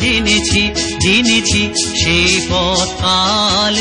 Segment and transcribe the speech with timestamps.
[0.00, 0.62] জেনেছি
[1.00, 1.62] জেনেছি
[1.96, 3.76] সেই পথ কাল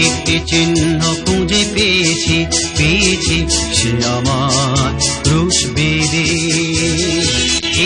[0.00, 2.36] একটি চিহ্ন খুঁজে পেয়েছি
[2.76, 3.38] পেয়েছি
[3.74, 6.26] সে আমার ক্রুশ বেদে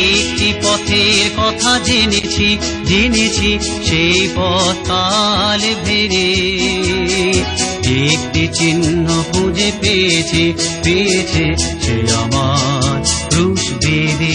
[0.09, 2.49] একটি পথের কথা জেনেছি
[2.85, 3.51] জেনেছি
[3.85, 5.63] সেই পথ কাল
[8.05, 10.43] একটি চিহ্ন খুঁজে পেয়েছি,
[10.85, 11.45] পেয়েছে
[11.81, 14.34] সে আমার ক্রুশ বেদে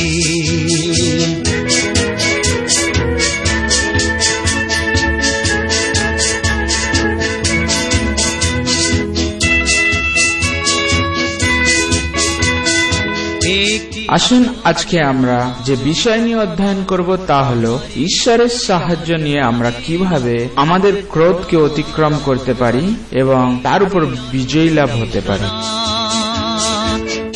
[14.10, 20.50] আসুন আজকে আমরা যে বিষয় নিয়ে অধ্যয়ন করব তা হল ঈশ্বরের সাহায্য নিয়ে আমরা কীভাবে
[20.56, 25.46] আমাদের ক্রোধকে অতিক্রম করতে পারি এবং তার উপর বিজয়ী লাভ হতে পারি।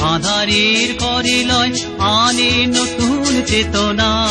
[0.04, 1.52] আধারের করিল
[2.00, 4.28] আনে নতুন চেতনা।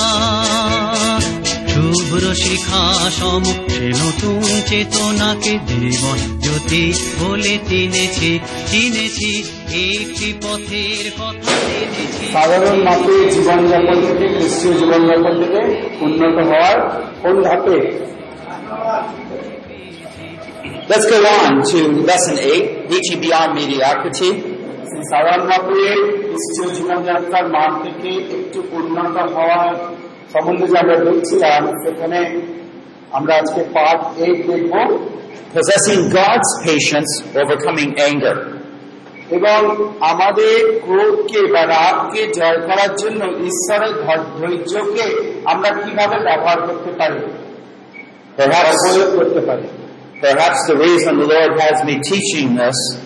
[2.12, 2.82] শুভ্র শিখা
[3.18, 6.84] সম সে নতুন চেতনাকে জীবন জ্যোতি
[7.18, 8.30] বলে চিনেছি
[8.70, 9.30] চিনেছি
[9.86, 15.60] একটি পথের কথা জেনেছি সাধারণ মাপে জীবনযাপন থেকে খ্রিস্টীয় জীবনযাপন থেকে
[16.00, 16.76] উন্নত হওয়ার
[17.22, 17.78] কোন ধাপে
[20.90, 24.30] Let's go on to lesson 8, reaching beyond mediocrity.
[25.02, 25.82] সাধারণ মাপে
[26.22, 29.72] খ্রিস্টীয় জীবনযাত্রার মান থেকে একটু উন্নত হওয়ার
[30.32, 32.40] সম্বন্ধে যে আমরা দেখছিলাম সেখানে
[33.12, 34.98] আমরা আজকে পার্ট এইট দেখব
[35.54, 38.36] Possessing God's patience, overcoming anger.
[39.30, 46.92] এবং আমাদের ক্রোধকে বা রাগকে জয় করার জন্য ঈশ্বরের ধ- ধৈর্যকে আমরা কীভাবে ব্যবহার করতে
[46.92, 47.18] পারি?
[47.18, 49.62] বা Perhaps, প্রয়োগ করতে পারি।
[50.22, 52.98] perhaps the reason the Lord has me teaching this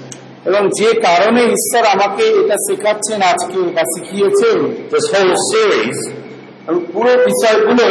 [0.45, 6.26] এবং যে কারণে ঈশ্বর আমাকে এটা শেখাচ্ছেন আজকে বা শিখিয়েছেন। this whole series এবং
[6.94, 7.88] পুরো বিষয়গুলো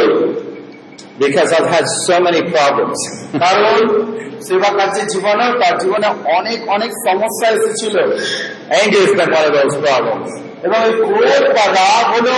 [1.23, 2.97] because I've had so many problems.
[3.43, 3.77] কারণ
[4.47, 7.95] সেবা কার্যের জীবনেও তার জীবনে অনেক অনেক সমস্যা এসেছিল
[8.79, 10.29] Anger has been one of those problems.
[10.65, 12.33] এবং এই ক্রোধ বা রাগ হলো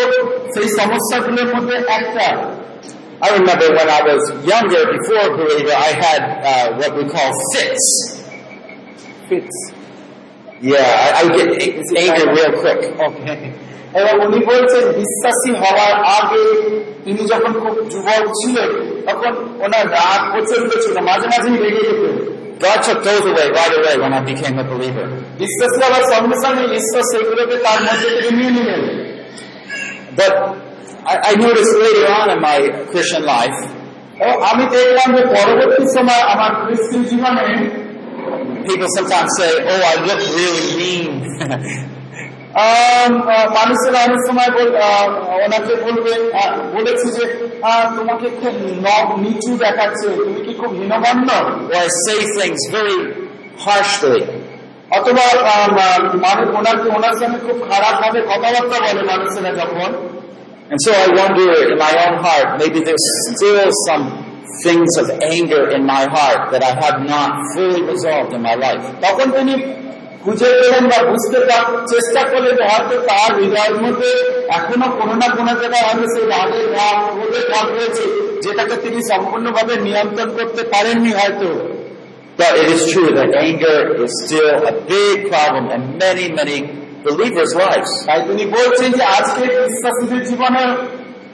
[0.53, 2.27] সেই সমস্যাগুলোর মধ্যে একটা
[3.25, 6.21] I remember when I was younger, before a believer, I had
[6.51, 7.85] uh, what we call fits.
[9.29, 9.57] Fits.
[10.71, 12.81] Yeah, I, I would get a- angry real quick.
[13.99, 16.45] এবং উনি বলছেন বিশ্বাসী হওয়ার আগে
[17.05, 18.69] তিনি যখন খুব যুবক ছিলেন
[19.07, 19.33] তখন
[19.65, 22.15] ওনার রাগ প্রচন্ড ছিল মাঝে মাঝেই রেগে যেতেন
[22.65, 25.05] God took those away right away when I became a believer.
[25.41, 28.81] বিশ্বাসী হওয়ার সঙ্গে সঙ্গে ঈশ্বর সেগুলোকে তার মধ্যে থেকে নিয়ে নিলেন
[30.19, 30.33] But
[31.11, 32.57] I, I noticed later on in my
[32.91, 33.59] Christian life,
[34.21, 37.45] এবং আমি দেখলাম যে পরবর্তী সময় আমার খ্রিস্টীয় জীবনে
[38.67, 41.11] people sometimes say, oh, I look really mean.
[43.54, 44.50] মানুষেরা অনেক সময়
[45.44, 46.12] ওনাকে বলবে
[46.74, 47.26] বলেছে যে
[47.96, 48.54] তোমাকে খুব
[49.20, 50.72] নিচু দেখাচ্ছে তুমি কি খুব.
[54.90, 55.24] অথবা
[56.58, 60.18] ওনাকে ওনার সঙ্গে খারাপ ভাবে কথাবার্তা বলে মানুষেরা যখন
[60.70, 64.04] And so I wonder in my own heart, maybe there's still some
[64.64, 68.84] things of anger in my heart that I have not fully resolved in my life.
[69.00, 69.54] তখন তিনি
[70.22, 71.38] খুঁজে পেলেন বা বুঝতে
[71.92, 74.10] চেষ্টা করলেন হয়তো তার হৃদয়ের মধ্যে
[74.58, 78.04] এখনও কোনো না কোনো জায়গায় হয়তো সেই রাগের রাগ ক্রোধের ভাব রয়েছে
[78.42, 81.48] যেটাকে তিনি সম্পূর্ণভাবে নিয়ন্ত্রণ করতে পারেননি হয়তো।
[82.40, 86.58] But it is true that anger is still a big problem in many, many
[87.06, 87.90] believers' lives.
[88.08, 90.64] তাই তিনি বলছেন যে আজকে বিশ্বাসীদের জীবনে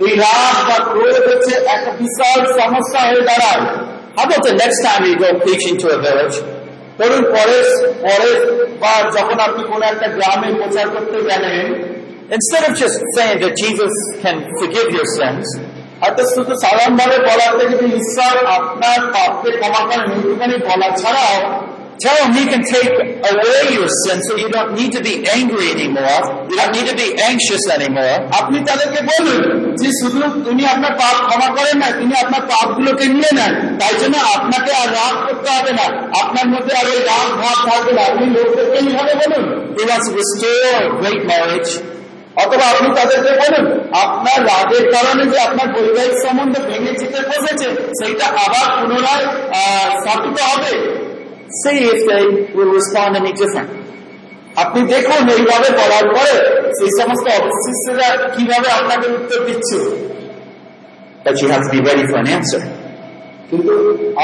[0.05, 3.63] এই রাগ বা ক্রোধ হচ্ছে একটা বিশাল সমস্যা হয়ে দাঁড়ায়।
[4.17, 6.37] How about the next time you go preaching to a village?
[6.99, 7.59] ধরুন পরে
[8.03, 8.31] পরে
[8.81, 11.67] বা যখন আপনি কোন একটা গ্রামে প্রচার করতে গেলেন
[12.31, 15.47] Instead of just saying that Jesus can forgive your sins,
[16.01, 21.37] হয়তো শুধু সাধারণভাবে বলার থেকে ঈশ্বর আপনার পাপকে ক্ষমা করেন এইটুখানি বলা ছাড়াও
[22.03, 22.95] tell him he can take
[23.31, 26.23] away your sins so you don't need to be angry anymore.
[26.51, 28.17] You don't need to be anxious anymore.
[28.41, 29.41] আপনি তাদেরকে বলুন
[29.81, 34.17] যে শুধু তিনি আপনার পাপ ক্ষমা করেন না তিনি আপনার পাপগুলোকে নিয়ে নেন তাই জন্য
[34.37, 35.87] আপনাকে আর রাগ করতে হবে না
[36.23, 39.45] আপনার মধ্যে আর ওই রাগ ভাব থাকবে না আপনি লোকদেরকে এইভাবে বলুন
[39.77, 41.71] He wants to restore great marriage.
[42.43, 43.67] অথবা আপনি তাদেরকে বলুন,
[44.05, 47.69] আপনার রাগের কারণে যে আপনার বৈবাহিক সম্বন্ধ ভেঙে চিতে বসেছে,
[47.99, 49.27] সেইটা আবার পুনরায়
[50.01, 50.73] স্থাপিত হবে
[51.62, 52.24] See if they
[52.56, 53.70] will respond any different.
[54.64, 56.36] আপনি দেখুন এইভাবে বলার পরে
[56.78, 59.78] সেই সমস্ত অফিসিসরা কিভাবে আপনাকে উত্তর দিচ্ছে
[61.26, 62.62] But you have to be ready for an answer.
[63.50, 63.74] কিন্তু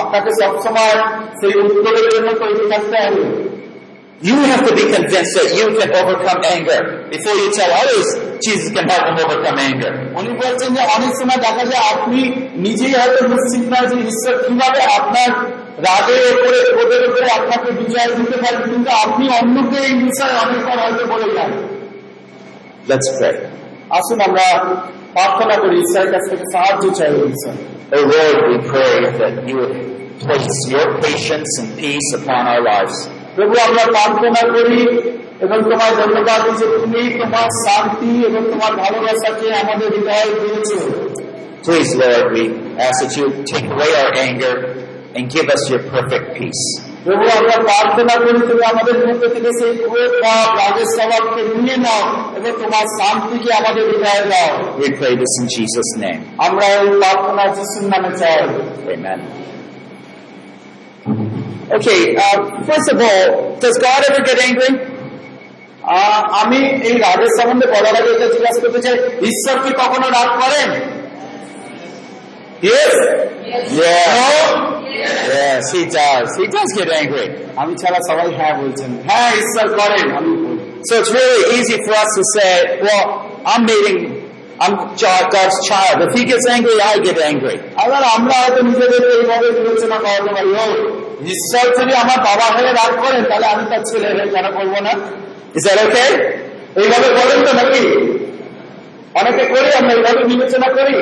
[0.02, 0.96] আপনাকে সবসময়
[1.40, 3.24] সেই উত্তরের জন্য তৈরি থাকতে হবে
[4.22, 6.80] You have to be convinced that you can overcome anger
[7.14, 8.08] before you tell others
[8.46, 9.92] Jesus can help them overcome anger.
[10.20, 12.20] উনি বলছেন যে অনেক সময় দেখা যায় আপনি
[12.66, 15.30] নিজেই হয়তো নিশ্চিত না যে ঈশ্বর কিভাবে আপনার
[15.87, 21.05] রাগের উপরে ক্রোধের উপরে আপনাকে বিজয় দিতে পারেন কিন্তু আপনি অন্যকে এই বিষয়ে অনেকবার হয়তো
[21.12, 21.50] বলে যান
[22.87, 23.35] Let's pray.
[23.99, 24.47] আসুন আমরা
[25.17, 27.59] প্রার্থনা করি ঈশ্বরের কাছ থেকে সাহায্য চাই এই বিষয়ে
[27.93, 29.75] Oh Lord, we pray that you would
[30.21, 32.97] place your patience and peace upon our lives.
[33.37, 34.83] প্রভু আমরা প্রার্থনা করি
[35.44, 40.71] এবং তোমার ধন্যবাদ দিই যে তুমি তোমার শান্তি এবং তোমার ভালোবাসাকে আমাদের হৃদয়ে দিয়েছ
[41.62, 42.43] Please, Lord, we
[42.79, 44.55] ask that you take away our anger
[45.17, 46.65] and give us your perfect peace.
[47.07, 52.03] প্রভু আমরা প্রার্থনা করি তুমি আমাদের মধ্যে থেকে সেই ক্রোধ বা রাগের স্বভাবকে নিয়ে নাও
[52.39, 54.51] এবং তোমার শান্তিকে আমাদের হৃদয়ে দাও
[54.83, 56.21] We pray this in Jesus' name.
[56.47, 58.41] আমরা এই প্রার্থনা যিশুর নামে চাই
[58.95, 59.21] Amen.
[61.71, 63.23] Okay, uh, first of all,
[63.62, 64.73] does God ever get angry?
[65.95, 66.59] আহ, আমি
[66.89, 68.95] এই রাগের সম্বন্ধে বলার আগে এটা জিজ্ঞাসা করতে চাই
[69.31, 70.69] ঈশ্বর কি কখনো রাগ করেন
[72.62, 72.93] Yes?
[73.73, 74.81] Yeah.
[75.31, 76.29] Yes, he does.
[76.37, 77.27] He does get angry.
[77.61, 81.95] আমি ছাড়া সবাই হ্যাঁ বলছেন হ্যাঁ ঈশ্বর করেন আমি বলি। So it's really easy for
[82.05, 82.53] us to say,
[82.87, 83.05] well,
[83.51, 83.99] I'm meeting,
[84.65, 85.97] I'm Jo- God's child.
[86.07, 87.57] If he gets angry, I get angry.
[87.85, 90.65] আবার আমরা হয়তো নিজেদেরকে এইভাবে বিবেচনা করাতে পারি ও
[91.33, 94.93] ঈশ্বর যদি আমার বাবা হয়ে রাগ করেন তাহলে আমি তার ছেলে হয়ে কেন করব না
[95.57, 96.11] Is that okay?
[96.81, 97.83] এইভাবে বলেন তো নাকি
[99.21, 100.95] অনেকে করি আমরা এইভাবে বিবেচনা করি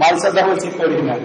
[0.00, 1.16] বলছি করি না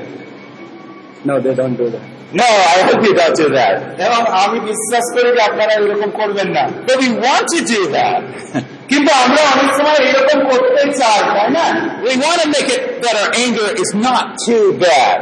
[1.27, 2.05] No, they don't do that.
[2.31, 3.75] No, I hope you don't do that.
[4.05, 8.19] এবং আমি বিশ্বাস করি যে আপনারা এরকম করবেন না But we want to do that.
[8.91, 11.65] কিন্তু আমরা অনেক সময় এরকম করতে চাই তাই না
[12.07, 15.17] We want to make it that our anger is not too bad.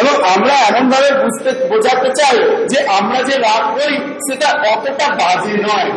[0.00, 2.36] এবং আমরা এমন ভাবে বুঝতে বোঝাতে চাই
[2.72, 3.96] যে আমরা যে রাগ করি
[4.26, 5.90] সেটা অতটা বাজে নয়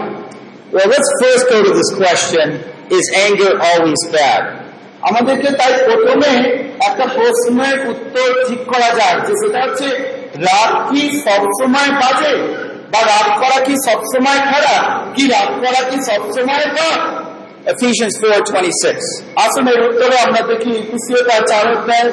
[0.76, 2.46] Well, let's first go to this question,
[2.98, 4.44] is anger always bad?
[5.08, 6.32] আমাদেরকে তাই প্রথমে
[6.88, 9.88] একটা প্রশ্নের উত্তর ঠিক করা যায় যে সেটা হচ্ছে
[10.48, 12.34] রাগ কি সবসময় বাজে
[12.92, 14.84] বা রাগ করা কি সবসময় খারাপ
[15.16, 16.66] কি রাগ করা কি সবসময়
[17.74, 19.02] Ephesians 4.26.
[19.46, 22.10] আসুন এর উত্তরে আমরা দেখি ইপিসিও তার চার অধ্যায়,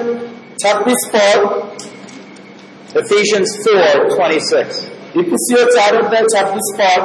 [0.62, 1.40] ছাব্বিশ পদ
[3.02, 4.68] Ephesians 4.26.
[5.20, 7.02] ইপিসিও চার অধ্যায়, ছাব্বিশ পদ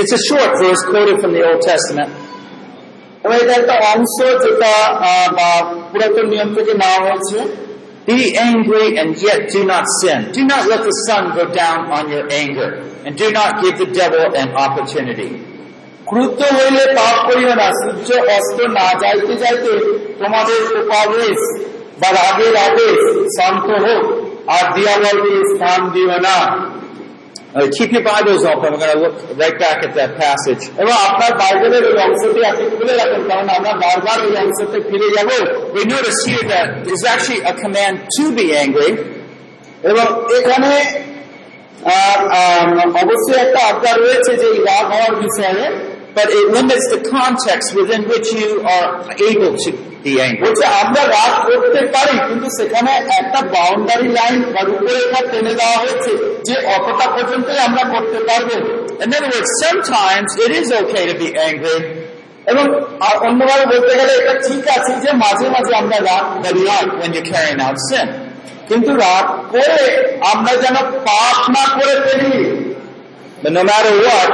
[0.00, 2.10] It's a short verse quoted from the Old Testament.
[3.24, 4.72] এবং এটা একটা অংশ যেটা
[5.08, 5.48] আহ, বা
[5.90, 7.38] পুরাতন নিয়ম থেকে নেওয়া হয়েছে
[8.08, 8.20] Be
[8.50, 10.20] angry and yet do not sin.
[10.32, 12.70] Do not let the sun go down on your anger.
[13.04, 15.30] And do not give the devil an opportunity.
[16.06, 19.72] ক্রুদ্ধ হইলে পাপ করিও না সূর্য অস্ত না যাইতে যাইতে
[20.20, 21.38] তোমাদের উপাবেশ
[22.00, 22.98] বা রাগের আদেশ
[23.36, 24.04] শান্ত হোক
[24.54, 26.81] আর দিয়াবলকে স্থান দিও না Uh,
[27.76, 28.72] keep your Bibles open.
[28.72, 30.62] We're going to look right back at that passage.
[30.82, 35.28] এবং আপনার বাইবেলের ওই অংশটি আপনি খুলে রাখেন কারণ আমরা বারবার ওই অংশতে ফিরে যাব
[35.76, 38.90] We notice here that there's actually a command to be angry,
[39.90, 40.06] এবং
[40.38, 40.72] এখানে
[41.96, 42.66] আহ, আহ,
[43.02, 45.64] অবশ্যই একটা আজ্ঞা রয়েছে যে এই রাগ হওয়ার বিষয়ে
[46.16, 48.88] but it limits the context within which you are
[49.30, 49.70] able to
[50.04, 50.42] be angry.
[50.46, 56.12] বলছে আমরা রাগ করতে পারি কিন্তু সেখানে একটা বাউন্ডারি লাইন বা রূপরেখা টেনে দেওয়া হয়েছে
[56.48, 58.54] যে অতটা পর্যন্তই আমরা করতে পারবো
[59.04, 61.78] In other words, sometimes it is okay to be angry,
[62.50, 62.64] এবং
[63.08, 66.86] আর অন্যভাবে বলতে গেলে এটা ঠিক আছে যে মাঝে মাঝে আমরা রাগ but করি not
[67.00, 68.08] when you're carrying out sin.
[68.68, 69.82] কিন্তু রাগ করে
[70.32, 70.76] আমরা যেন
[71.08, 72.32] পাপ না করে ফেলি
[73.42, 74.30] But no matter what,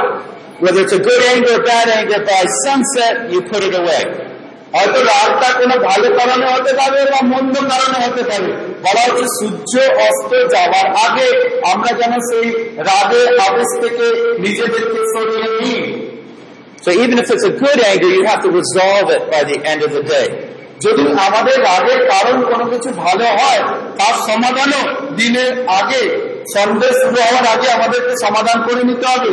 [0.60, 4.04] whether it's a good anger or bad anger, by sunset you put it away.
[4.74, 8.48] হয়তো রাগটা কোনো ভালো কারণে হতে পারে বা মন্দ কারণে হতে পারে
[8.84, 9.72] বলা হচ্ছে সূর্য
[10.06, 11.28] অস্ত যাওয়ার আগে
[11.72, 12.46] আমরা যেন সেই
[12.90, 13.28] রাগের
[13.82, 14.06] থেকে
[14.44, 15.82] নিজেদেরকে সরিয়ে নিই
[16.84, 19.80] So even if it's a good anger, you have to resolve it by the end
[19.82, 20.28] of the day.
[20.84, 23.60] যদি আমাদের রাগের কারণ কোনো কিছু ভালো হয়
[23.98, 24.82] তার সমাধানও
[25.20, 26.02] দিনের আগে
[26.56, 29.32] সন্দেহ শুরু হওয়ার আগে আমাদেরকে সমাধান করে নিতে হবে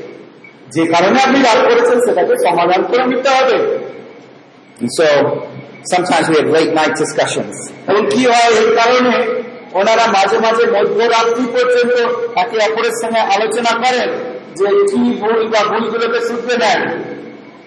[0.74, 3.56] যে কারণে আপনি রাগ করেছেন সেটাকে সমাধান করে নিতে হবে
[4.80, 5.06] And so
[5.84, 7.54] sometimes we have late night discussions.
[7.90, 9.14] এবং কি হয় এই কারণে
[9.74, 11.96] ওনারা মাঝে মাঝে মধ্যরাত্রি পর্যন্ত
[12.42, 14.08] একে অপরের সঙ্গে আলোচনা করেন
[14.58, 16.82] যে কি ভুল বা ভুলগুলোকে শুধরে নেন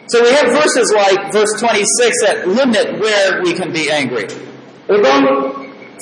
[0.09, 4.25] So we have verses like verse 26 that limit where we can be angry.
[4.89, 5.17] এবং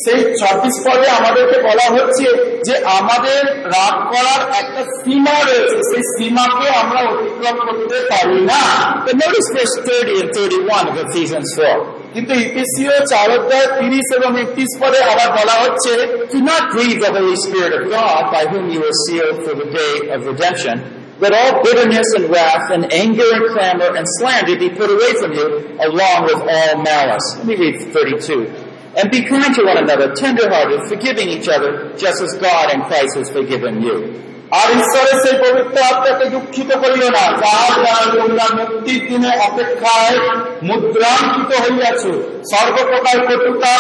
[0.06, 2.28] সেই ছাব্বিশ পদে আমাদেরকে বলা হচ্ছে
[2.68, 3.42] যে আমাদের
[3.76, 8.64] রাগ করার একটা সীমা রয়েছে সেই সীমাকে আমরা অতিক্রম করতে পারি না
[9.08, 12.14] But notice verse 30 and 31 of Ephesians 4.
[12.14, 15.92] কিন্তু ইপিসিও চার অধ্যায় তিরিশ এবং একত্রিশ পদে আবার বলা হচ্ছে
[16.34, 19.68] Do not grieve the Holy Spirit of God by whom you were sealed for the
[19.82, 20.76] day of redemption.
[21.20, 25.32] Let all bitterness and wrath and anger and clamor and slander be put away from
[25.40, 25.48] you
[25.88, 27.28] along with all malice.
[27.38, 28.61] Let me read 32.
[28.99, 31.71] And be kind to one another, tenderhearted, forgiving each other,
[32.03, 33.97] just as God in Christ has forgiven you.
[34.61, 40.19] আর ঈশ্বরের সেই পবিত্র আত্মাকে দুঃখিত করিও না। যার দ্বারা তোমরা মুক্তির দিনে অপেক্ষায়
[40.69, 42.03] মুদ্রাঙ্কিত হইয়াছ।
[42.53, 43.73] সর্বপ্রকার কটুতা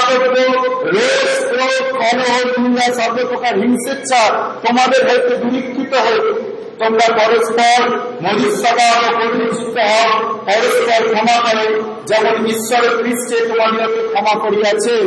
[0.95, 4.23] রোষ ক্রোধ কলহ নিন্দা সর্বপ্রকার হিংসেচ্ছা
[4.65, 7.80] তোমাদের হইতে দূরীকৃত হোক তোমরা পরস্পর
[8.26, 10.10] মনুষ্যতা ও পরিচিত হও
[10.48, 11.66] পরস্পর ক্ষমা করো
[12.10, 15.06] যেমন ঈশ্বরের খ্রিস্টে তোমাদিগকে ক্ষমা করিয়াছেন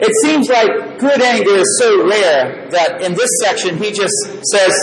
[0.00, 4.18] It seems like good anger is so rare that in this section he just
[4.52, 4.74] says,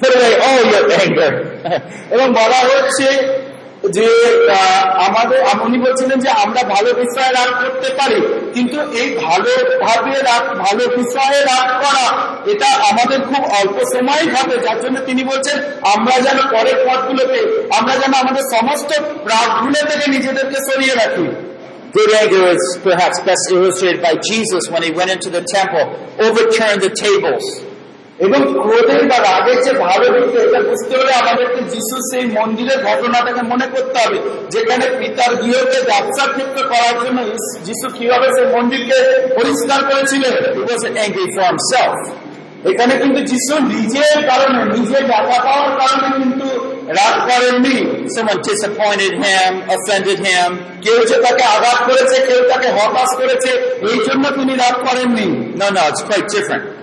[0.00, 1.30] put away all your anger.
[2.14, 3.06] এবং বলা হচ্ছে
[3.95, 4.07] যে
[5.07, 8.19] আমাদের উনি বলছিলেন যে আমরা ভালো বিষয়ে রাগ করতে পারি
[8.55, 9.51] কিন্তু এই ভালো
[9.85, 12.05] ভাবে রাগ ভালো বিষয়ে রাগ করা
[12.51, 15.57] এটা আমাদের খুব অল্প সময়ই ঘটে যার জন্য তিনি বলছেন
[15.95, 17.39] আমরা যেন পরের পথগুলোতে
[17.77, 18.89] আমরা যেন আমাদের সমস্ত
[19.31, 21.27] রাগগুলো থেকে নিজেদেরকে সরিয়ে রাখি
[21.95, 25.83] Good anger is perhaps best illustrated by Jesus when he went into the temple,
[26.19, 27.45] overturned the tables.
[28.19, 33.41] এবং ক্রোধের বা রাগের যে ভালো দিকটা এটা বুঝতে হলে আমাদেরকে যিশু সেই মন্দিরের ঘটনাটাকে
[33.41, 34.17] মনে করতে হবে,
[34.53, 37.19] যেখানে পিতার গৃহকে ব্যবসার ক্ষেত্রে করার জন্য
[37.67, 38.97] যিশু কীভাবে সেই মন্দিরকে
[39.35, 40.33] পরিষ্কার করেছিলেন.
[42.71, 46.47] এখানে কিন্তু যিশু নিজের কারণে, নিজের দেখা পাওয়ার কারণে কিন্তু
[46.99, 47.77] রাগ করেননি.
[50.83, 53.51] কেউ যে তাকে আঘাত করেছে, কেউ তাকে হতাশ করেছে,
[53.91, 55.27] এই জন্য তিনি রাগ করেননি
[55.59, 56.74] না না it's quite different.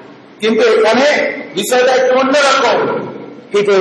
[0.42, 1.06] কিন্তু এখানে
[1.54, 2.78] বিষয়টা একটু অন্যরকম
[3.52, 3.78] People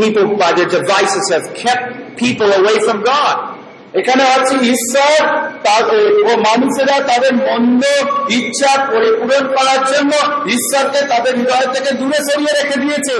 [0.00, 3.36] people by their devices have kept people away from God.
[3.94, 5.18] এখানে আছে ঈশ্বর
[6.28, 7.82] ও মানুষেরা তাদের মন্দ
[8.38, 10.12] ইচ্ছা পরিপূরণ করার জন্য
[10.56, 13.16] ঈশ্বরকে তাদের হৃদয় থেকে দূরে সরিয়ে রেখে দিয়েছে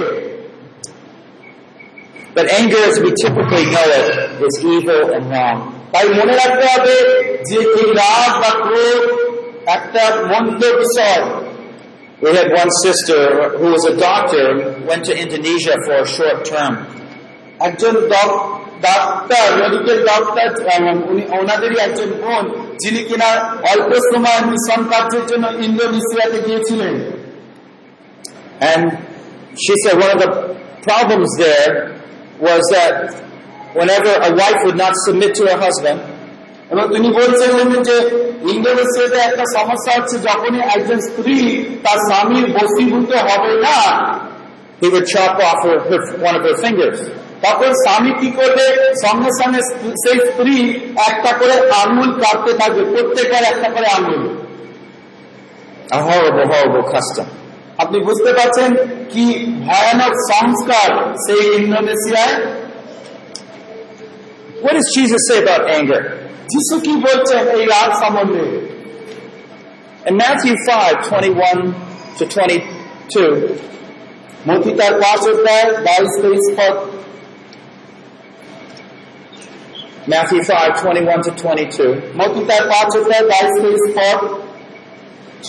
[2.36, 4.06] But anger, as we typically know it,
[4.40, 5.58] is evil and wrong.
[5.92, 6.96] তাই মনে রাখতে হবে
[7.48, 9.04] যে এই রাগ বা ক্রোধ
[9.76, 11.22] একটা মন্দ বিষয়
[12.23, 13.19] We had one sister
[13.59, 14.59] who was a doctor and
[14.89, 16.73] went to Indonesia for a short term.
[17.67, 18.41] একজন ডক-
[18.87, 22.45] ডাক্তার মেডিকেল ডাক্তার আহ, উনি ওনাদেরই একজন বোন
[22.81, 23.29] যিনি কিনা
[23.71, 26.95] অল্প সময় মিশন কার্যের জন্য ইন্দোনেশিয়াতে গিয়েছিলেন
[28.71, 28.83] And
[29.63, 30.31] she said one of the
[30.89, 31.71] problems there
[32.47, 32.95] was that
[33.79, 35.99] whenever a wife would not submit to her husband,
[36.70, 37.96] এবং তিনি বলছিলেন যে
[38.52, 41.38] ইন্দোনেশিয়াতে একটা সমস্যা হচ্ছে, যখনই একজন স্ত্রী
[41.84, 43.78] তার স্বামীর বসীভূত হবে না.
[47.46, 48.66] তখন স্বামী কি করবে
[49.04, 49.60] সঙ্গে সঙ্গে
[50.02, 50.56] সেই স্ত্রী
[51.08, 54.22] একটা করে আঙুল কাটতে থাকবে, প্রত্যেকের একটা করে আঙুল.
[57.82, 58.70] আপনি বুঝতে পারছেন
[59.12, 59.24] কি
[59.66, 60.88] ভয়ানক সংস্কার
[61.24, 62.36] সেই ইন্দোনেশিয়ায়
[64.62, 66.17] What does Jesus say about anger?
[66.51, 68.45] যিশু কি বলছেন এই রাগ সম্বন্ধে
[70.05, 71.73] In Matthew 5, 21
[72.17, 73.29] to 22,
[74.49, 76.75] মতি তার পাঁচ অধ্যায় বাইশ তেইশ পদ
[80.13, 84.19] Matthew 5, 21 to 22, মতি তার পাঁচ অধ্যায় বাইশ তেইশ পদ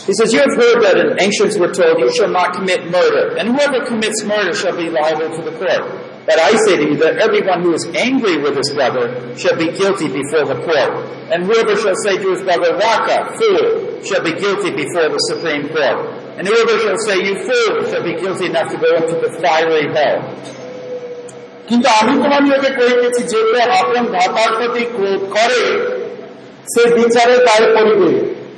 [0.06, 3.24] he says, You have heard that in ancients were told, You shall not commit murder,
[3.38, 5.84] and whoever commits murder shall be liable to the court.
[6.28, 9.68] But I say to you that everyone who is angry with his brother shall be
[9.68, 10.92] guilty before the court.
[11.28, 15.68] And whoever shall say to his brother, Raka, fool, shall be guilty before the Supreme
[15.68, 15.98] Court.
[16.40, 19.86] And whoever shall say, You fool, shall be guilty enough to go into the fiery
[19.96, 20.20] hell.
[21.68, 25.62] কিন্তু আমি তোমাদিওকে কহিতেছি যে কেউ আপন ভাতার প্রতি ক্রোধ করে
[26.72, 28.10] সে বিচারে দায় পড়িবে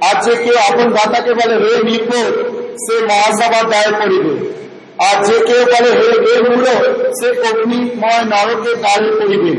[0.09, 2.35] আর যে কেউ আপন ভাতাকে বলে হে নির্বোধ
[2.85, 4.35] সে মহাসভার দায় পড়িবে
[5.08, 6.65] আর যে কেউ বলে, হে মূল
[7.17, 9.53] সে অগ্নিময় নরকে দায় করিবে।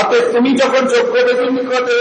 [0.00, 1.98] অতএব তুমি যখন যোগ্য ব্যক্তির নিকটে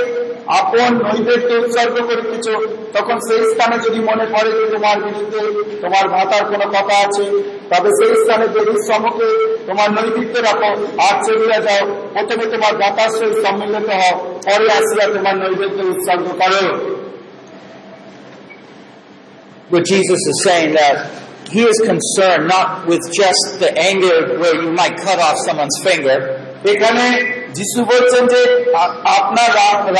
[0.60, 2.48] আপন নৈবেদ্য উৎসর্গ করিতেছ,
[2.96, 5.42] তখন সেই স্থানে যদি মনে পড়ে যে তোমার বিরুদ্ধে
[5.84, 7.26] তোমার ভাতার কোনো কথা আছে,
[7.72, 9.30] তবে সেই স্থানে দেবীর সম্মুখে
[9.68, 10.72] তোমার নৈবেদ্য রাখো
[11.06, 14.14] আর চলিয়া যাও, প্রথমে তোমার ভাতার সহিত সম্মিলিত হও,
[14.46, 16.64] পরে আসিয়া তোমার নৈবেদ্য উৎসর্গ করো।
[19.72, 20.98] Where Jesus is saying that
[21.56, 26.18] he is concerned not with just the anger where you might cut off someone's finger,
[26.74, 27.06] এখানে
[27.58, 28.42] যিশু বলছেন যে
[29.20, 29.50] আপনার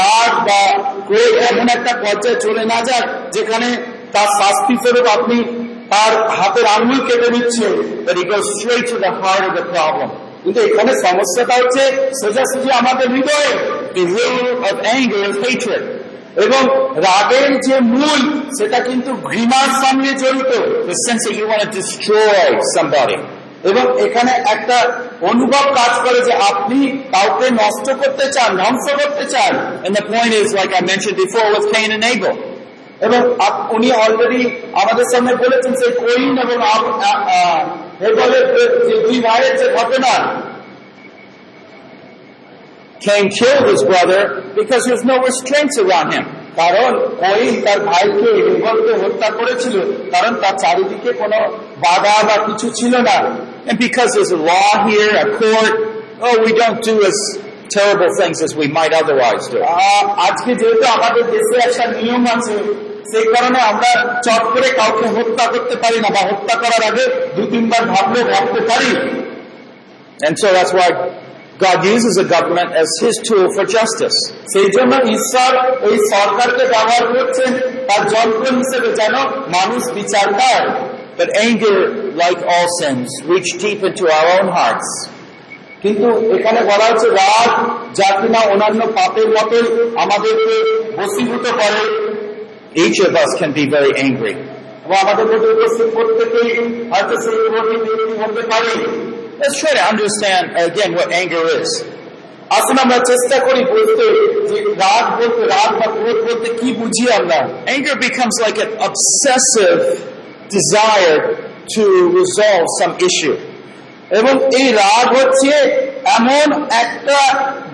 [0.02, 0.62] রাগ বা
[1.08, 3.06] ক্রোধ এমন একটা পর্যায়ে চলে না যাক
[3.36, 3.68] যেখানে
[4.14, 5.38] তার শাস্তি স্বরূপ আপনি
[5.92, 7.74] তার হাতের আঙুল কেটে নিচ্ছেন.
[10.44, 11.84] কিন্তু এখানে সমস্যাটা হচ্ছে
[12.22, 13.52] সোজাসুজি আমাদের হৃদয়ে
[16.36, 20.52] এবং রাগের যে মূল, সেটা কিন্তু ঘৃণার সঙ্গে জড়িত.
[23.64, 29.78] এবং এখানে একটা অনুভব কাজ করে যে আপনি কাউকে নষ্ট করতে চান, ধ্বংস করতে চান।
[33.02, 33.18] এবং
[33.70, 36.56] উনি অলরেডি আমাদের সামনে বলেছেন সেই করিন এবং
[38.90, 40.36] যে দুই ভাইয়ের যে ঘটনা
[43.03, 44.23] Cain killed his brother
[44.61, 46.25] because there's no restraints around him.
[46.61, 49.77] কারণ করিন তার ভাইকে হেবলকে হত্যা করেছিল
[50.15, 51.39] কারণ তার চারিদিকে কোনো
[51.85, 53.17] বাধা বা কিছু ছিল না
[53.69, 55.73] And because there's a law here, a court,
[56.27, 57.17] oh, we don't do as
[57.77, 59.59] terrible things as we might otherwise do.
[59.87, 62.57] আ- আজকে যেহেতু আমাদের দেশে একটা নিয়ম আছে
[63.13, 63.91] সেই কারণে আমরা
[64.27, 67.05] চট করে কাউকে হত্যা করতে পারি না বা হত্যা করার আগে
[67.37, 68.91] দু তিনবার ভাবলেও ভাবতে পারি
[70.27, 70.89] And so that's why
[71.64, 74.18] God uses a government as his tool for justice.
[74.54, 75.52] সেই জন্য ঈশ্বর
[75.90, 77.52] এই সরকারকে ব্যবহার করছেন
[77.88, 79.16] তার যন্ত্র হিসেবে যেন
[79.56, 80.68] মানুষ বিচার পায়
[81.18, 81.78] But anger,
[82.16, 84.90] like all sins, reach deep into our own hearts.
[85.84, 87.50] কিন্তু এখানে বলা হচ্ছে রাগ
[88.00, 89.66] যা কিনা অন্যান্য পাপের মতোই
[90.04, 90.56] আমাদেরকে
[90.98, 91.82] বসীভূত করে
[92.76, 94.36] Each of us can be very angry.
[94.86, 96.52] এবং আমাদের মধ্যে উপস্থিত প্রত্যেকেই
[96.92, 98.74] হয়তো সেই ক্রোধী ব্যক্তি হতে পারে
[99.41, 101.71] Let's try to understand again what anger is.
[102.59, 104.05] আসুন আমরা চেষ্টা করি বলতে
[104.51, 107.39] যে রাগ বলতে রাগ বা ক্রোধ বলতে কি বুঝি আমরা
[107.75, 109.81] Anger becomes like an obsessive
[110.57, 111.17] desire
[111.75, 111.85] to
[112.19, 113.37] resolve some issue.
[114.11, 115.53] এবং এই রাগ হচ্ছে
[116.19, 116.47] এমন
[116.85, 117.19] একটা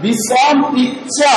[0.04, 1.34] বিষম ইচ্ছা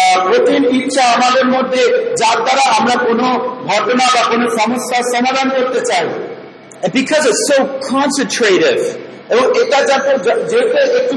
[0.00, 1.82] আহ, কঠিন ইচ্ছা আমাদের মধ্যে
[2.20, 3.26] যার দ্বারা আমরা কোনো
[3.70, 6.04] ঘটনা বা কোনো সমস্যার সমাধান করতে চাই
[6.84, 7.58] And because it's so
[7.92, 8.82] concentrative,
[9.29, 10.11] এবং এটা যাতে
[10.47, 11.15] যেতে একটু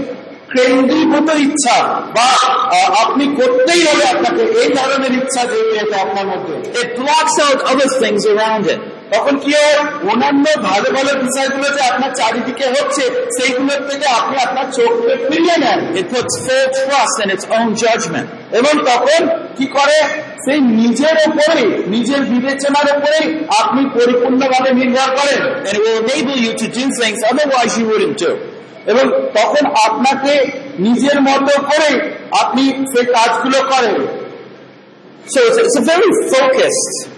[0.51, 1.77] কেন্দ্রীভূত ইচ্ছা
[2.15, 2.29] বা
[2.69, 7.59] আহ, আপনি করতেই হবে আপনাকে এই ধরনের ইচ্ছা যেতে হবে আপনার মধ্যে it blocks out
[7.71, 8.81] other things around it.
[9.13, 9.79] তখন কি হয়
[10.11, 13.03] অন্যান্য ভালো ভালো বিষয়গুলো যে আপনার চারিদিকে হচ্ছে
[13.37, 15.81] সেইগুলোর থেকে আপনি আপনার চোখকে ফিরিয়ে নেন
[16.15, 18.27] full trust in its own judgment.
[18.53, 19.99] এবং তখন কি করে
[20.45, 25.43] সেই নিজের ওপরে নিজের বিবেচনার ওপরেই আপনি পরিপূর্ণভাবে নির্ভর করেন.
[28.87, 30.35] এবং তখন আপনাকে
[30.79, 31.91] নিজের মতো করে
[32.41, 33.99] আপনি সেই কাজগুলো করেন
[35.35, 37.10] So it's,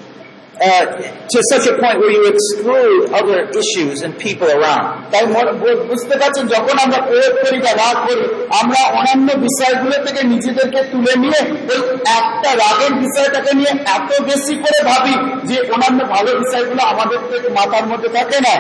[0.62, 0.85] uh,
[1.33, 4.87] to such a point where you exclude other issues and people around.
[5.12, 8.25] তাই মনে- বু- বুঝতে পারছেন যখন আমরা প্রয়োগ করি বা রাগ করি
[8.61, 11.40] আমরা অন্যান্য বিষয়গুলো থেকে নিজেদেরকে তুলে নিয়ে
[11.72, 11.81] ওই
[12.20, 17.87] একটা রাগের বিষয়টাকে নিয়ে এত বেশি করে ভাবি যে অন্যান্য ভালো বিষয়গুলো আমাদের থেকে মাথার
[17.87, 18.57] মধ্যে থাকে না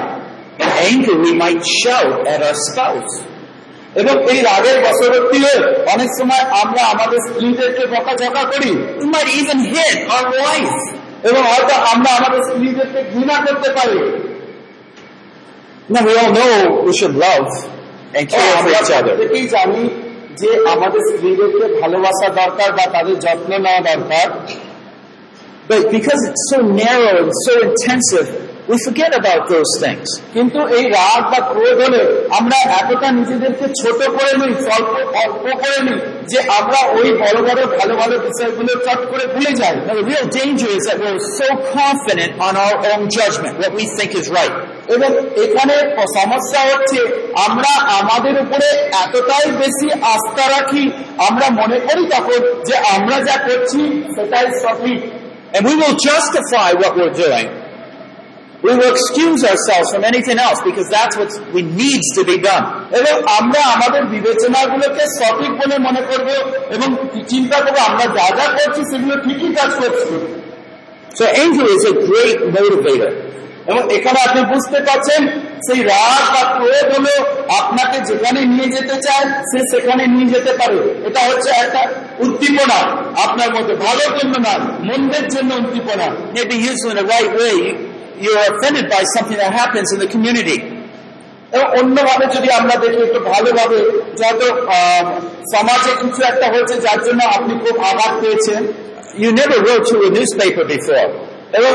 [0.58, 3.14] In anger, we might shout at our spouse.
[3.94, 5.58] এবং এই রাগের বশবর্তী হয়ে
[5.94, 11.01] অনেক সময় আমরা আমাদের স্ত্রীদেরকে বকাঝকা করি We might even hit our wife.
[11.22, 13.98] এবং হয়তো আমরা আমাদের নিজেকে ঘৃণা করতে পারি।
[15.90, 16.48] না হ্যাঁ নো
[16.82, 17.42] উইশুড লাভ
[20.36, 24.28] যে আমাদের স্ত্রীদেরকে ভালোবাসা দরকার বা তাদের যত্ন নেওয়া দরকার।
[25.94, 26.22] Because
[28.68, 30.06] we forget about those things.
[30.34, 32.00] কিন্তু এই রাগ বা ক্রোধ হলে
[32.38, 35.98] আমরা এতটা নিজেদেরকে ছোট করে নিই স্বল্প অল্প করে নিই
[36.30, 40.26] যে আমরা ওই বড় বড় ভালো ভালো বিষয়গুলো চট করে ভুলে যাই Now the real
[40.40, 41.48] danger is that we're so
[41.78, 44.54] confident on our own judgment, what we think is right.
[44.94, 45.10] এবং
[45.44, 45.74] এখানে
[46.18, 47.00] সমস্যা হচ্ছে
[47.46, 48.68] আমরা আমাদের উপরে
[49.04, 50.84] এতটাই বেশি আস্থা রাখি
[51.28, 53.80] আমরা মনে করি তখন যে আমরা যা করছি
[54.14, 55.00] সেটাই সঠিক
[55.54, 57.46] And we will justify what we're doing.
[58.64, 62.64] We will excuse ourselves from anything else because that's what we needs to be done.
[62.98, 66.28] এবং আমরা আমাদের বিবেচনাগুলোকে সঠিক বলে মনে করব
[66.76, 66.88] এবং
[67.28, 70.14] চিন্তা করব আমরা যা যা করছি সেগুলো ঠিকই কাজ করছি।
[71.18, 73.12] So anger is a great motivator.
[73.66, 75.28] এবং এখানে আপনি বুঝতে পারছেন
[75.66, 77.14] সেই রাগ বা ক্রোধ হলো
[77.60, 81.80] আপনাকে যেখানে নিয়ে যেতে চায় সে সেখানে নিয়ে যেতে পারে। এটা হচ্ছে একটা
[82.18, 82.78] উদ্দীপনা।
[83.24, 84.54] আপনার মধ্যে ভালোর জন্য না
[84.88, 86.06] মন্দের জন্য উদ্দীপনা।
[86.68, 87.58] Used in the right way,
[88.23, 90.57] you're offended by something that happens in the community.
[91.51, 93.77] এবং অন্যভাবে যদি আমরা দেখি একটু ভালোভাবে
[94.21, 94.41] যত
[94.77, 95.03] আহ,
[95.53, 98.61] সমাজে কিছু একটা হয়েছে যার জন্য আপনি খুব আঘাত পেয়েছেন
[99.23, 101.07] You never wrote to a newspaper before.
[101.59, 101.73] এবং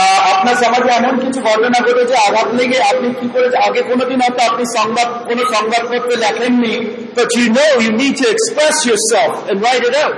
[0.00, 4.40] আহ, আপনার সমাজে এমন কিছু ঘটনা ঘটেছে আঘাত লেগে আপনি কি করেছে আগে কোনোদিন হয়তো
[4.50, 6.74] আপনি সংবাদ কোনো সংবাদপত্রে লেখেননি
[7.18, 10.16] But you know you need to express yourself and write it out.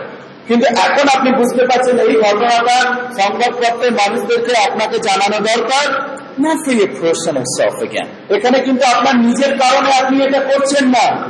[0.51, 2.79] কিন্তু এখন আপনি বুঝতে পারছেন এই ঘটনাটা
[3.21, 6.17] সংবাদপত্রের মানুষদেরকে আপনাকে জানানো দরকার।
[8.29, 11.29] এখানে কিন্তু আপনার নিজের কারণে আপনি এটা করছেন না।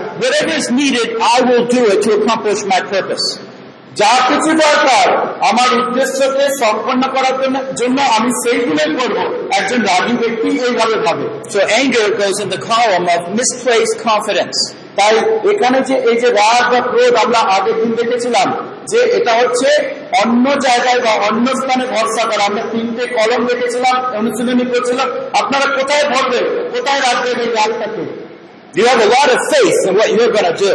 [3.96, 5.08] যা কিছু দরকার,
[5.50, 9.18] আমার উদ্দেশ্যকে সম্পন্ন করার জন্য আমি সেইগুলোই করব
[9.52, 14.87] একজন রাগী ব্যক্তি এইভাবে ভাবে So anger goes in the column of misplaced.
[14.98, 15.16] তাই
[15.52, 18.48] এখানে যে, এই যে রাগ বা ক্রোধ আমরা আগের দিন দেখেছিলাম,
[18.92, 19.70] যে এটা হচ্ছে
[20.22, 25.10] অন্য জায়গায় বা অন্য স্থানে ভরসা করা। আমরা তিনটে কলম দেখেছিলাম, অনুশীলনী করছিলাম
[25.42, 26.46] আপনারা কোথায় ভরবেন?
[26.74, 28.06] কোথায় রাখবেন এই রাগটাকে?
[28.78, 30.74] You have a lot of faith in what you're going to do.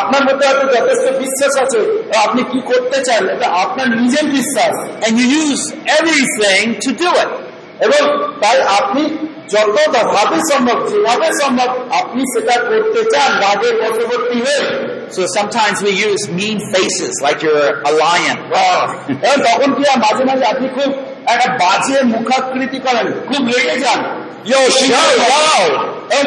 [0.00, 1.80] আপনার মধ্যে হয়তো যথেষ্ট বিশ্বাস আছে।
[2.24, 3.22] আপনি কি করতে চান?
[3.28, 5.64] এটা আপনার নিজের বিশ্বাস। And you use
[5.98, 7.30] everything to do it.
[7.84, 8.02] এবং
[8.42, 9.02] তাই আপনি
[9.52, 9.76] যত
[10.14, 11.68] ভাবে সম্ভব যেভাবে সম্ভব
[12.00, 14.62] আপনি সেটা করতে চান রাগের বশবর্তী হয়ে।
[15.16, 18.38] So sometimes we use mean faces like you're a lion.
[19.46, 20.90] তখন কি মাঝে মাঝে আপনি খুব
[21.32, 24.00] একটা বাজে মুখাকৃতি করেন খুব রেগে যান।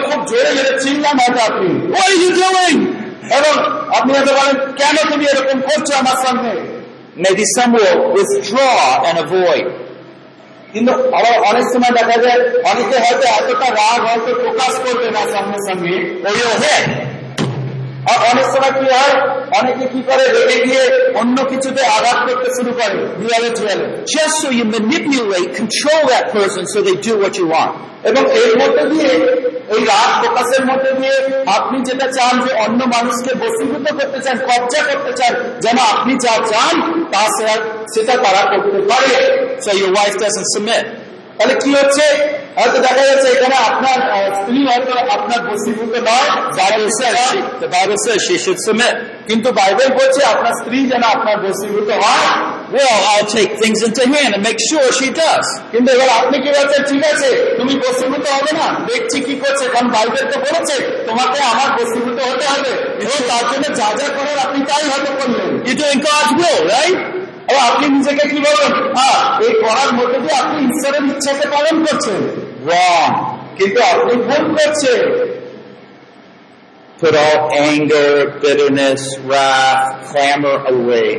[0.08, 1.70] খুব জোরে জোরে চিল্লান হয়তো আপনি।
[2.02, 2.32] Are you
[3.38, 3.54] এবং
[3.98, 6.54] আপনি হয়তো বলেন কেন তুমি এরকম করছ আমার সঙ্গে
[7.26, 9.66] Maybe some will withdraw and avoid.
[10.74, 10.92] কিন্তু
[11.50, 12.40] অনেক সময় দেখা যায়
[12.72, 15.96] অনেকে হয়তো এতটা রাগ হয়তো প্রকাশ করবে না সঙ্গে সঙ্গে
[18.10, 19.16] আর অনেক সময় কি হয়
[19.60, 20.84] অনেকে কি করে রেগে গিয়ে
[21.16, 26.64] অন্য কিছুতে আঘাত করতে শুরু করে দেয়ালে চুয়ালে Just so you manipulate, control that person
[26.74, 27.74] so they do what you want.
[28.04, 29.12] এবং এর মধ্যে দিয়ে
[29.76, 31.16] এই রাগ প্রকাশের মধ্যে দিয়ে
[31.58, 36.34] আপনি যেটা চান যে অন্য মানুষকে বসীভূত করতে চান কবজা করতে চান যেন আপনি যা
[36.52, 36.76] চান
[37.14, 37.24] তা
[37.94, 39.14] সেটা তারা করতে পারে.
[41.38, 42.06] তাহলে কি হচ্ছে
[42.58, 43.98] হয়তো দেখা যাচ্ছে এখানে আপনার
[44.38, 46.30] স্ত্রী হয়তো আপনার বসীভূত নয়.
[49.28, 52.28] কিন্তু বাইবেল বলছে আপনার স্ত্রী যেন আপনার বসীভূত হয়
[52.72, 55.46] Well, I'll take things into hand and make sure she does.
[55.72, 57.30] কিন্তু এবার আপনি কি বলছেন ঠিক আছে
[57.60, 60.76] তুমি বসীভূত হবে না দেখছি কি করছে কারণ বাইবেল তো বলেছে
[61.08, 62.72] তোমাকে আমার বসীভূত হতে হবে
[63.04, 66.98] এবং তার জন্য যা যা করার আপনি তাই হয়তো করলেন You're doing God's will, right?
[67.50, 72.20] এবার আপনি নিজেকে কি বলেন হ্যাঁ এই করার মধ্যে দিয়ে আপনি ঈশ্বরের ইচ্ছাকে পালন করছেন
[72.68, 73.12] Wrong.
[73.58, 75.02] কিন্তু আপনি ভুল করছেন
[77.00, 78.10] Put all anger,
[78.42, 81.10] bitterness, wrath, clamor away.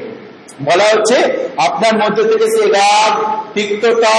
[0.67, 1.19] বলা হচ্ছে
[1.67, 3.13] আপনার মধ্যে থেকে সেই রাগ
[3.55, 4.19] তিক্ততা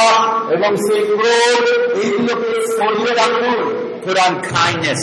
[0.56, 1.66] এবং সেই ক্রোধ
[2.04, 3.60] এইগুলোকে সরিয়ে রাখুন।
[4.04, 5.02] ফোরান খাইনেস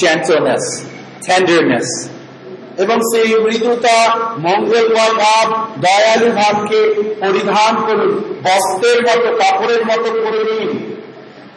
[0.00, 0.64] জেন্টলনেস
[1.26, 1.88] টেন্ডারনেস
[2.82, 3.98] এবং সেই মৃদুতা
[4.46, 5.46] মঙ্গলময় ভাব
[5.84, 6.80] দয়ালু ভাবকে
[7.22, 8.12] পরিধান করুন।
[8.46, 10.70] বস্ত্রের মতো কাপড়ের মতো করে নিন।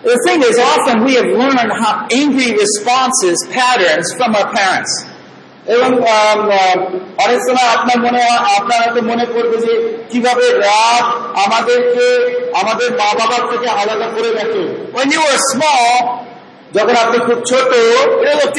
[0.04, 4.92] The thing is, often we have learned how angry responses, patterns from our parents.
[5.68, 5.90] এবং
[7.18, 8.20] অনেক সময় আপনার মনে
[8.58, 9.74] আপনার হয়তো মনে করবে যে
[10.10, 11.06] কীভাবে রাত
[11.46, 12.06] আমাদেরকে
[12.60, 15.94] আমাদের মা বাবার থেকে আলাদা করে রাখে When you were small,
[16.76, 17.70] যখন আপনি খুব ছোট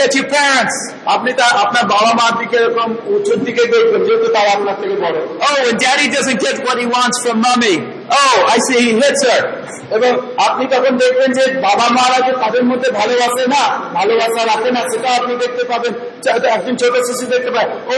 [0.04, 0.70] at
[1.14, 5.16] আপনি তা আপনার বাবা মার দিকে এরকম উঁচুর দিকে দেখবেন যেহেতু তারা আপনার থেকে বড়
[5.42, 7.76] ও when daddy doesn't get what he wants from mommy.
[8.12, 9.42] Oh, I see he hits her.
[9.96, 10.12] এবং
[10.46, 13.62] আপনি তখন দেখবেন যে বাবা মারা যে তাদের মধ্যে ভালোবাসে না
[13.98, 15.92] ভালোবাসা রাখে না সেটা আপনি দেখতে পাবেন
[16.56, 17.96] একজন ছোট শিশু দেখতে পায় ও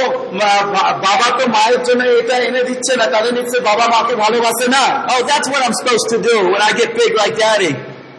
[1.06, 5.20] বাবা তো মায়ের জন্য এটা এনে দিচ্ছে না তাদের নিশ্চয় বাবা মাকে ভালোবাসে না Oh,
[5.30, 7.72] that's what I'm supposed to do when I get big like daddy.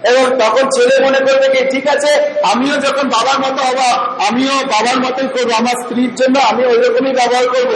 [0.09, 2.11] এবং তখন ছেলে মনে করবে কি, ঠিক আছে,
[2.51, 3.79] আমিও যখন বাবার মতো হব,
[4.27, 7.71] আমিও বাবার মতোই করব, আমার স্ত্রীর জন্য আমি ওই রকমই ব্যবহার করব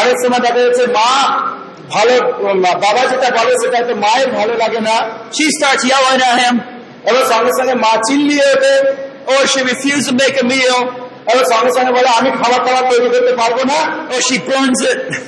[0.00, 1.10] অনেক সময় দেখা যাচ্ছে মা
[1.90, 2.14] ভালো
[2.82, 4.96] বাবা যেটা বলে সেটা হয়তো মায়ের ভালো লাগে না
[5.36, 6.54] she starts yelling at him.
[7.10, 8.74] এবার সঙ্গে সঙ্গে মা চিল্লিয়ে ওঠে
[9.26, 10.78] Or she refuses to make a meal.
[11.30, 13.78] এবার সঙ্গে সঙ্গে বলে, আমি খাবার খাবার তৈরি করতে পারব না
[14.12, 14.36] Or she.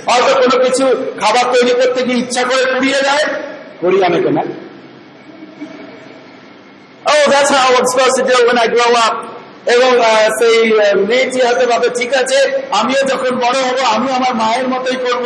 [0.09, 0.85] হয়তো কোনো কিছু
[1.20, 3.24] খাবার তৈরি করতে গিয়ে ইচ্ছা করে পুড়িয়ে দেয়
[3.82, 4.39] করি আমি কেন
[7.06, 9.15] Oh, that's how I'm supposed to do it when I grow up.
[9.76, 12.38] এবং আহ, সেই আহ, মেয়েটি হয়তো ভাবে ঠিক আছে
[12.80, 15.26] আমিও যখন বড় হব আমি আমার মায়ের মতোই করব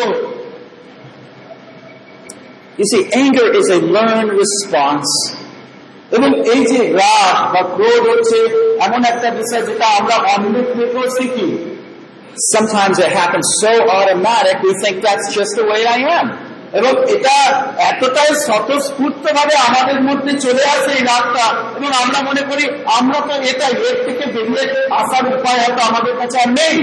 [2.79, 5.11] You see, anger is a learned response.
[6.11, 8.37] এবং এই যে রাগ বা ক্রোধ হচ্ছে
[8.85, 11.47] এমন একটা বিষয় যেটা আমরা অন্য থেকেও শিখি
[12.55, 16.27] Sometimes it happens so automatic, we think that's just the way I am.
[16.72, 17.36] এবং এটা
[17.90, 22.64] এতটাই স্বতঃস্ফূর্ত ভাবে আমাদের মধ্যে চলে আসে এই রাগটা এবং আমরা মনে করি,
[22.98, 24.64] আমরা তো এটা এর থেকে বেরিয়ে
[25.00, 26.76] আসার উপায় হয়তো আমাদের কাছে আর নেই.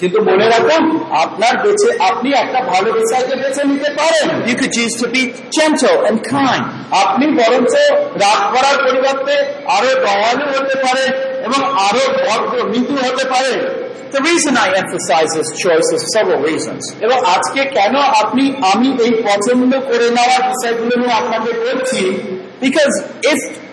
[0.00, 0.82] কিন্তু মনে রাখুন,
[1.24, 4.26] আপনার বেছে, আপনি একটা ভালো বিষয়কে বেছে নিতে পারেন
[4.58, 5.22] could choose to be
[5.56, 6.64] gentle and kind.
[7.02, 7.74] আপনি বরঞ্চ
[8.22, 9.34] রাগ করার পরিবর্তে
[9.76, 11.10] আরও দয়ালু হতে পারেন
[11.46, 13.58] এবং আরও ভদ্র, মৃদু হতে পারেন
[14.12, 19.10] the reason I emphasize this choice is several reasons এবং আজকে কেন আপনি, আমি এই
[19.10, 22.02] পছন্দ করে নেওয়ার বিষয়গুলো নিয়ে আপনাকে বলছি?
[22.60, 23.66] বিকজ ইফ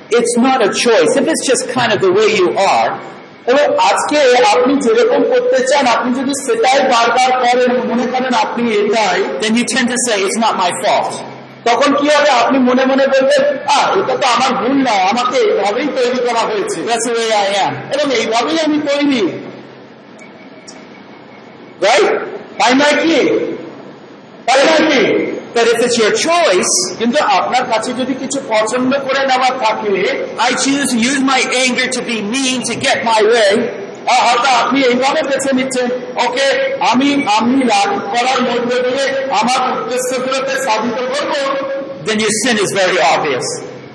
[3.48, 9.24] এবং আজকে আপনি যেরকম করতে চান, আপনি যদি সেটাই বারবার করেন, মনে করেন আপনি এটাই
[9.42, 11.16] then you change this not my fault
[11.70, 12.30] তখন কি হবে?
[12.30, 16.82] আপনি মনে মনে করবেন আহ, এটা তো আমার ভুল নয় আমাকে এইভাবেই তৈরি করা হয়েছে।
[17.94, 19.53] এবং এইভাবেই আমি তৈরি।
[21.86, 22.10] রাইট
[22.60, 23.18] তাই নয় কি
[24.48, 25.02] তাই নয় কি
[25.58, 29.94] But if it's your choice, কিন্তু আপনার কাছে যদি কিছু পছন্দ করে নেওয়ার থাকে
[30.48, 33.54] I choose to use my anger to be mean to get my way,
[34.12, 35.88] আহ, হয়তো আপনি এইভাবে বেছে নিচ্ছেন
[36.26, 36.46] ওকে
[36.92, 39.06] আমি আমি রাগ করার মধ্যে দিয়ে
[39.40, 41.32] আমার উদ্দেশ্যগুলোকে সাধিত করব
[42.06, 43.46] then your sin is very obvious.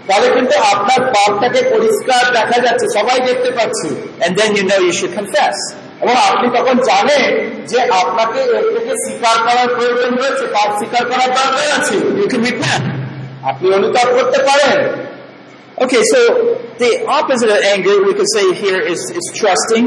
[0.08, 3.88] তাহলে কিন্তু আপনার পাপটাকে পরিষ্কার দেখা যাচ্ছে সবাই দেখতে পাচ্ছে
[4.24, 5.58] And then you know you should confess.
[6.02, 7.24] এবং আপনি তখন জানেন
[7.66, 12.42] যে আপনাকে এর থেকে স্বীকার করার প্রয়োজন রয়েছে পাপ স্বীকার করার দরকার আছে You can
[12.48, 12.84] repent.
[13.44, 14.78] আপনি অনুতাপ করতে পারেন
[15.84, 16.20] Okay, so
[16.78, 19.84] the opposite of anger, we could say here, is, is trusting.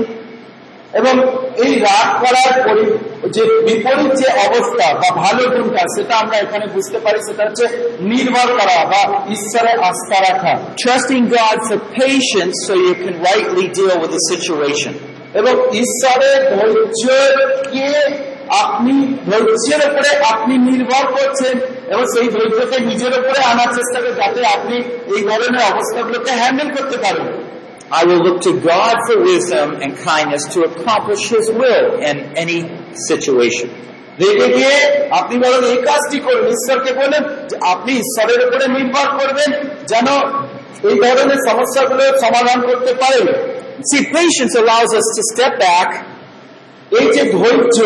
[0.93, 1.15] এবং
[1.65, 2.97] এই রাগ করার পরি-
[3.35, 7.65] যে বিপরীত যে অবস্থা বা ভালো গুণটা সেটা আমরা এখানে বুঝতে পারি সেটা হচ্ছে
[8.11, 9.01] নির্ভর করা বা
[9.35, 10.53] ঈশ্বরে আস্থা রাখা
[10.85, 14.93] Trusting God for patience so you can rightly deal with the situation.
[15.33, 17.87] এবং ঈশ্বরের ধৈর্যকে
[18.49, 18.93] আপনি
[19.31, 21.55] ধৈর্যের উপরে আপনি নির্ভর করছেন
[21.93, 24.75] এবং সেই ধৈর্যকে নিজের উপরে আনার চেষ্টা করে যাতে আপনি
[25.15, 27.27] এই ধরনের অবস্থাগুলোকে হ্যান্ডেল করতে পারেন।
[27.99, 32.59] I will look to God for wisdom and kindness to accomplish His will in any
[33.09, 33.69] situation.
[34.19, 34.75] রেগে গিয়ে
[35.11, 39.49] আপনি বলেন এই কাজটি করুন। ঈশ্বরকে বলেন যে আপনি ঈশ্বরের উপরে নির্ভর করবেন
[39.87, 40.07] যেন
[40.89, 43.27] এই ধরনের সমস্যাগুলো সমাধান করতে পারেন।
[43.88, 45.90] See, patience allows us to step back
[46.98, 47.76] এই যে ধৈর্য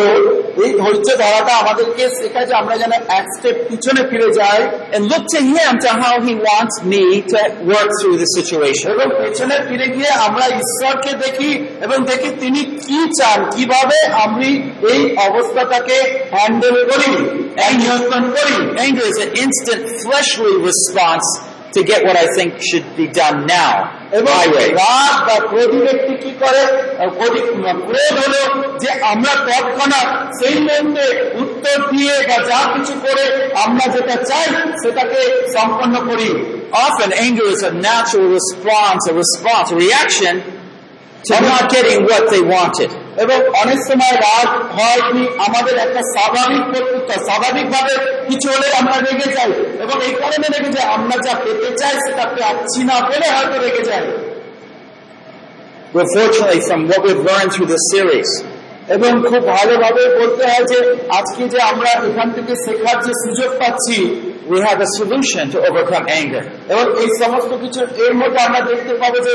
[0.63, 4.59] এই ধৈর্য ধরাটা আমাদেরকে শেখায় যে আমরা যেন এক স্টেপ পিছনে ফিরে যাই
[4.93, 7.39] and look to Him to how He wants me to
[7.71, 8.87] work through the situation.
[8.95, 11.51] এবং পেছনে ফিরে গিয়ে আমরা ঈশ্বরকে দেখি
[11.85, 14.49] এবং দেখি তিনি কি চান কিভাবে আমি
[14.91, 15.97] এই অবস্থাটাকে
[16.33, 17.11] হ্যান্ডেল করি
[17.65, 21.27] এই নিয়ন্ত্রণ করি Anger is an instant fleshly response
[21.75, 23.73] to get what I think should be done now.
[24.11, 24.67] এবং My way.
[24.81, 27.45] রাগ বা ক্রোধী ব্যক্তি কি করে আহ, ক্রোধী-
[27.89, 28.41] ক্রোধ হলো
[28.79, 30.07] যে আমরা তৎক্ষণাৎ
[30.39, 31.05] সেই মুহূর্তে
[31.43, 33.23] উত্তর দিয়ে বা যা কিছু করে
[33.65, 34.47] আমরা যেটা চাই
[34.83, 35.19] সেটাকে
[35.55, 36.29] সম্পন্ন করি
[36.87, 40.33] Often anger is a natural response, a response, a reaction
[41.23, 42.89] to not getting what they wanted.
[43.22, 47.92] এবং অনেক সময় রাগ হয় কি আমাদের একটা স্বাভাবিক প্রত্যুত্তর স্বাভাবিকভাবে
[48.28, 49.50] কিছু হলে আমরা রেগে যাই।
[49.84, 53.84] এবং এই কারণে রেগে যাই আমরা যা পেতে চাই সেটা পাচ্ছি না বলে হয়তো রেগে
[53.90, 54.04] যাই।
[55.94, 58.30] Well, fortunately, from what we've learned through this series,
[58.96, 60.78] এবং খুব ভালোভাবে বলতে হয় যে
[61.18, 63.98] আজকে যে আমরা এখান থেকে শেখার যে সুযোগ পাচ্ছি
[64.46, 66.42] we have a solution to overcome anger.
[66.72, 67.50] এবং এই সমস্ত
[68.06, 69.34] এর মধ্যে আমরা দেখতে পাবো যে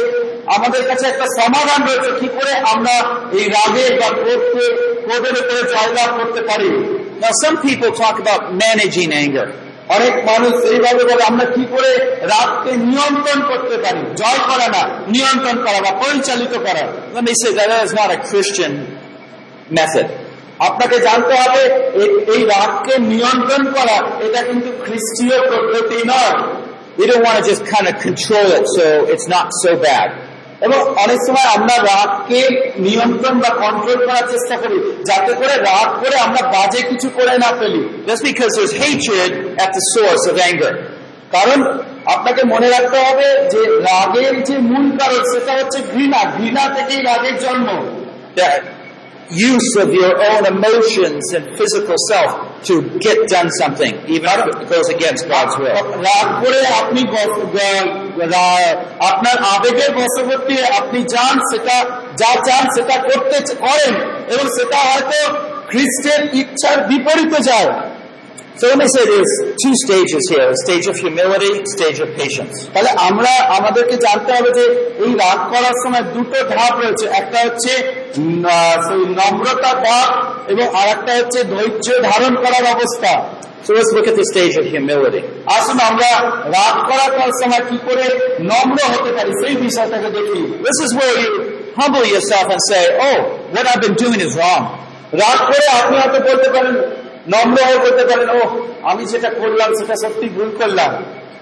[0.55, 2.95] আমাদের কাছে একটা সমাধান রয়েছে কি করে আমরা
[3.39, 4.65] এই রাগে বা ক্রোধকে
[5.05, 6.69] ক্রোধের উপরে জয়লাভ করতে পারি
[7.21, 9.47] Now, some people talk about managing anger.
[9.89, 11.91] অনেক মানুষ এইভাবে বলে আমরা কি করে
[12.33, 14.83] রাগকে নিয়ন্ত্রণ করতে পারি জয় করা না
[15.15, 16.83] নিয়ন্ত্রণ করা বা পরিচালিত করা
[17.15, 18.71] Let me say that is not a Christian
[19.71, 20.07] method.
[20.61, 21.61] আপনাকে জানতে হবে
[21.93, 26.41] এই- রাগকে নিয়ন্ত্রণ করা, এটা কিন্তু খ্রিস্টীয় পদ্ধতি নয়.
[30.61, 36.17] এবং অনেক সময় আমরা রাগকে নিয়ন্ত্রণ বা কন্ট্রোল করার চেষ্টা করি, যাতে করে রাগ করে
[36.17, 38.03] আমরা বাজে কিছু করে না ফেলি।
[40.51, 40.75] Anger.
[41.31, 47.03] কারণ আপনাকে মনে রাখতে হবে যে রাগের যে মূল কারণ, সেটা হচ্ছে ঘৃণা। ঘৃণা থেকেই
[47.03, 47.67] রাগের জন্ম।
[49.30, 52.30] use of your own emotions and physical self
[52.62, 55.76] to get done something, even if it goes against God's will.
[56.02, 57.88] রাগ করে আপনি বস- গ-
[58.32, 61.76] রা- আপনার আবেগের বশবর্তী আপনি যান সেটা
[62.16, 63.94] যা চান সেটা করতে চ- করেন
[64.32, 65.20] এবং সেটা হয়তো
[65.68, 67.70] খ্রিস্টের ইচ্ছার বিপরীতে যায়
[68.60, 72.56] So let me say there's two stages here, a stage of humility, stage of patience.
[72.74, 74.64] তাহলে আমরা আমাদেরকে জানতে হবে যে
[75.04, 77.72] এই রাগ করার সময় দুটো ধাপ রয়েছে একটা হচ্ছে
[78.18, 80.08] উম, আহ, সেই নম্রতা ধাপ
[80.52, 83.12] এবং আর একটা হচ্ছে ধৈর্য ধারণ করার অবস্থা
[83.66, 85.22] So let's look at the stage of humility.
[85.56, 86.10] আসুন আমরা
[86.56, 88.04] রাগ করার সময় কি করে
[88.50, 91.30] নম্র হতে পারি সেই বিষয়টাকে দেখি This is where you
[91.80, 93.18] humble yourself and say, oh,
[93.54, 94.62] what I've been doing is wrong.
[95.22, 96.74] রাগ করে আপনি হয়তো বলতে পারেন
[97.27, 98.41] নম্র হয়ে বলতে পারেন ও
[98.89, 100.93] আমি যেটা করলাম সেটা সত্যি ভুল করলাম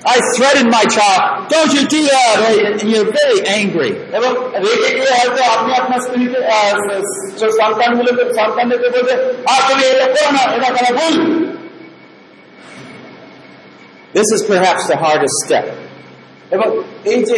[0.05, 3.91] I threatened my child, don't you do that, and you're very angry.
[14.13, 15.65] This is perhaps the hardest step.
[17.11, 17.37] এই যে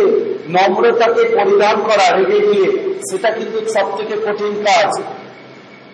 [0.56, 2.68] নম্রতাকে পরিধান করা রেগে গিয়ে
[3.10, 4.90] সেটা কিন্তু সব থেকে কঠিন কাজ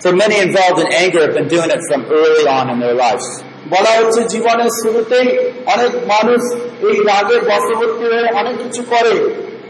[0.01, 3.27] For many involved in anger have been doing it from early on in their lives.
[3.75, 5.29] বলা হচ্ছে জীবনের শুরুতেই
[5.75, 6.42] অনেক মানুষ
[6.88, 9.14] এই রাগের বশবর্তী হয়ে অনেক কিছু করে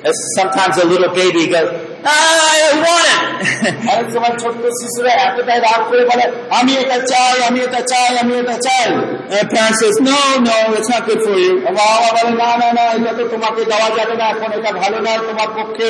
[0.05, 1.71] As sometimes a little baby goes,
[2.05, 3.21] I want it.
[3.93, 6.25] অনেক সময় ছোট্ট শিশুরা এতটাই রাগ করে বলে
[6.59, 8.87] আমি এটা চাই আমি এটা চাই আমি এটা চাই
[9.31, 11.53] and the parent says, no, no, it's not good for you.
[11.79, 15.21] বাবা বলে না না না এটা তো তোমাকে দেওয়া যাবে না এখন এটা ভালো নয়
[15.29, 15.89] তোমার পক্ষে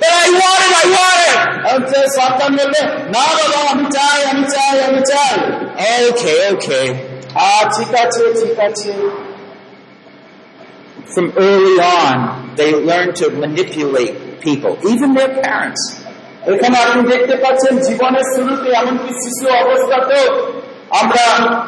[0.00, 1.36] But I want it, I want it.
[1.68, 2.80] আর সে সন্তান বলবে
[3.14, 5.34] না বাবা আমি চাই আমি চাই আমি চাই
[6.08, 6.86] Okay, okay.
[7.46, 8.90] আর ঠিক আছে ঠিক আছে
[11.06, 12.16] From early on,
[12.56, 15.82] they learn to manipulate people, even their parents.
[16.50, 20.26] এখানে আপনি দেখতে পাচ্ছেন জীবনের শুরুতে এমনকি শিশু অবস্থাতেও
[21.00, 21.24] আমরা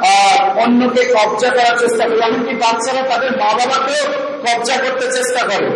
[0.07, 4.05] আহ, অন্যকে কবজা করার চেষ্টা করি এমনকি বাচ্চারা তাদের মা বাবাকেও
[4.45, 5.69] কবজা করতে চেষ্টা করে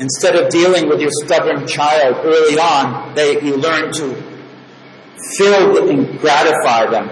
[0.00, 4.06] Instead of dealing with your stubborn child early on, they, you learn to
[5.36, 7.06] fill and gratify them.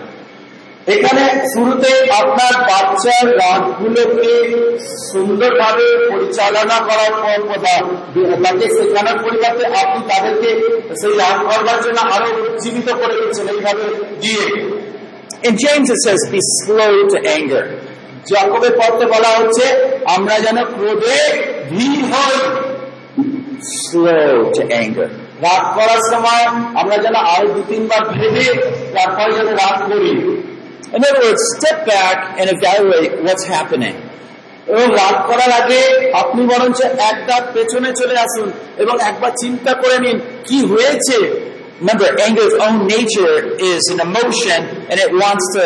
[0.87, 1.91] এখানে শুরুতে
[2.21, 4.33] আপনার বাচ্চার রাগগুলোকে
[5.09, 7.37] সুন্দরভাবে পরিচালনা করার পর
[8.45, 10.51] তাকে শেখানোর পরিবর্তে আপনি তাদেরকে
[11.01, 13.85] সেই রাগ করবার জন্য আরও উজ্জীবিত করে দিচ্ছেন এইভাবে
[14.23, 14.47] দিয়ে
[15.43, 17.65] In James it says, be slow to anger.
[18.29, 19.65] জাকবের পত্রে বলা হচ্ছে
[20.17, 21.19] আমরা যেন ক্রোধে
[21.71, 22.37] ধীর হই
[23.84, 25.08] Slow to anger.
[25.46, 26.46] রাগ করার সময়
[26.82, 28.46] আমরা যেন আরো দু তিনবার ভেবে
[28.96, 30.14] তারপরে যেন রাগ করি
[30.96, 33.96] In other words, step back and evaluate what's happening.
[34.72, 35.82] এবং রাগ করার আগে
[36.22, 36.80] আপনি বরঞ্চ
[37.10, 38.48] এক ধাপ পেছনে চলে আসুন
[38.84, 41.18] এবং একবার চিন্তা করে নিন কি হয়েছে
[41.80, 43.36] Remember, anger's own nature
[43.72, 45.64] is an emotion and it wants to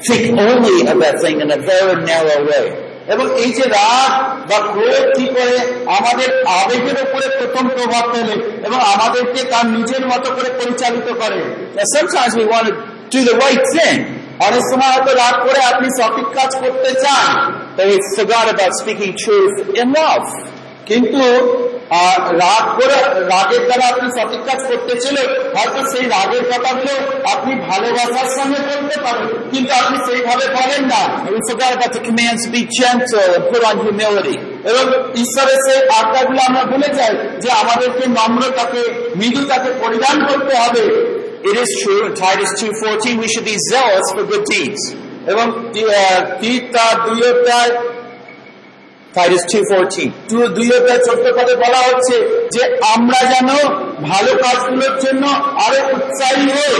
[0.00, 2.66] think only of that thing in a very narrow way.
[3.07, 4.11] এবং এই যে রাগ
[4.49, 5.57] বা ক্রোধ কি করে
[5.97, 6.29] আমাদের
[6.61, 11.39] আবেগের উপরে প্রথম প্রভাব ফেলে এবং আমাদেরকে তার নিজের মতো করে পরিচালিত করে
[14.47, 17.31] অনেক সময় হয়তো রাগ করে আপনি সঠিক কাজ করতে চান,
[17.75, 18.71] but we forgot about.
[20.87, 21.23] কিন্তু
[22.41, 22.97] রাগ করে
[23.33, 25.17] রাগের দ্বারা আপনি সঠিক কাজ করতে ছিল
[25.55, 26.93] হয়তো সেই রাগের কথাগুলো
[27.33, 32.03] আপনি ভালোবাসার সঙ্গে বলতে পারেন কিন্তু আপনি সেইভাবে বলেন না And we forgot about the
[32.07, 34.37] commands to be gentle and put on humility.
[34.69, 34.85] এবং
[35.23, 38.81] ঈশ্বরের সেই আজ্ঞাগুলো আমরা ভুলে যাই যে আমাদেরকে নম্রতাকে
[39.19, 40.83] মৃদুতাকে পরিধান করতে হবে
[41.49, 44.81] It is true in Titus 2.14 we should be zealous for good deeds.
[45.31, 45.45] এবং
[46.39, 47.71] তীর তার দুই অধ্যায়
[49.17, 50.11] Titus 2.14.
[50.29, 52.15] দু- দুই অধ্যায় চোদ্দ পদে বলা হচ্ছে
[52.51, 52.63] যে
[52.95, 53.49] আমরা যেন
[54.03, 55.23] ভালো কাজগুলোর জন্য
[55.65, 56.77] আরও উৎসাহী হই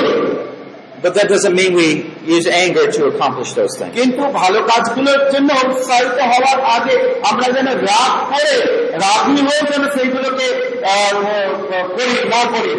[1.04, 1.90] But that doesn't mean we
[2.38, 3.94] use anger to accomplish those things.
[3.94, 6.96] কিন্তু ভালো কাজগুলোর জন্য উৎসাহিত হওয়ার আগে
[7.30, 8.56] আমরা যেন রাগ করে,
[9.06, 10.48] রাগী হয়ে যেন সেইগুলোকে
[11.96, 12.74] করি, না করি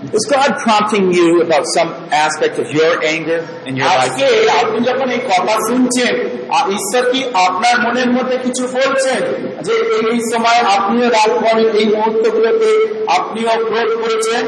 [0.00, 4.02] Is God prompting you about some aspect of your anger in your life?
[4.04, 4.26] আজকে
[4.60, 6.12] আপনি যখন এই কথা শুনছেন
[6.50, 9.20] আ- ঈশ্বর কি আপনার মনের মধ্যে কিছু বলছেন
[9.62, 12.70] যে এই এই সময় আপনিও রাগ করেন এই মুহূর্তগুলোতে
[13.08, 14.44] আপনিও ক্রোধ করেছেন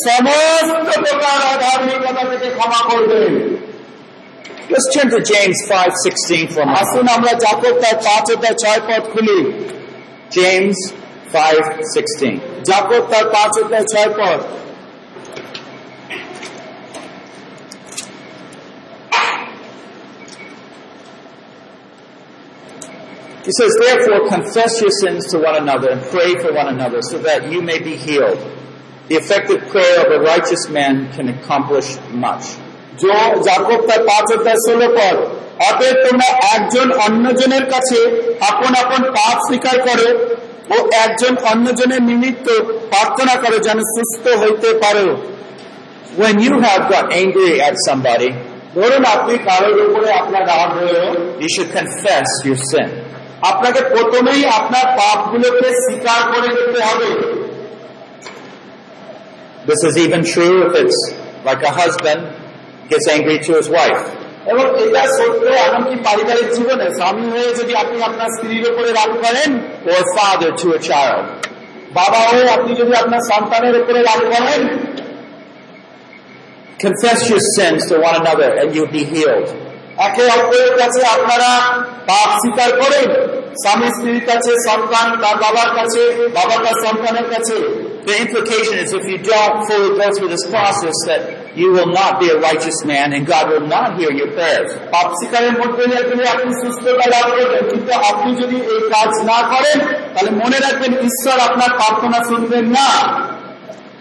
[0.10, 3.71] সমস্ত প্রকার অধার্মিকতা থেকে ক্ষমা করবেন।
[4.73, 6.81] Let's turn to James 5:16 for a moment.
[6.83, 9.41] আসুন আমরা জাকব তার পাঁচ অধ্যায় ছয় পদ খুলি
[10.39, 10.79] James
[11.35, 12.35] 5:16.
[12.69, 14.41] জাকব তার পাঁচ অধ্যায় ছয় পদ
[23.47, 27.17] He says, Therefore, confess your sins to one another and pray for one another so
[27.19, 28.41] that you may be healed.
[29.07, 32.45] The effective prayer of a righteous man can accomplish much.
[33.02, 33.12] जो
[33.88, 34.28] তার পাঁচ
[34.66, 35.18] ষোলো পদ।
[35.70, 38.00] অতএব তোমরা একজন অন্যজনের কাছে
[38.50, 40.10] আপন আপন পাপ স্বীকার করো
[40.74, 42.48] ও একজন অন্যজনের নিমিত্ত
[42.92, 45.08] প্রার্থনা করো যেন সুস্থ হইতে পারো।
[46.22, 48.30] When you have got angry at somebody,
[48.76, 51.08] ধরুন আপনি কারোর উপরে আপনার রাগ হয়েও
[51.42, 52.90] you should confess your sin.
[53.52, 57.10] আপনাকে প্রথমেই আপনার পাপগুলোকে স্বীকার করে নিতে হবে।
[59.70, 61.00] This is even true if it's
[61.48, 62.22] like a husband
[62.91, 64.03] gets angry to his wife.
[64.53, 69.51] এবং এটা সত্য এমনকি পারিবারিক জীবনে স্বামী হয়ে যদি আপনি আপনার স্ত্রীর উপরে রাগ করেন
[69.89, 71.25] or a father to a child.
[71.99, 74.63] বাবা হয়ে আপনি যদি আপনার সন্তানের উপরে রাগ করেন
[76.79, 79.49] Confess your sins to one another and you'll be healed.
[80.07, 81.51] একে অপরের কাছে আপনারা
[82.11, 83.09] পাপ স্বীকার করেন
[83.63, 86.03] স্বামী স্ত্রীর কাছে সন্তান তার বাবার কাছে
[86.39, 87.57] বাবা তার সন্তানের কাছে
[88.09, 91.23] The implication is if you don't fully go through this process that
[91.57, 94.69] you will not be a righteous man and God will not hear your prayers.
[94.95, 99.39] পাপ স্বীকারের মধ্যে দিয়ে গেলে আপনি সুস্থতা লাভ করবেন কিন্তু আপনি যদি এই কাজ না
[99.53, 99.79] করেন
[100.15, 102.91] তাহলে মনে রাখবেন ঈশ্বর আপনার প্রার্থনা শুনবেন না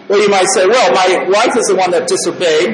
[0.08, 2.70] Or you might say, well, my wife is the one that disobeyed.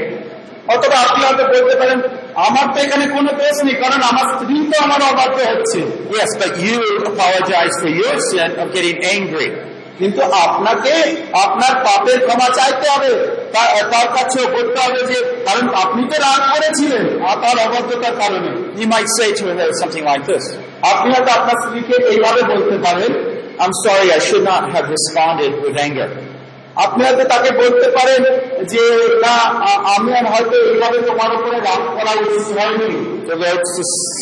[0.69, 1.99] অথবা আপনি হয়তো বলতে পারেন
[2.47, 5.81] আমার তো এখানে কোনো দোষ নেই কারণ আমার স্ত্রী তো আমার অবাধ্য হচ্ছে
[6.19, 6.79] Yes, but you
[7.11, 9.49] apologize for your sin of getting angry.
[10.00, 10.94] কিন্তু আপনাকে
[11.46, 13.12] আপনার পাপের ক্ষমা চাইতে হবে
[13.92, 15.18] তার কাছেও করতে হবে যে
[15.48, 20.06] কারণ আপনি তো রাগ করেছিলেন আর তার অবাধ্যতার কারণে You might say to her something
[20.12, 20.44] like this.
[20.92, 23.12] আপনি হয়তো আপনার স্ত্রীকে এইভাবে বলতে পারেন
[23.60, 26.10] I'm sorry, I should not have responded with anger.
[26.76, 28.22] আপনি হয়তো তাকে বলতে পারেন
[28.72, 28.84] যে
[29.26, 29.36] না
[29.96, 32.92] আমি আর হয়তো এইভাবে তোমার উপরে রাগ করা উচিত হয়নি
[33.32, 33.64] The Lord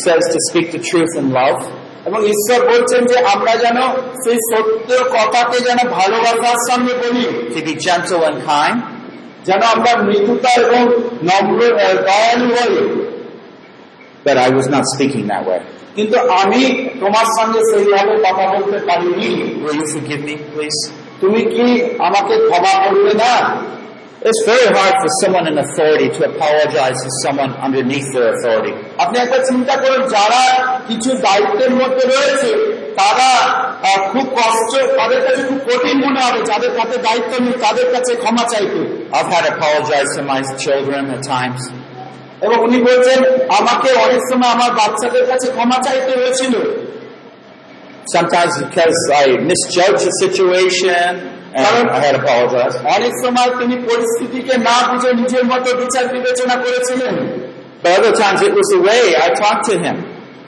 [0.04, 1.60] says to speak the truth in love.
[2.06, 3.76] এবং ঈশ্বর বলছেন যে আমরা যেন
[4.24, 7.50] সেই সত্য কথাকে যেন ভালোবাসার সঙ্গে বলি।
[9.44, 10.80] যেন আমরা মৃদুতা এবং
[11.22, 11.60] নম্র
[12.02, 13.06] দয়ালু হই।
[14.24, 15.60] But I was not speaking that way.
[15.94, 20.90] কিন্তু আমি তোমার সঙ্গে সেইভাবে কথা বলতে পারিনি। Will you forgive me, please?
[21.20, 23.56] তুমি কি আমাকে ক্ষমা করবে না?
[24.29, 28.73] It's very hard for someone in authority to apologize to someone underneath their authority.
[29.03, 30.43] আপনি একটা চিন্তা করুন যারা
[30.89, 32.49] কিছু দায়িত্বের মধ্যে রয়েছে
[33.01, 33.29] তারা
[33.87, 38.11] আহ, খুব কষ্ট তাদের কাছে খুব কঠিন মনে হবে যাদের কাছে দায়িত্ব নেই তাদের কাছে
[38.23, 38.79] ক্ষমা চাইতে
[39.17, 41.61] I've had to apologize to my children at times.
[42.45, 43.19] এবং উনি বলছেন
[43.59, 46.53] আমাকে অনেক সময় আমার বাচ্চাদের কাছে ক্ষমা চাইতে হয়েছিল
[48.15, 51.11] Sometimes because I misjudged the situation
[52.96, 57.14] অনেক সময় তিনি পরিস্থিতিকে না বুঝে নিজের মতো বিচার বিবেচনা করেছিলেন
[57.82, 59.96] But other times it was the way I talked to him.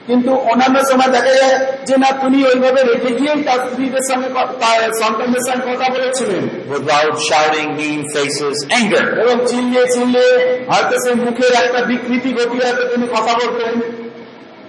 [0.07, 4.29] কিন্তু অন্যান্য সময় দেখা যায় যে না তিনি ওইভাবে রেখে গিয়েই তার স্ত্রীদের সঙ্গে
[5.01, 6.85] সন্তানদের সঙ্গে কথা বলেছিলেন With
[7.29, 9.05] shouting, mean faces, anger.
[9.23, 10.31] এবং চিল্লিয়ে চিল্লিয়ে
[10.71, 13.73] হয়তো সেই মুখের একটা বিকৃতি ঘটিয়ে হয়তো তিনি কথা বলতেন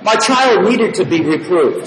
[0.02, 1.86] My child needed to be reproved.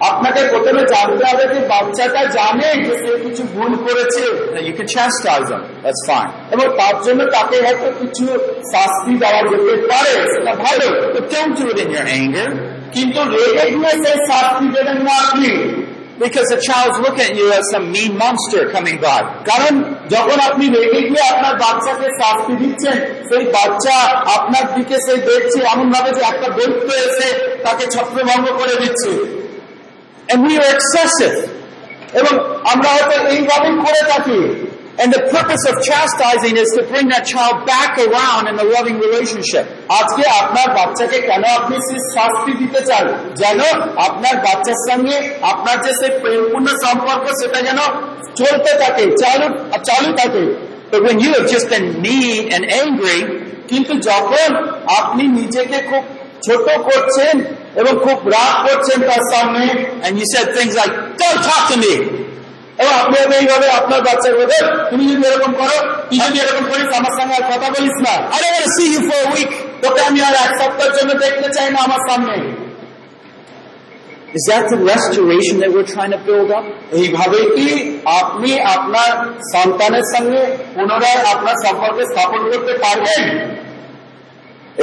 [0.00, 4.24] আপনাকে প্রথমে জানতে হবে যে বাচ্চাটা জানে যে সে কিছু ভুল করেছে
[4.94, 5.62] chastise them.
[5.82, 6.30] That's fine.
[6.54, 8.24] এবং তার জন্য তাকে হয়তো কিছু
[8.72, 12.48] শাস্তি দেওয়া যেতে পারে সেটা ভালো But don't do it in your anger
[12.94, 15.52] কিন্তু রেগে গিয়ে সেই শাস্তি দেবেন না আপনি
[16.18, 19.20] because the child's looking at you as some mean monster coming by.
[19.50, 19.72] কারণ
[20.14, 22.96] যখন আপনি রেগে গিয়ে আপনার বাচ্চাকে শাস্তি দিচ্ছেন
[23.28, 23.96] সেই বাচ্চা
[24.36, 27.28] আপনার দিকে সেই দেখছে এমন ভাবে যে একটা দৈত্য এসে
[27.64, 29.12] তাকে ছত্রভঙ্গ করে দিচ্ছে
[30.30, 31.36] And we are excessive.
[32.20, 32.34] এবং
[32.72, 34.40] আমরা হয়তো এইভাবেই করে থাকি
[35.02, 38.98] And the purpose of chastising is to bring that child back around in a loving
[39.06, 39.64] relationship.
[40.00, 41.76] আজকে আপনার বাচ্চাকে কেন আপনি
[42.14, 43.06] শাস্তি দিতে চান
[43.40, 43.60] যেন
[44.08, 45.16] আপনার বাচ্চার সঙ্গে
[45.52, 47.80] আপনার যে সেই প্রেমপূর্ণ সম্পর্ক সেটা যেন
[48.40, 49.46] চলতে থাকে চালু
[49.88, 50.44] চালু থাকে
[50.90, 53.20] But when you have just been mean and angry,
[53.70, 54.48] কিন্তু যখন
[55.00, 56.02] আপনি নিজেকে খুব
[56.46, 57.34] ছোট করছেন
[57.80, 59.64] এবং খুব রাগ করছেন তার সামনে
[60.04, 61.94] and you said things like, don't talk to me,
[62.80, 65.76] এবং আপনি হয়তো এইভাবে আপনার বাচ্চার বলবেন তুমি যদি এরকম করো
[66.08, 68.88] তুই যদি এরকম করিস আমার সঙ্গে আর কথা বলিস না I don't want to see
[68.94, 69.52] you for a week.
[69.82, 72.36] তোকে আমি আর এক সপ্তাহের জন্য দেখতে চাই না আমার সামনে
[74.30, 76.64] Is that the restoration that we're trying to build up?
[77.00, 77.68] এইভাবে কি
[78.20, 79.10] আপনি আপনার
[79.54, 80.42] সন্তানের সঙ্গে
[80.74, 83.22] পুনরায় আপনার সম্পর্ক স্থাপন করতে পারবেন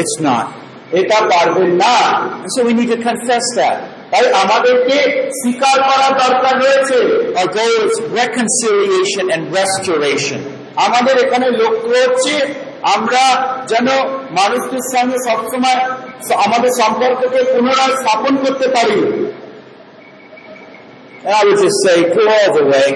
[0.02, 0.48] It's not.
[1.01, 1.95] এটা পারবেন না
[2.43, 3.77] And so we need to confess that.
[4.13, 4.97] তাই আমাদেরকে
[5.41, 6.99] স্বীকার করার দরকার রয়েছে
[7.41, 10.39] Our goal is reconciliation and restoration.
[10.87, 12.35] আমাদের এখানে লক্ষ্য হচ্ছে
[12.97, 13.25] আমরা
[13.67, 13.89] যেন
[14.31, 15.79] মানুষদের সঙ্গে সবসময়
[16.27, 18.99] স- আমাদের সম্পর্ককে পুনরায় স্থাপন করতে পারি
[21.25, 22.89] And I would just say, go all the way.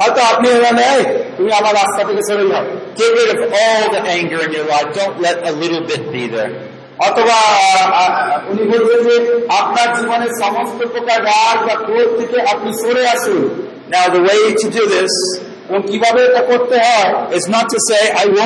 [0.00, 1.02] হয়তো আপনি এখানে "এই,
[1.36, 2.64] তুমি আমার রাস্তা থেকে সরে যাও
[2.98, 4.88] Get rid of all the anger in your life.
[4.98, 6.52] Don't let a little bit be there.
[6.99, 7.37] অথবা
[8.51, 9.15] উনি বলবেন যে
[9.61, 13.43] আপনার জীবনের সমস্ত প্রকার রাগ বা ক্রোধ থেকে আপনি সরে আসুন
[13.85, 15.13] Now, the way to do this
[15.89, 17.09] কীভাবে এটা করতে হয়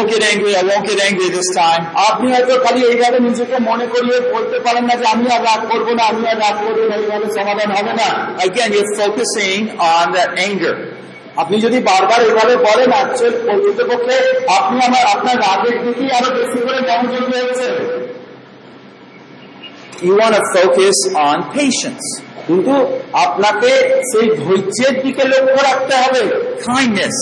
[0.07, 1.83] get angry, I won't get angry this time.
[2.09, 5.87] আপনি হয়তো খালি এইভাবে নিজেকে মনে করিয়ে বলতে পারেন না যে আমি আর রাগ করব
[5.97, 8.09] না আমি আর রাগ করব এইভাবে সমাধান হবে না
[8.47, 10.75] Again, you're focusing on that anger.
[11.37, 14.17] আপনি যদি বারবার এইভাবে বলেন অ্যাকচুয়াল প্রকৃতপক্ষে
[14.57, 17.67] আপনি আমার আপনার রাগের দিকেই আরও বেশি করে মনোযোগী হচ্ছে
[20.06, 20.96] You want to focus
[21.28, 22.04] on patience,
[22.46, 22.74] কিন্তু
[23.26, 23.70] আপনাকে
[24.10, 26.22] সেই ধৈর্যের দিকে লক্ষ্য রাখতে হবে
[26.68, 27.16] kindness.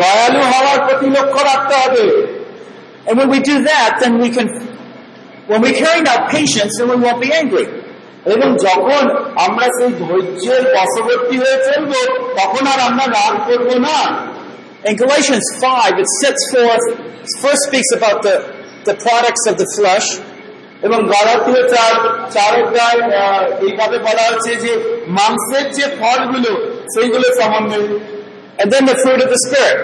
[0.00, 2.04] দয়ালু হওয়ার প্রতি লক্ষ্য রাখতে হবে
[3.06, 4.48] And when we do that, then we can,
[5.50, 7.66] when we carry out patience, then we won't be angry.
[8.34, 9.04] এবং যখন
[9.46, 12.00] আমরা সেই ধৈর্যের বশবর্তী হয়ে চলবো
[12.38, 14.00] তখন আর আমরা রাগ করবো না
[14.84, 16.84] In Galatians 5, it sets forth,
[17.42, 18.36] first speaks about the,
[18.84, 20.06] the products of the flesh,
[20.81, 21.93] এবং গলাতীয় চার
[22.31, 24.71] চার অধ্যায় আহ, এইভাবে বলা হচ্ছে যে
[25.07, 26.51] মাংসের যে ফলগুলো
[26.93, 27.79] সেইগুলো সম্বন্ধে
[28.71, 29.79] then the fruit of the Spirit.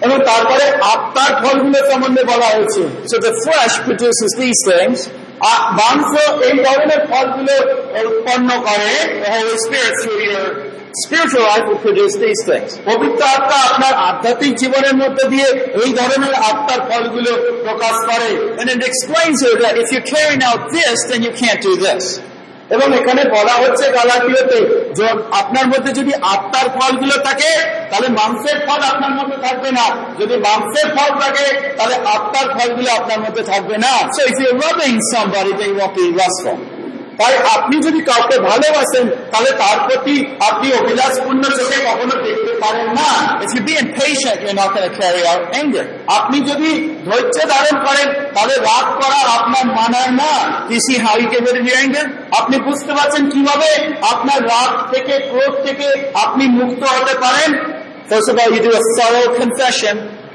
[0.00, 2.82] এবং তারপরে আত্মার ফলগুলো সম্বন্ধে বলা হয়েছে
[5.72, 6.12] মাংস
[6.48, 7.54] এই ধরনের ফলগুলো
[8.08, 8.90] উৎপন্ন করে
[9.44, 10.40] the
[13.34, 15.48] আত্মা আপনার আধ্যাত্মিক জীবনের মধ্যে দিয়ে
[15.82, 17.32] এই ধরনের আত্মার ফলগুলো
[17.66, 18.28] প্রকাশ করে
[18.60, 22.04] And it explains here that if you're carrying out this, then you can't do this.
[22.70, 24.58] এবং এখানে বলা হচ্ছে গালাতীয়তে
[24.98, 25.06] যে
[25.40, 27.52] আপনার মধ্যে যদি আত্মার ফলগুলো থাকে
[27.90, 29.86] তাহলে মাংসের ফল আপনার মধ্যে থাকবে না
[30.20, 31.46] যদি মাংসের ফল থাকে
[31.78, 33.92] তাহলে আত্মার ফলগুলো আপনার মধ্যে থাকবে না
[34.64, 36.56] loving somebody, then you won't be lustful.
[37.18, 43.38] তাই আপনি যদি কাউকে ভালোবাসেন তাহলে তার প্রতি আপনি অভিলাষপূর্ণ চোখে কখনো দেখতে পারেন না।
[46.08, 51.58] আপনি যদি ধৈর্য ধারণ করেন তাহলে রাগ করা আপনার মানায় না। কৃষি হাউ কে ক্যারি
[51.58, 52.08] ইউ
[52.38, 57.74] আপনি বুঝতে পারছেন কীভাবে আপনার রাগ থেকে ক্রোধ থেকে আপনি মুক্ত হতে পারেন?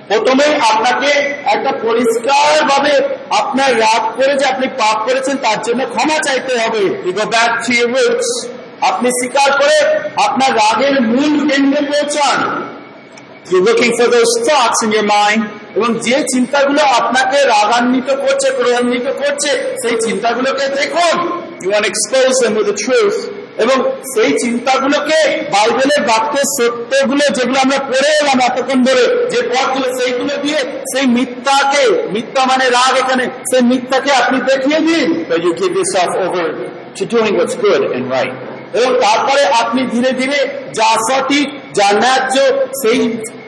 [0.09, 1.11] প্রথমেই আপনাকে
[1.45, 2.93] একটা পরিষ্কার ভাবে
[3.41, 6.83] আপনার রাগ করে যে আপনি পাপ করেছেন তার জন্য ক্ষমা চাইতে হবে.
[8.81, 9.77] আপনি স্বীকার করে
[10.25, 12.39] আপনার রাগের মূল কেন্দ্রে পৌঁছান
[13.51, 15.41] You're looking for those thoughts in your mind.
[15.75, 19.51] এবং যে চিন্তাগুলো আপনাকে রাগান্বিত করছে ক্রোধান্বিত করছে
[19.81, 21.15] সেই চিন্তাগুলোকে দেখুন
[21.63, 23.17] You want to expose them with the truth.
[23.59, 23.77] এবং
[24.13, 25.19] সেই চিন্তাগুলোকে
[25.51, 30.57] বাইবেলের বাক্যের সত্যগুলো যেগুলো আমরা পড়ে এলাম এতক্ষণ ধরে, যে পথগুলো সেইগুলো দিয়ে
[30.91, 35.09] সেই মিথ্যাকে, মিথ্যা মানে রাগ এখানে, সেই মিথ্যাকে আপনি দেখিয়ে দিন.
[38.73, 40.39] এবং তারপরে আপনি ধীরে ধীরে
[40.73, 42.35] যা সঠিক, যা ন্যায্য,
[42.81, 42.99] সেই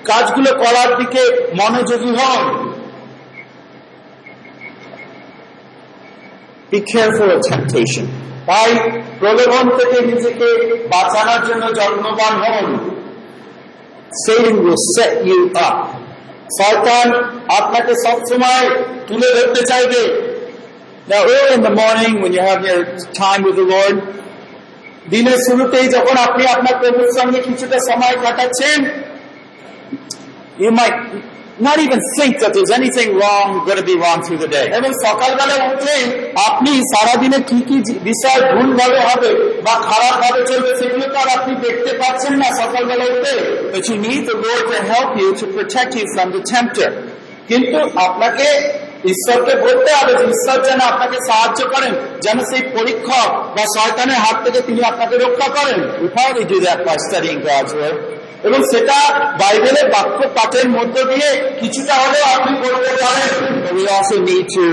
[0.05, 1.21] কাজগুলো করার দিকে
[1.61, 2.71] মনোযোগী হন
[6.71, 8.20] Be careful of temptation.
[8.51, 8.71] তাই
[9.19, 10.47] প্রলোভন থেকে নিজেকে
[10.87, 12.67] বাঁচানোর জন্য যত্নবান হন.
[16.57, 17.07] শয়তান
[17.57, 18.65] আপনাকে সবসময়
[19.07, 20.01] তুলে ধরতে চাইবে
[25.09, 28.79] দিনের শুরুতেই যখন আপনি আপনার প্রভুর সঙ্গে কিছুটা সময় কাটাচ্ছেন,
[30.59, 30.97] you might
[31.61, 34.67] not even think that there's anything wrong going to be wrong through the day.
[34.79, 35.97] এবং সকালবেলা উঠে
[36.49, 37.77] আপনি সারাদিনে কি কি
[38.09, 39.29] বিষয় ভুলভাবে হবে
[39.65, 43.35] বা খারাপ ভাবে চলবে সেগুলো তো আর আপনি দেখতে পাচ্ছেন না সকালবেলা উঠে
[43.73, 46.89] But you need the Lord to help you to protect you from the tempter.
[47.49, 48.47] কিন্তু আপনাকে
[49.11, 51.93] ঈশ্বরকে বলতে হবে যে ঈশ্বর যেন আপনাকে সাহায্য করেন
[52.25, 56.45] যেন সেই পরীক্ষক বা শয়তানের হাত থেকে তিনি আপনাকে রক্ষা করেন We probably
[58.40, 58.52] do that by studying God's Word.
[58.52, 58.98] এবং সেটা
[59.38, 61.28] বাইবেলের বাক্য পাঠের মধ্য দিয়ে
[61.60, 63.30] কিছুটা হলেও আপনি করতে পারেন
[63.64, 64.66] But we also need to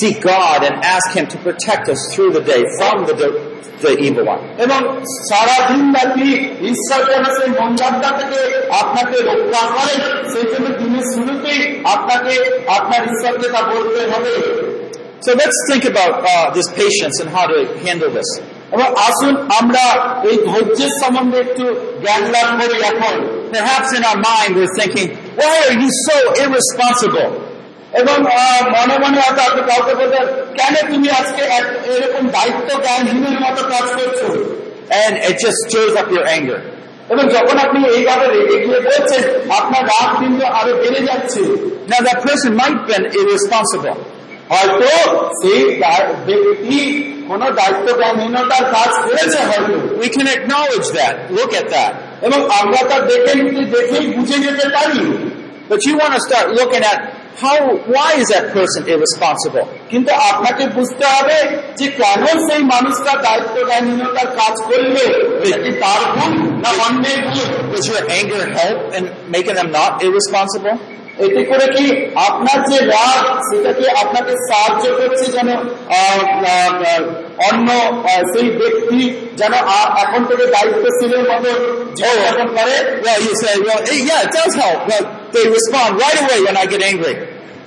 [0.00, 3.14] seek God and ask Him to protect us through the day from the,
[3.82, 4.40] the evil one.
[4.58, 4.80] এবং
[5.30, 6.28] সারাদিন ব্যাপী
[6.72, 10.00] ঈশ্বর যেন সেই মন্দারটা থেকে আপনাকে রক্ষা করেন
[10.32, 12.34] সেই জন্য দিনের শুরুতেই আপনাকে
[12.68, 14.34] আপনার ঈশ্বরকে তা বলতে হবে
[15.26, 18.40] So let's think about uh, this patience and how to handle this.
[19.07, 19.83] আসুন আমরা
[20.29, 21.65] এই ধৈর্যের সম্বন্ধে একটু
[22.03, 23.15] জ্ঞান লাভ করি এখন
[23.51, 27.29] Perhaps in our mind we're thinking, why are you so irresponsible?
[27.99, 28.15] এবং
[28.75, 30.25] মনে মনে হয়তো আপনি কাউকে বলবেন
[30.57, 31.41] কেন তুমি আজকে
[31.93, 34.19] এরকম দায়িত্ব জ্ঞানহীনের মতো কাজ করছ
[35.01, 36.59] And it just stirs up your anger.
[37.13, 39.23] এবং যখন আপনি এইভাবে রেগে গিয়ে বলছেন
[39.59, 41.41] আপনার রাগ কিন্তু আরও বেড়ে যাচ্ছে
[41.91, 43.97] Now that person might been irresponsible.
[44.48, 44.90] হয়তো
[45.40, 46.80] সেই দা- ব্যক্তি
[47.28, 51.14] কোন দায়িত্ব জ্ঞানহীনতার কাজ করেছে হয়তো We can acknowledge that.
[51.38, 51.92] Look at that.
[52.26, 55.02] এবং আমরা তা দেখে নিতে দেখেই বুঝে যেতে পারি
[55.70, 56.98] But you want to start looking at
[57.42, 57.56] how,
[57.94, 59.64] why is that person irresponsible?
[59.90, 61.36] কিন্তু আপনাকে বুঝতে হবে
[61.78, 65.02] যে কেন সেই মানুষটা দায়িত্ব জ্ঞানহীনতার কাজ করলে
[65.44, 66.32] এটা কি তার ভুল
[66.64, 69.04] না অন্যের ভুল Does your anger help in
[69.34, 70.76] making them not irresponsible?
[71.25, 71.85] এতে করে কি
[72.27, 75.49] আপনার যে রাগ সেটা কি আপনাকে সাহায্য করছে যেন
[77.47, 77.67] অন্য
[78.31, 78.99] সেই ব্যক্তি
[79.39, 79.53] যেন
[80.03, 81.49] এখন থেকে দায়িত্বশীলের মতো
[81.97, 82.75] জীবনযাপন করে
[85.33, 87.15] they respond right away when I get angry.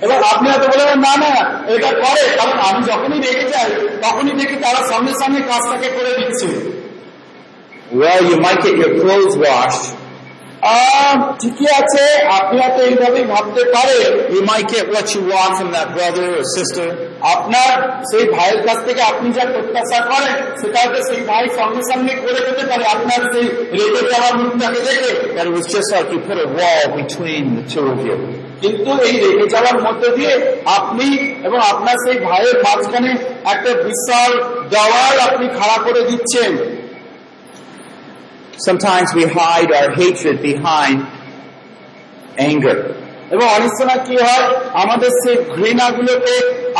[0.03, 1.33] এবং আপনি হয়তো বলবেন না না
[1.73, 3.69] এটা করে কারণ আমি যখনই রেগে যাই
[4.03, 6.49] তখনই দেখি তারা সঙ্গে সঙ্গে কাজটাকে করে দিচ্ছে
[7.93, 9.85] Well, you might get your clothes washed.
[11.41, 12.03] ঠিকই আছে
[12.39, 16.43] আপনি হয়তো এইভাবেই ভাবতে পারেন You might get what you want from that brother or
[16.57, 16.87] sister.
[17.33, 17.71] আপনার
[18.09, 22.39] সেই ভাইয়ের কাছ থেকে আপনি যা প্রত্যাশা করেন সেটা হয়তো সেই ভাই সঙ্গে সঙ্গে করে
[22.47, 23.45] দিতে পারে আপনার সেই
[23.77, 27.63] রেগে যাওয়ার মুখটাকে দেখে That it was just like you put a wall between the
[27.71, 28.17] two of you.
[28.63, 30.33] কিন্তু এই রেগে যাওয়ার মধ্যে দিয়ে
[30.77, 31.07] আপনি
[31.47, 33.11] এবং আপনার সেই ভাইয়ের মাঝখানে
[33.53, 34.31] একটা বিশাল
[34.73, 36.51] দেওয়াল আপনি খাড়া করে দিচ্ছেন
[38.58, 40.96] Sometimes we hide our hatred behind
[42.48, 42.78] anger.
[43.34, 44.44] এবং অনেক সময় কি হয়
[44.82, 46.36] আমাদের সেই ঘৃণাগুলোকে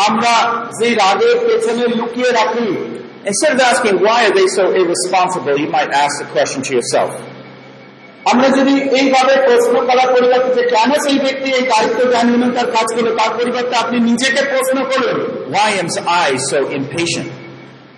[0.06, 0.34] আমরা
[0.78, 2.70] সেই রাগের পেছনে লুকিয়ে রাখি
[3.30, 7.12] Instead of asking why are they so irresponsible, you might ask the question to yourself.
[8.32, 13.10] আমরা যদি এইভাবে প্রশ্ন করার পরিবর্তে যে কেন সেই ব্যক্তি এই দায়িত্ব জ্ঞানহীনতার কাজ করলো
[13.20, 15.16] তার পরিবর্তে আপনি নিজেকে প্রশ্ন করুন
[15.56, 15.88] Why am
[16.24, 17.28] I so impatient?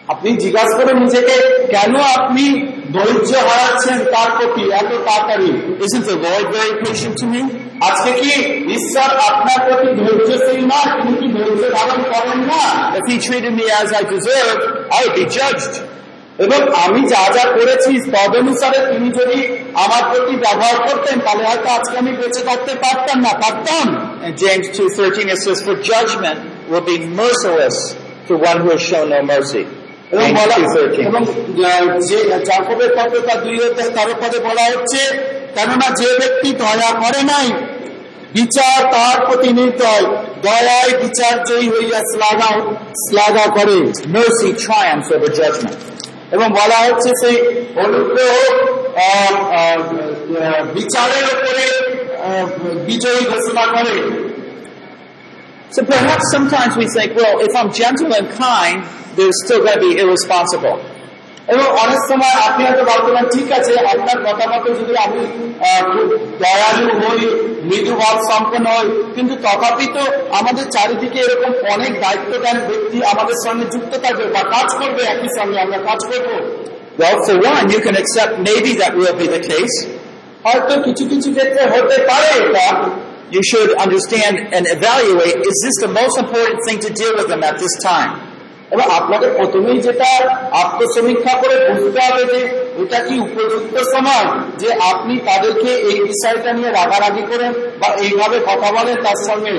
[0.08, 1.36] আপনি জিজ্ঞাসা করুন নিজেকে
[1.68, 2.46] কেন আপনি
[2.94, 5.52] ধৈর্য হারাচ্ছেন তার প্রতি এত তাড়াতাড়ি?
[7.82, 8.34] আজকে কি
[8.76, 12.64] ঈশ্বর আপনার প্রতি ধৈর্যশীল না তিনি কি ধৈর্য ধারণ করেন না
[15.08, 15.86] If.
[16.40, 19.40] এবং আমি যা যা করেছি তদনুসারে তিনি যদি
[19.74, 23.86] আমার প্রতি ব্যবহার করতেন তাহলে হয়তো আজকে আমি বেঁচে থাকতে পারতাম না পারতাম
[24.44, 26.40] James 2.13 it says, For judgment
[26.70, 27.78] will be merciless
[28.28, 29.64] to one who has shown no mercy.
[30.12, 30.56] এবং বলা
[31.10, 31.22] এবং
[31.66, 35.02] আহ, যে জাকবের পত্র তার দুই অধ্যায় তেরো পদে বলা হচ্ছে
[35.56, 37.48] কেননা যে ব্যক্তি দয়া করে নাই
[38.34, 40.06] বিচার তার প্রতি নির্দয়।
[40.42, 42.52] দয়ায় বিচার জয়ী হইয়া শ্লাঘা
[43.10, 43.78] শ্লাঘা করে।
[44.16, 45.80] Mercy triumphs over judgment.
[46.32, 47.38] এবং বলা হচ্ছে সেই
[47.76, 48.34] অনুগ্রহ
[50.74, 51.66] বিচারের উপরে
[52.86, 53.96] বিজয়ী ঘোষণা করে।
[55.76, 58.78] So perhaps sometimes we think, well, if I'm gentle and kind,
[59.17, 60.77] they're still going to be irresponsible.
[61.55, 65.21] এবং অনেক সময় আপনি হয়তো ভাবতে পারেন ঠিক আছে আপনার কথা মতো যদি আমি
[65.69, 66.09] আহ, খুব
[66.43, 67.21] দয়ালু হই
[67.69, 70.03] মৃদু ভাব সম্পন্ন হই কিন্তু তথাপি তো
[70.41, 75.59] আমাদের চারিদিকে এরকম অনেক দায়িত্বজ্ঞান ব্যক্তি আমাদের সঙ্গে যুক্ত থাকবে বা কাজ করবে একই সঙ্গে
[75.65, 76.29] আমরা কাজ করব
[77.01, 79.77] Well, for one, you can accept maybe that will be the case.
[80.47, 82.67] হয়তো কিছু কিছু ক্ষেত্রে হতে পারে এটা
[83.37, 87.43] You should understand and evaluate, is this the most important thing to deal with them
[87.51, 88.13] at this time?
[88.73, 90.11] এবং আপনাকে প্রথমেই যেটা
[90.63, 92.41] আত্মসমীক্ষা করে বুঝতে হবে যে
[92.83, 94.27] এটা কি উপযুক্ত সময়
[94.63, 99.57] যে আপনি তাদেরকে এই বিষয়টা নিয়ে রাগারাগি করেন বা এইভাবে কথা বলেন তার সঙ্গে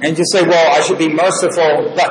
[0.00, 2.10] And you say, well, I should be merciful, but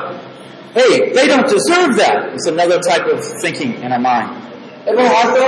[0.74, 2.16] hey, they don't deserve that.
[2.34, 4.41] It's another type of thinking in our mind.
[4.91, 5.41] এবং হয়তো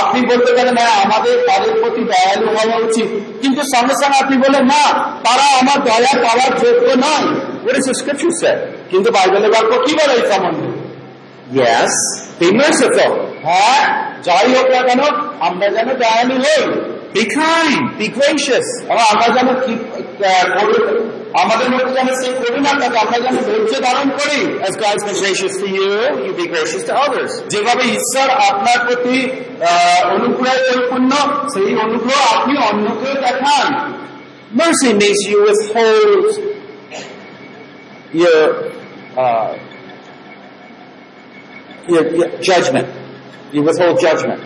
[0.00, 3.08] আপনি বলতে পারেন হ্যাঁ আমাদের তাদের প্রতি দয়ালু হওয়া উচিত।
[3.42, 4.82] কিন্তু সঙ্গে সঙ্গে আপনি বলেন না
[5.26, 7.28] তারা আমার দয়া পাওয়ার যোগ্য নয়।
[7.64, 8.56] What does the scripture?
[8.90, 10.68] কিন্তু বাইবেলের গল্প কি বলে এই সম্বন্ধে?
[11.60, 11.92] Yes,
[12.40, 13.12] be merciful,
[13.46, 13.82] হ্যাঁ
[14.26, 15.00] যাই হোক না কেন
[15.46, 16.62] আমরা যেন দয়ালু হই
[17.14, 18.66] be kind, be gracious.
[19.12, 19.48] আমরা যেন
[21.41, 25.53] আমাদের মধ্যে যেন সেই করুণা থাকে আমরা যেন ধৈর্য ধারণ করি As God's been gracious
[25.61, 25.89] to you,
[26.25, 27.31] you be gracious to others.
[27.53, 31.11] যেভাবে ঈশ্বর আপনার প্রতি আহ, অনুগ্রহে পরিপূর্ণ
[31.53, 33.67] সেই অনুগ্রহ আপনি অন্যকেও দেখান
[34.61, 36.25] Mercy means you withhold
[38.13, 38.41] your,
[39.23, 39.49] uh,
[41.87, 42.87] your, your judgment.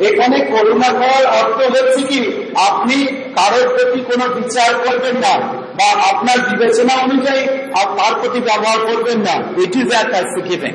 [0.00, 2.50] এখানে করুণা করার অর্থ হচ্ছে কি?
[2.56, 5.40] আপনি কারোর প্রতি কোনো বিচার করবেন না
[5.74, 10.66] বা আপনার বিবেচনা অনুযায়ী তার প্রতি ব্যবহার করবেন না। We do that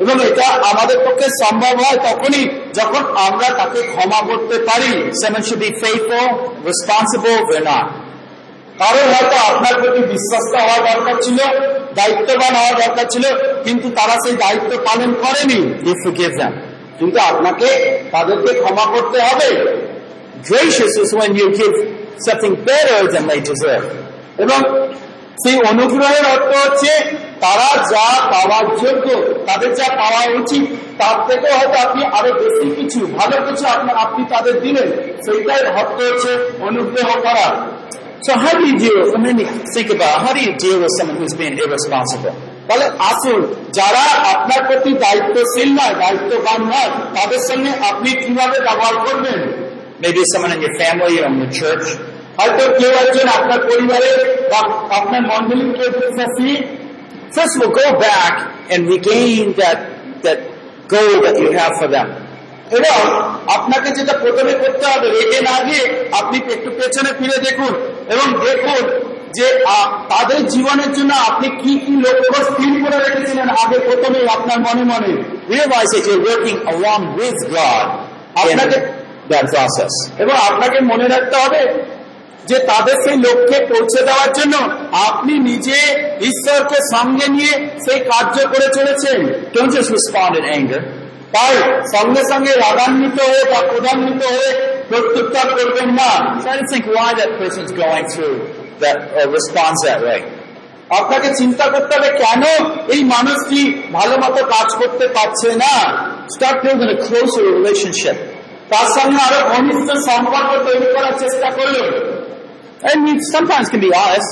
[0.00, 5.10] এবং এটা আমাদের পক্ষে সম্ভব হয় তখনই যখন আমরা তাকে ক্ষমা করতে পারি
[8.78, 11.36] কারণ হয়তো আপনার প্রতি বিশ্বস্ত হওয়া দরকার ছিল,
[11.94, 13.22] দায়িত্ববান হওয়া দরকার ছিল,
[13.64, 16.71] কিন্তু তারা সেই দায়িত্ব পালন করেনি। You forgive them.
[17.02, 17.68] কিন্তু আপনাকে
[18.12, 19.48] তাদেরকে ক্ষমা করতে হবে।
[24.38, 24.58] এবং
[25.46, 26.92] সেই অনুগ্রহের অর্থ হচ্ছে
[27.40, 29.06] তারা যা পাওয়ার যোগ্য
[29.46, 30.64] তাদের যা পাওয়া উচিত
[30.98, 34.88] তার থেকে হয়তো আপনি আরও বেশি কিছু ভালো কিছু আপনার আপনি তাদের দিলেন
[35.26, 36.30] সেইটাই অর্থ হচ্ছে
[36.60, 37.72] অনুগ্রহ করা।
[38.28, 38.86] So হারি do
[40.42, 42.51] you deal with.
[42.72, 43.40] তাহলে আসুন
[43.78, 44.04] যারা
[44.34, 49.40] আপনার প্রতি দায়িত্বশীল নয় দায়িত্ববান নয় তাদের সঙ্গে আপনি কীভাবে ব্যবহার করবেন
[50.02, 51.16] Maybe someone in your family.
[52.38, 54.10] হয়তো কেউ একজন আপনার পরিবারে
[54.52, 54.60] বা
[54.98, 56.50] আপনার মন্ডলীর কেউ বিশ্বাসী
[57.36, 58.34] First of go back
[58.72, 59.78] and regain that,
[60.24, 60.38] that
[60.88, 62.08] goal that you have for them.
[62.76, 62.98] এবং
[63.56, 65.84] আপনাকে যেটা প্রথমে করতে হবে রেগে না গিয়ে
[66.20, 67.72] আপনি একটু পেছনে ফিরে দেখুন
[68.14, 68.82] এবং দেখুন
[69.34, 69.64] যে
[70.08, 75.22] তাদের জীবনের জন্য আপনি কি কি লক্ষ্য স্থির করে রেখেছিলেন আগে প্রথমেই আপনার মনে মনে
[78.52, 78.80] আপনাকে-.
[80.18, 81.84] এবং আপনাকে মনে রাখতে হবে
[82.46, 84.56] যে তাদের সেই লক্ষ্যে পৌঁছে দেওয়ার জন্য
[84.96, 85.78] আপনি নিজে
[86.20, 89.26] ঈশ্বরকে সঙ্গে নিয়ে সেই কার্য করে চলেছেন
[89.88, 90.80] respond in anger.
[91.32, 91.56] তাই
[91.96, 96.40] সঙ্গে সঙ্গে রাগান্বিত হয়ে বা প্রধান্বিত হয়ে প্রত্যুত্তর করবেন না
[98.81, 100.19] that or responds that way.
[100.99, 102.43] আপনাকে চিন্তা করতে হবে কেন
[102.93, 103.59] এই মানুষটি
[103.91, 105.73] ভালো মতো কাজ করতে পারছে না
[106.35, 108.17] Start building a closer relationship.
[108.71, 111.83] তার সঙ্গে আরো ঘনিষ্ঠ সম্পর্ক তৈরি করার চেষ্টা করলো
[112.89, 114.31] And you sometimes can be honest.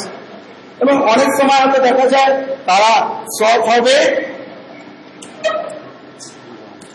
[0.83, 2.31] এবং অনেক সময় হয়তো দেখা যায়
[2.69, 2.91] তারা
[3.37, 3.97] সৎ হবে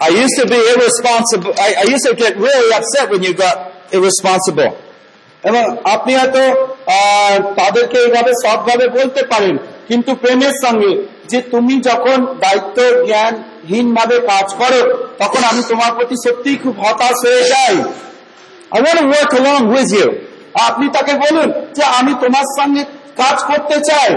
[0.00, 1.52] I used to be irresponsible.
[1.58, 3.56] I, I used to get really upset when you got
[3.92, 4.70] irresponsible.
[5.44, 5.64] এবং
[5.94, 6.73] আপনি হয়তো আহ,
[7.55, 9.57] তাদেরকে এইভাবে সৎভাবে বলতে পারেন।
[9.87, 16.15] কিন্তু প্রেমের সঙ্গে যে তুমি যখন দায়িত্ব, জ্ঞানহীন ভাবে কাজ করো, তখন আমি তোমার প্রতি
[16.15, 17.83] সত্যিই খুব হতাশ হয়ে যাই।
[20.67, 22.83] আপনি তাকে বলুন যে আমি তোমার সঙ্গে
[23.15, 24.09] কাজ করতে চাই।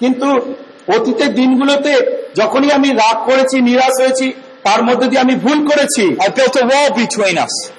[0.00, 0.54] কিন্তু
[0.88, 1.92] অতীতের দিনগুলোতে
[2.34, 4.32] যখনই আমি রাগ করেছি, নিরাশ হয়েছি
[4.66, 6.04] তার মধ্যে দিয়ে আমি ভুল করেছি.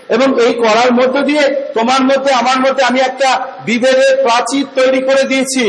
[0.09, 3.29] এবং এই করার মধ্য দিয়ে তোমার মধ্যে আমার মধ্যে আমি একটা
[3.65, 5.65] বিভেদের প্রাচীর তৈরি করে দিয়েছি?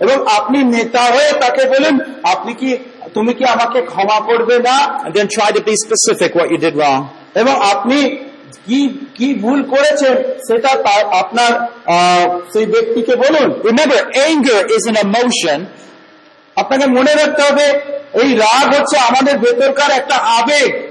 [0.00, 2.70] এবং আপনি নেতা হয়ে তাকে বলেন আপনি কি
[3.14, 4.76] তুমি কি আমাকে ক্ষমা করবে না?
[7.34, 7.98] এবং আপনি
[8.66, 8.80] কি
[9.14, 10.14] কি ভুল করেছেন
[10.48, 11.52] সেটা তার আপনার
[12.52, 15.58] সেই ব্যক্তিকে বলুন। Remember, anger is an emotion,
[16.56, 20.88] আপনাকে মনে রাখতে হবে এই রাগ হচ্ছে আমাদের ভেতরকার একটা আবেগ.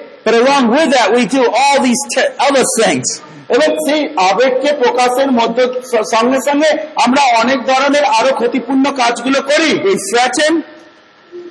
[3.50, 5.82] এবং সেই আবেগকে প্রকাশের মধ্য
[6.16, 6.70] সঙ্গে সঙ্গে
[7.06, 9.80] আমরা অনেক ধরনের আরও ক্ষতিপূর্ণ কাজগুলো করি।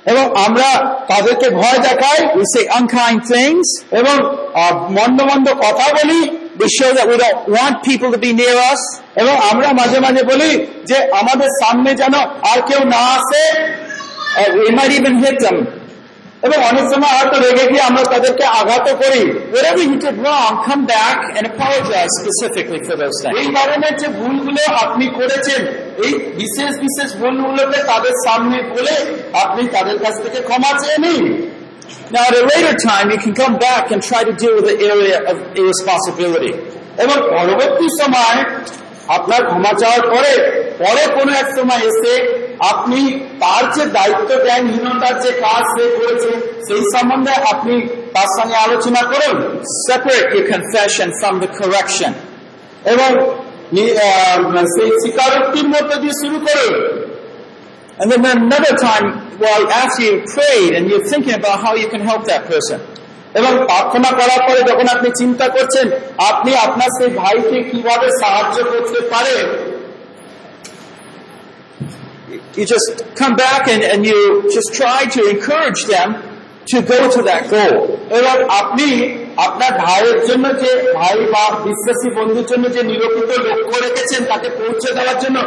[0.05, 2.27] এবং আমরা তাদেরকে ভয় দেখাই।
[2.79, 4.35] Unkind things, এবং
[4.89, 6.37] মন্দ মন্দ কথা বলি।
[9.15, 13.53] এবং আমরা মাঝে মাঝে বলি যে আমাদের সামনে যেন আর কেউ না আসে।
[14.32, 15.58] Uh, we might even hit them.
[16.46, 19.22] এবং অনেক সময় হয়তো রেগে গিয়ে আমরা তাদেরকে আঘাত করি
[19.56, 23.36] Whatever you did wrong, come back and apologize specifically for those things.
[23.42, 25.60] এই ধরনের যে ভুলগুলো আপনি করেছেন
[26.04, 28.94] এই বিশেষ বিশেষ ভুলগুলোকে তাদের সামনে বলে
[29.44, 31.26] আপনি তাদের কাছ থেকে ক্ষমা চেয়ে নিন
[32.14, 34.78] Now, at a later time, you can come back and try to deal with the
[34.92, 36.52] area of irresponsibility.
[37.04, 38.38] এবং পরবর্তী সময়
[39.08, 40.32] আপনার ক্ষমা চাওয়ার পরে
[40.78, 42.14] পরে কোনো এক সময় এসে
[42.72, 43.00] আপনি
[43.40, 46.30] তার যে দায়িত্ব জ্ঞানহীনতার যে কাজ সে করেছে
[46.68, 47.74] সেই সম্বন্ধে আপনি
[48.12, 49.36] তার সঙ্গে আলোচনা করুন
[49.90, 52.10] Separate your confession from the correction.
[52.84, 53.10] এবং
[53.72, 56.74] নি- আহ, সেই স্বীকারোক্তির মধ্যে দিয়ে শুরু করুন
[58.00, 59.06] And then another time,
[59.38, 62.78] well, after you prayed and you're thinking about how you can help that person,
[63.33, 65.87] এবং প্রার্থনা করার পরে যখন আপনি চিন্তা করছেন
[66.27, 69.67] আপনি আপনার সেই ভাইকে কীভাবে সাহায্য করতে পারেন
[72.57, 76.23] you just come back and, and you just try to encourage them
[76.65, 77.75] to go to that goal.
[78.09, 78.87] এবং আপনি
[79.37, 82.81] আপনার ভাইয়ের জন্য যে ভাই বা বিশ্বাসী বন্ধুর জন্য যে
[83.49, 85.37] লক্ষ্য রেখেছেন তাকে পৌঁছে দেওয়ার জন্য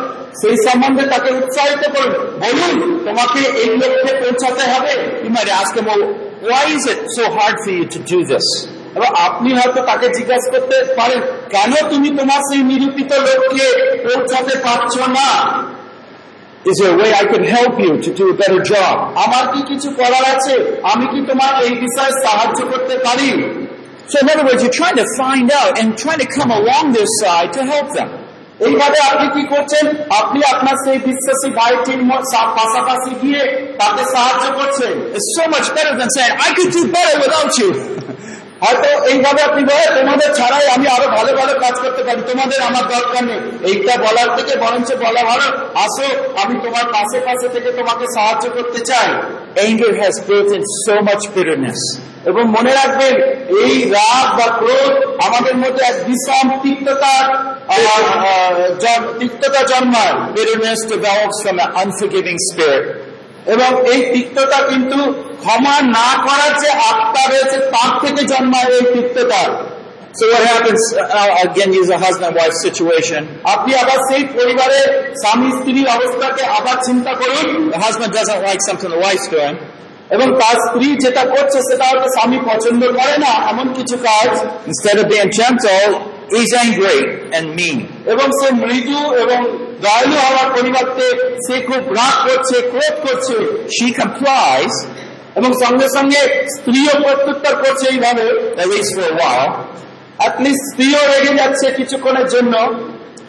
[0.40, 2.12] সেই সম্বন্ধে তাকে উৎসাহিত করুন।
[2.42, 2.76] বলুন
[3.06, 3.40] তোমাকে
[4.22, 4.92] পৌঁছাতে হবে?
[5.24, 5.50] You might
[6.39, 8.47] ask them, well, why is it so hard for you to do this?
[8.97, 13.67] এবং আপনি হয়তো তাকে জিজ্ঞাসা করতে পারেন কেন তুমি তোমার সেই নিরূপিত লক্ষ্যে
[14.05, 15.29] পৌঁছাতে পারছো না
[16.71, 18.95] Is there a way I can help you to do a better job?
[19.25, 20.53] আমার কি কিছু করার আছে
[20.83, 23.29] আমি কি তোমার এই বিষয়ে সাহায্য করতে পারি
[24.11, 27.09] So in other words, you're trying to find out and trying to come along their
[27.21, 28.09] side to help them.
[28.66, 29.84] এইভাবে আপনি কি করছেন?
[30.20, 32.02] আপনি আপনার সেই বিশ্বাসী ভাইটির
[32.58, 33.42] পাশাপাশি গিয়ে
[33.80, 34.94] তাকে সাহায্য করছেন।
[35.36, 37.70] So much better than saying, I could do better without you.
[38.64, 42.84] হয়তো এইভাবে আপনি বলে তোমাদের ছাড়াই আমি আরও ভালো ভালো কাজ করতে পারি। তোমাদের আমার
[42.94, 43.40] দরকার নেই।
[43.70, 45.46] এইটা বলার থেকে বরঞ্চ বলা ভালো।
[45.84, 46.06] আসো
[46.42, 49.08] আমি তোমার পাশে পাশে থেকে তোমাকে সাহায্য করতে চাই।
[49.68, 51.80] Anger has built in so much bitterness.
[52.24, 53.14] এবং মনে রাখবেন
[53.62, 54.92] এই রাগ বা ক্রোধ
[55.26, 57.14] আমাদের মধ্যে এক বিষম তিক্ততা
[57.68, 57.86] আহ,
[58.24, 62.84] আহ, তিক্ততা জন্মায় Bitterness develops from an unforgiving spirit.
[63.46, 64.98] এবং এই তিক্ততা কিন্তু
[65.42, 69.42] ক্ষমা না করার যে আত্মা রয়েছে তার থেকে জন্মায় এই তিক্ততা
[70.12, 73.22] So what happens, uh, again use a husband-wife situation.
[73.54, 74.78] আপনি আবার সেই পরিবারে
[75.22, 77.46] স্বামী স্ত্রীর অবস্থাকে আবার চিন্তা করুন
[77.76, 79.56] The husband doesn't like something the wife's doing.
[80.14, 84.30] এবং তার স্ত্রী যেটা করছে সেটা হয়তো স্বামী পছন্দ করে না এমন কিছু কাজ।
[84.70, 85.90] Instead of being gentle,
[86.34, 87.00] he's angry
[87.36, 87.78] and mean.
[88.12, 89.38] এবং সে মৃদু এবং
[89.84, 91.06] দয়ালু হওয়ার পরিবর্তে
[91.44, 93.36] সে খুব রাগ করছে ক্রোধ করছে।
[93.76, 94.74] She complies,
[95.38, 96.20] এবং সঙ্গে সঙ্গে
[96.54, 98.24] স্ত্রীও প্রত্যুত্তর করছে এইভাবে।
[98.62, 99.50] at least for a while,
[100.20, 102.54] at least স্ত্রীও রেগে যাচ্ছে কিছুক্ষণের জন্য।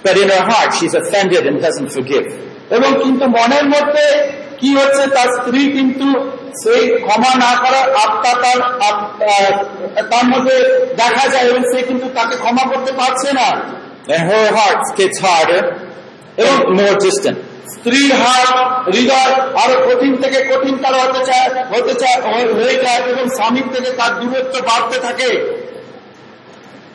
[0.06, 2.28] But in her heart she's offended and doesn't forgive.
[2.76, 4.06] এবং কিন্তু মনের মধ্যে
[4.60, 6.08] কি হচ্ছে তার স্ত্রী কিন্তু
[6.62, 8.60] সেই ক্ষমা না করার আত্মা তার
[10.12, 10.56] তার মধ্যে
[10.96, 13.50] দেখা যায় এবং সে কিন্তু তাকে ক্ষমা করতে পারছে না
[14.08, 15.62] her heart gets harder
[16.40, 17.38] and more distant.
[17.74, 18.48] স্ত্রীর হাত
[18.88, 19.34] হৃদয়
[19.64, 22.18] আরও কঠিন থেকে কঠিন হতে চায় হতে চায়
[22.58, 25.30] হয়ে যায় এবং স্বামীর থেকে তার দূরত্ব বাড়তে থাকে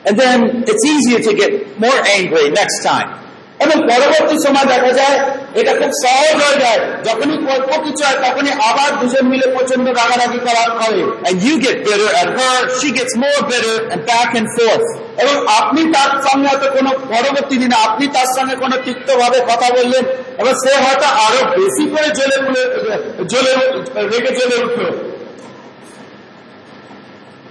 [0.04, 0.38] And then
[0.70, 3.08] it's easier to get more angry next time.
[3.64, 5.16] এবং পরবর্তী সময় দেখা যায়
[5.60, 10.40] এটা খুব সহজ হয়ে যায়। যখনই অল্প কিছু হয় তখনই আবার দুজন মিলে প্রচণ্ড রাগারাগি
[10.46, 14.46] করা করে And you get bitter at her, she gets more bitter, and back and
[14.56, 14.86] forth.
[15.22, 19.68] এবং আপনি তার সঙ্গে হয়তো কোনো পরবর্তী দিনে আপনি তার সঙ্গে কোনো তিক্ত ভাবে কথা
[19.76, 20.04] বললেন
[20.40, 22.36] এবং সে হয়তো আরও বেশি করে জ্বলে
[23.32, 23.52] জ্বলে
[24.12, 24.82] রেগে জ্বলে উঠল।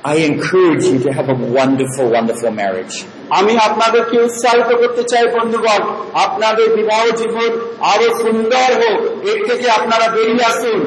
[0.05, 2.95] I encourage you to have a wonderful, wonderful marriage.
[3.39, 5.83] আমি আপনাদেরকে উৎসাহিত করতে চাই বন্ধুগণ
[6.27, 7.51] আপনাদের বিবাহ জীবন
[7.93, 10.81] আরো সুন্দর হোক এর থেকে আপনারা বেরিয়ে আসুন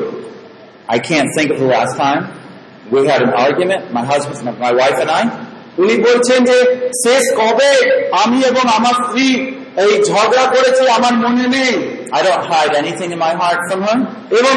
[0.96, 2.24] I can't think of the last time
[2.94, 5.24] we had an argument, my husband, my wife and I.
[5.82, 6.58] উনি বলছেন যে
[7.04, 7.72] শেষ কবে
[8.24, 9.28] আমি এবং আমার স্ত্রী
[9.84, 11.74] এই ঝগড়া করেছি আমার মনে নেই
[12.18, 13.98] I don't hide anything in my heart from her.
[14.40, 14.56] এবং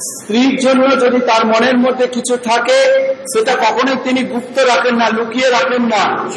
[0.00, 5.50] স্ত্রীর জন্য যদি তার মনের মধ্যে কিছু থাকে, সেটা কখনোই তিনি গুপ্ত রাখেন না, লুকিয়ে
[5.50, 6.28] রাখেন না।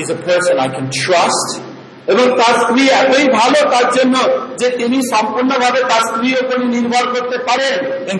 [2.07, 4.15] এবং তার স্ত্রী এতই ভালো, তার জন্য
[4.57, 8.19] যে তিনি সম্পূর্ণভাবে তার স্ত্রীর উপর নির্ভর করতে পারেন এন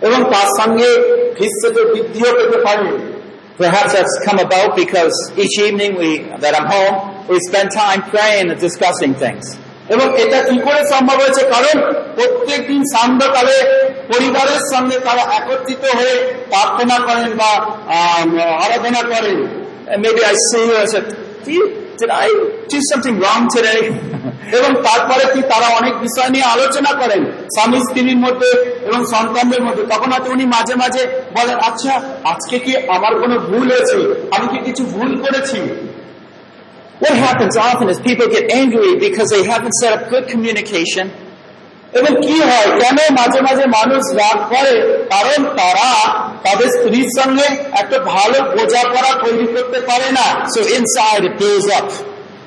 [0.00, 1.18] এবং তার সঙ্গে
[1.84, 3.18] বৃদ্ধিও পেতে পারে।
[9.88, 11.42] এবং এটা কি করে সম্ভব হয়েছে?
[11.54, 11.76] কারণ
[12.16, 13.56] প্রত্যেক দিন সান্ধ্যকালে
[14.08, 16.14] পরিবারের সঙ্গে তারা একত্রিত হয়ে
[16.48, 17.50] প্রার্থনা করেন বা
[18.64, 19.38] আরাধনা করেন।
[22.92, 23.80] Something wrong today?
[24.58, 28.50] এবং তারপরে কি তারা অনেক বিষয় নিয়ে আলোচনা করেন। স্বামী স্ত্রীর মধ্যে
[28.82, 31.02] এবং সন্তানদের মধ্যে। তখন হয়তো উনি মাঝে মাঝে
[31.36, 31.92] বলেন আচ্ছা
[32.24, 33.98] আজকে কি আমার কোনো ভুল হয়েছে?
[34.36, 35.87] আমি কি কিছু ভুল করেছি?
[36.99, 41.05] What happens often is people get angry because they haven't set up good communication
[41.93, 44.73] এবং কি হয় কেন মাঝে মাঝে মানুষ রাগ করে
[45.13, 45.89] কারণ তারা
[46.45, 47.47] তাদের স্ত্রীর সঙ্গে
[47.81, 51.89] একটা ভালো বোঝাপড়া তৈরি করতে পারে না So inside it builds up.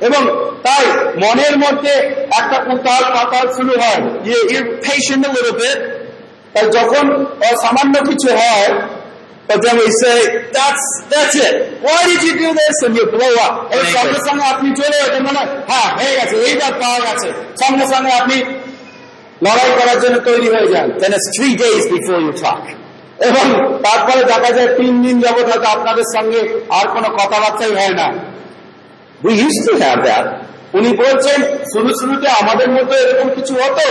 [0.00, 0.22] এবং
[0.62, 0.84] তাই
[1.22, 1.92] মনের মধ্যে
[2.40, 5.78] একটা উতাল পাতাল শুরু হয় You're, you're patient a little bit,
[6.54, 7.04] তাই যখন
[7.62, 8.68] সামান্য কিছু হয়
[9.51, 10.17] but then we say,
[10.49, 11.55] that's, that's it.
[11.83, 12.75] Why did you do this?
[12.85, 13.53] And you blow up.
[13.73, 15.41] এবং সঙ্গে সঙ্গে আপনি চলে ওঠেন মানে
[15.71, 17.27] হ্যাঁ হয়ে গেছে এইবার পাওয়া গেছে
[17.63, 18.37] সঙ্গে সঙ্গে আপনি
[19.45, 22.63] লড়াই করার জন্য তৈরি হয়ে যান Then it's three days before you talk.
[23.27, 23.45] এবং
[23.85, 26.41] তারপরে দেখা যায় তিন দিন যাবত হয়তো আপনাদের সঙ্গে
[26.77, 28.07] আর কোনো কথাবার্তাই হয় না
[29.21, 30.25] We used to have that.
[30.77, 31.39] উনি বলছেন
[31.71, 33.85] শুরু শুরুতে আমাদের মধ্যে এরকম কিছু হতো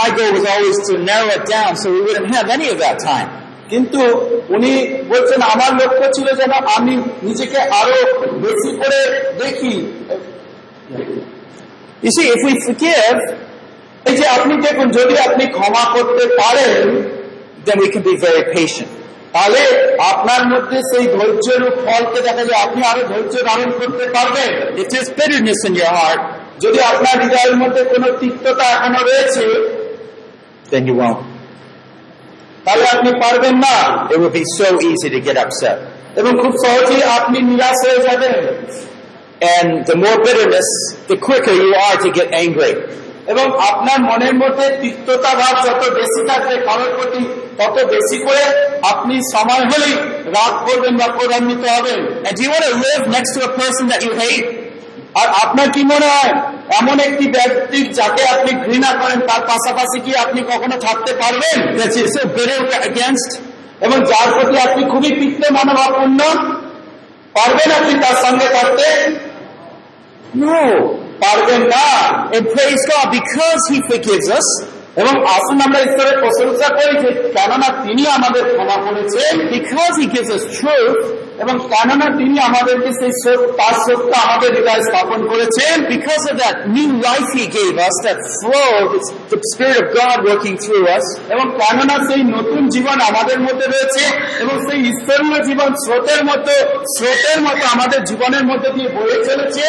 [0.00, 2.98] my goal was always to narrow it down so we wouldn't have any of that
[3.10, 3.28] time.
[3.70, 4.00] কিন্তু
[4.48, 4.72] উনি
[5.08, 7.98] বলছেন আমার লক্ষ্য ছিল যেন আমি নিজেকে আরও
[8.34, 9.00] বেশি করে
[9.38, 9.74] দেখি
[12.02, 12.10] we
[14.04, 16.86] এই যে আপনি দেখুন যদি আপনি ক্ষমা করতে পারেন.
[19.32, 19.60] তাহলে
[19.98, 24.50] আপনার মধ্যে সেই ধৈর্যের ফলকে দেখা যায় আপনি আরও ধৈর্য ধারণ করতে পারবেন
[24.80, 26.20] ইট there's bitterness in your heart,
[26.60, 29.44] যদি আপনার হৃদয়ের মধ্যে কোনো তিক্ততা এখনও রয়েছে
[30.70, 31.29] then ইউ.
[32.65, 33.75] তাহলে আপনি পারবেন না
[34.13, 35.77] It will be so easy to get upset.
[36.15, 38.35] এবং খুব সহজেই আপনি নিরাশ হয়ে যাবেন
[39.53, 40.69] And the more bitterness,
[41.07, 42.73] the quicker you are to get angry.
[43.27, 47.21] এবং আপনার মনের মধ্যে তিক্ততা ভাব যত বেশি থাকবে কারোর প্রতি
[47.59, 48.43] তত বেশি করে
[48.91, 49.95] আপনি সময় হলেই
[50.35, 53.83] রাগ করবেন বা ক্রোধান্বিত হবেন And do you want to live next to a person
[53.91, 54.47] that you hate?
[55.14, 56.32] আর আপনার কি মনে হয়
[56.80, 61.78] এমন একটি ব্যক্তি যাকে আপনি ঘৃণা করেন তার পাশাপাশি কি আপনি কখনো থাকতে পারবেন?
[63.80, 66.18] এবং যার প্রতি আপনি খুবই পিত্ত মানবাপূর্ণ
[67.34, 69.16] পারবেন আপনি তার সঙ্গে থাকতে.
[71.20, 72.10] পারবেন না
[73.12, 74.64] because He forgives us,
[74.96, 80.44] এবং আসুন আমরা ঈশ্বরের প্রশংসা করি যে কেননা তিনি আমাদের ক্ষমা করেছেন। He gives us
[81.40, 86.90] এবং কেননা তিনি আমাদেরকে সেই তার সত্য আমাদের হৃদয়ে স্থাপন করেছেন। because of that new
[87.08, 91.58] life He gave us, that flow, it's the Spirit of God working through us, এবং
[91.58, 96.52] কেননা সেই নতুন জীবন আমাদের মধ্যে রয়েছে এবং সেই ঈশ্বরীয় জীবন স্রোতের মতো
[96.96, 99.64] স্রোতের মতো আমাদের জীবনের মধ্যে দিয়ে বয়ে চলেছে।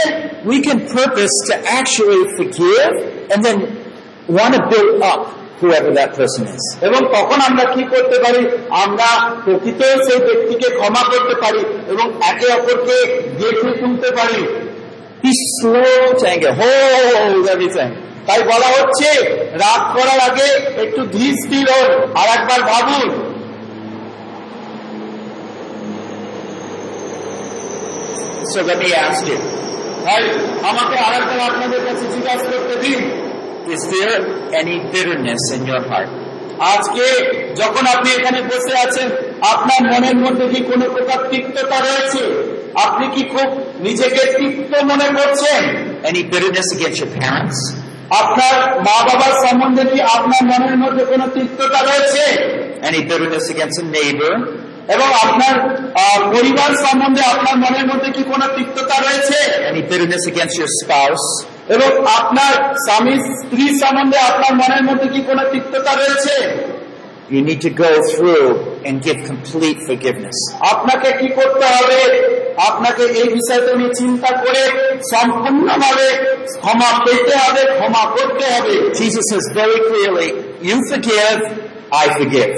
[0.45, 2.91] We can purpose to actually forgive
[3.33, 3.59] and then
[4.31, 5.21] want to build up
[5.61, 6.65] whoever that person is.
[6.81, 8.41] এবং তখন আমরা কি করতে পারি
[8.83, 9.09] আমরা
[9.45, 12.97] প্রকৃত সেই ব্যক্তিকে ক্ষমা করতে পারি এবং একে অপরকে
[13.39, 14.41] দেখে তুলতে পারি.
[18.27, 19.09] তাই বলা হচ্ছে
[19.55, 20.47] রাগ করার আগে
[20.83, 23.09] একটু ধীর স্থির হন আর একবার ভাবুন
[30.63, 32.99] আমাকে আর একবার আপনাদের কাছে জিজ্ঞাসা করতে দিন
[33.75, 34.15] is there
[34.61, 36.09] any bitterness in your heart?
[36.73, 37.05] আজকে
[37.61, 39.07] যখন আপনি এখানে বসে আছেন,
[39.53, 42.23] আপনার মনের মধ্যে কি কোনো প্রকার তিক্ততা রয়েছে
[42.85, 43.47] আপনি কি খুব
[43.85, 45.61] নিজেকে তিক্ত মনে করছেন?
[48.21, 48.55] আপনার
[48.85, 52.23] মা বাবার সম্বন্ধে কি আপনার মনের মধ্যে কোনো তিক্ততা রয়েছে?
[54.95, 55.55] এবং আপনার
[56.35, 59.37] পরিবার সম্বন্ধে আপনার মনের মধ্যে কি কোনো তিক্ততা রয়েছে?
[61.75, 62.53] এবং আপনার
[62.85, 66.35] স্বামী স্ত্রী সম্বন্ধে আপনার মনের মধ্যে কি কোনো তিক্ততা রয়েছে
[67.31, 68.45] You need to go through
[68.85, 70.37] and give complete forgiveness.
[70.73, 71.99] আপনাকে কি করতে হবে
[72.69, 74.63] আপনাকে এই বিষয়টা নিয়ে চিন্তা করে
[75.13, 76.07] সম্পূর্ণভাবে
[76.61, 80.29] ক্ষমা পেতে হবে ক্ষমা করতে হবে Jesus says very clearly,
[80.67, 81.39] you forgive,
[81.93, 82.55] I forgive.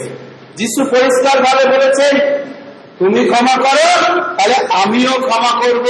[0.59, 1.35] যিশু পরিষ্কার
[1.73, 2.13] বলেছেন
[2.99, 3.89] তুমি ক্ষমা করো
[4.37, 5.85] তাহলে আমিও ক্ষমা করব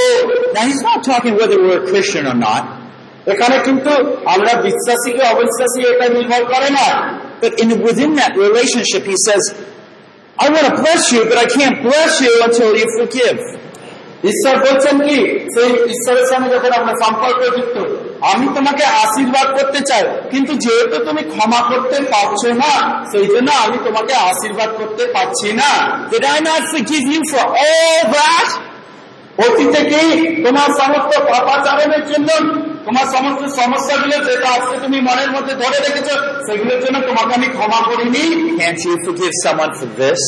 [0.56, 2.64] Now he's not talking whether we're a Christian or not,
[3.28, 3.92] এখানে কিন্তু
[4.34, 6.88] আমরা বিশ্বাসী কি অবিশ্বাসী এটা নির্ভর করে না
[7.42, 9.44] but in within that relationship he says,
[10.38, 13.40] I want to bless you, but I can't bless you until you forgive.
[14.32, 15.18] ঈশ্বর বলছেন কি
[15.54, 17.78] সেই ঈশ্বরের সঙ্গে যখন আমরা সম্পর্ক যুক্ত
[18.32, 22.74] আমি তোমাকে আশীর্বাদ করতে চাই কিন্তু যেহেতু তুমি ক্ষমা করতে পারছ না
[23.12, 25.72] সেই জন্য আমি তোমাকে আশীর্বাদ করতে পারছি না
[26.14, 27.46] Did I not forgive you for?
[29.46, 30.04] অতীতে কি
[30.46, 32.30] তোমার সমস্ত পাপাচারণের জন্য
[32.86, 36.14] তোমার সমস্ত সমস্যাগুলো যেটা আজকে তুমি মনের মধ্যে ধরে রেখেছো
[36.46, 38.24] সেগুলোর জন্য তোমাকে আমি ক্ষমা করিনি।
[38.62, 40.22] Can't you forgive someone for this?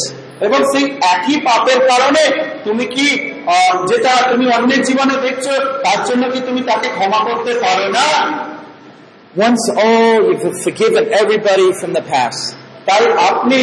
[0.45, 2.23] এবং সেই একই পাপের কারণে
[2.65, 3.07] তুমি কি
[3.89, 5.45] যেটা তুমি অন্যের জীবনে দেখছ
[5.85, 8.07] তার জন্য কি তুমি তাকে ক্ষমা করতে পারো না?
[9.45, 12.43] Once all you've forgiven everybody from the past,
[12.87, 13.59] তাই আপনি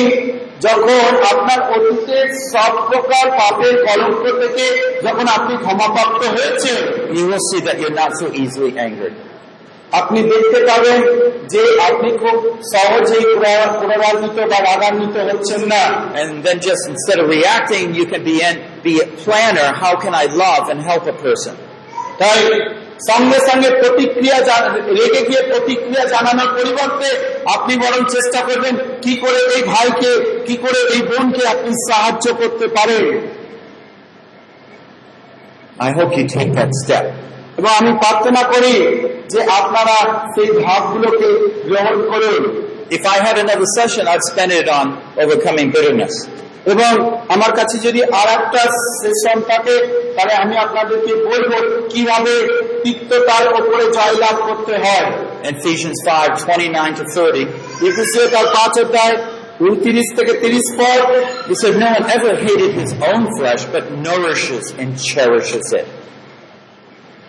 [0.61, 4.65] যখন আপনার অতীতের সব প্রকার পাপের কলঙ্ক থেকে
[5.05, 6.71] যখন আপনি ক্ষমাপ্রাপ্ত হয়েছে
[7.17, 9.15] you will see that you're not so easily angered.
[9.91, 10.99] আপনি দেখতে পাবেন
[11.53, 12.37] যে আপনি খুব
[12.73, 15.83] সহজেই পুনরা- পুনরান্বিত বা রাগান্বিত হচ্ছেন না
[16.21, 18.55] And then just instead of reacting, you can be, in,
[18.87, 19.69] be a planner.
[19.83, 21.53] How can I love and help a person?
[22.21, 22.39] তাই
[23.08, 24.38] সঙ্গে সঙ্গে প্রতিক্রিয়া
[24.98, 27.08] রেগে গিয়ে প্রতিক্রিয়া জানানোর পরিবর্তে
[27.54, 28.74] আপনি বরং চেষ্টা করবেন
[29.04, 30.10] কি করে এই ভাইকে
[30.46, 33.06] কি করে এই বোনকে আপনি সাহায্য করতে পারেন
[35.80, 37.04] I hope you take that step.
[37.58, 38.74] এবং আমি প্রার্থনা করি
[39.32, 39.96] যে আপনারা
[40.34, 41.28] সেই ভাবগুলোকে
[41.68, 42.42] গ্রহণ করুন
[42.90, 44.86] If I had another session, I'd spend it on
[45.16, 46.14] overcoming bitterness.
[46.66, 46.92] এবং
[47.34, 48.62] আমার কাছে যদি আর একটা
[49.00, 49.74] সেশন থাকে
[50.14, 51.52] তাহলে আমি আপনাদেরকে বলব
[51.92, 52.34] কীভাবে
[52.84, 55.06] তিক্ততার ওপরে জয়লাভ করতে হয়
[55.52, 57.44] Ephesians 5, 29 to 30.
[57.88, 59.16] একুশে তার পাঁচ অধ্যায়
[59.60, 61.00] উনত্রিশ থেকে তিরিশ পদ
[61.48, 65.86] He said, No one ever hated his own flesh, but nourishes and cherishes it.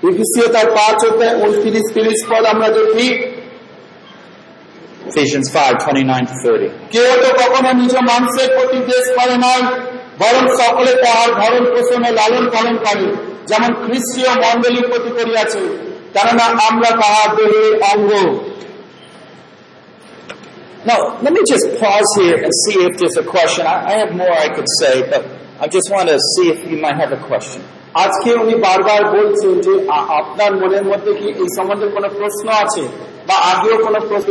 [0.09, 3.07] একুশে তার পাঁচ অধ্যায় উনত্রিশ তিরিশ পদ আমরা দেখি
[5.09, 6.69] Ephesians 5, 29 to 30.
[6.93, 9.63] কেউ তো কখনো নিজ মাংসের প্রতি দেশ করে নয়
[10.21, 12.75] বরং সকলে তাহার ভরণ পোষণে লালন পালন
[13.50, 15.60] যেমন খ্রিস্টীয় মন্ডলীর প্রতি করিয়াছে
[16.14, 18.10] কেননা আমরা তাহার দেহের অঙ্গ
[20.84, 23.62] Now, let me just pause here and see if there's a question.
[23.66, 25.22] I, I have more I could say, but
[25.60, 27.62] I just want to see if you might have a question.
[28.04, 32.82] আজকে উনি বারবার বলছেন যে আ- আপনার মনের মধ্যে কি এই সম্বন্ধে কোনো প্রশ্ন আছে
[33.28, 34.30] বা আগেও কোনো প্রশ্ন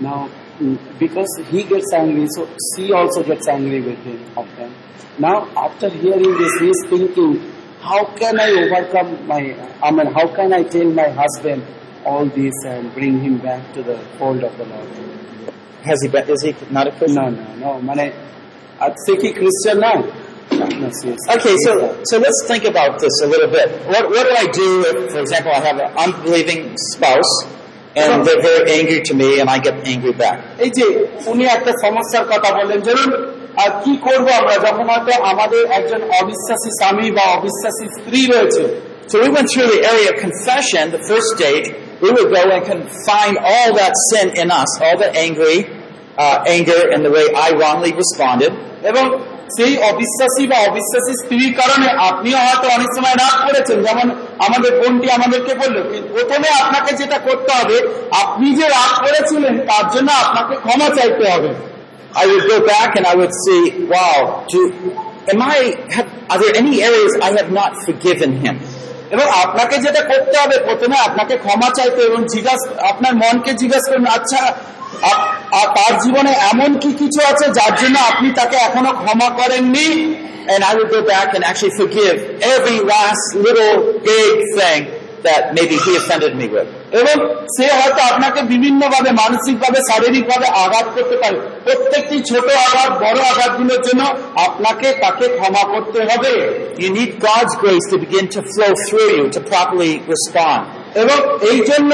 [0.00, 0.49] now mm,
[0.98, 4.72] because he gets angry, so she also gets angry with him often.
[5.18, 10.28] Now, after hearing this, he is thinking, how can I overcome my, I mean, how
[10.34, 11.64] can I tell my husband
[12.04, 14.88] all this and bring him back to the fold of the Lord?
[15.82, 17.14] Has he been, is he not a Christian?
[17.14, 17.82] No, no, no.
[17.82, 18.12] Mane,
[19.06, 20.04] think he Christian now.
[20.52, 23.70] Okay, so so let's think about this a little bit.
[23.86, 27.44] What what do I do if, for example, I have an unbelieving spouse
[28.01, 30.37] and they're very angry to me and I get angry back?
[30.65, 30.85] এই যে
[31.31, 33.11] উনি একটা সমস্যার কথা বললেন ধরুন
[33.63, 38.65] আর কি করব আমরা যখন হয়তো আমাদের একজন অবিশ্বাসী স্বামী বা অবিশ্বাসী স্ত্রী রয়েছে
[39.11, 40.83] So we went through the area of confession.
[40.97, 41.67] The first stage,
[42.03, 45.57] we would go and can find all that sin in us, all the angry
[46.17, 48.51] uh, anger and the way I wrongly responded.
[48.89, 49.05] এবং
[49.56, 54.06] সেই অবিশ্বাসী বা অবিশ্বাসী স্ত্রীর কারণে আপনিও হয়তো অনেক সময় রাগ করেছেন যেমন
[54.46, 55.76] আমাদের বোনটি আমাদেরকে বলল
[56.14, 57.76] প্রথমে আপনাকে যেটা করতে হবে
[58.22, 61.52] আপনি যে রাগ করেছিলেন তার জন্য আপনাকে ক্ষমা চাইতে হবে
[62.12, 64.60] I would go back and I would see, wow, do,
[65.28, 65.58] am I,
[65.90, 68.56] have, are there any areas I have not forgiven him?
[69.14, 74.08] এবং আপনাকে যেটা করতে হবে প্রথমে আপনাকে ক্ষমা চাইতে এবং জিজ্ঞাসা আপনার মনকে জিজ্ঞাসা করুন
[74.18, 74.40] আচ্ছা
[75.50, 80.14] তার জীবনে এমন কি কিছু আছে যার জন্য আপনি তাকে এখনও ক্ষমা করেননি?
[86.92, 92.44] এবং সে হয়তো আপনাকে বিভিন্ন ভাবে মানসিক ভাবে শারীরিক ভাবে আঘাত করতে পারে। প্রত্যেকটি ছোট
[92.44, 97.56] আঘাত, বড় আঘাতগুলোর জন্য আপনাকে তাকে ক্ষমা করতে হবে। ইউ নিড গড'স
[100.94, 101.18] এবং
[101.50, 101.92] এই জন্য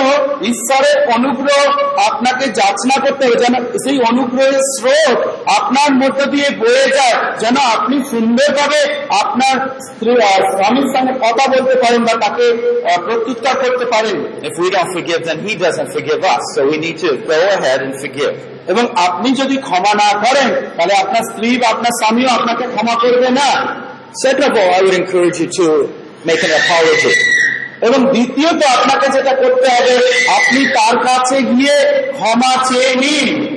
[0.53, 1.61] ঈশ্বরের অনুগ্রহ
[2.09, 5.18] আপনাকে যাচনা করতে হবে যেন সেই অনুগ্রহের স্রোত
[5.59, 8.80] আপনার মধ্য দিয়ে বয়ে যায় যেন আপনি সুন্দরভাবে
[9.22, 9.55] আপনার
[9.88, 10.12] স্ত্রী
[10.53, 12.47] স্বামীর সঙ্গে কথা বলতে পারেন বা তাকে
[13.07, 14.16] প্রত্যুত্তর করতে পারেন
[14.49, 16.42] If we don't forgive, then he doesn't forgive us.
[16.55, 18.34] So we need to go ahead and forgive.
[18.72, 23.28] এবং আপনি যদি ক্ষমা না করেন তাহলে আপনার স্ত্রী বা আপনার স্বামীও আপনাকে ক্ষমা করবে
[23.40, 23.51] না
[24.24, 25.66] Second of all, I would encourage you to
[26.24, 27.14] make an apology.
[27.86, 29.94] এবং দ্বিতীয়ত আপনাকে যেটা করতে হবে
[30.28, 33.56] আপনি তার কাছে গিয়ে ক্ষমা চেয়ে নিন।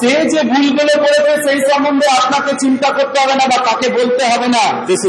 [0.00, 0.40] সে যে
[1.44, 5.02] সেই সম্বন্ধে আপনাকে চিন্তা করতে হবে না বা তাকে বলতে হবে না। This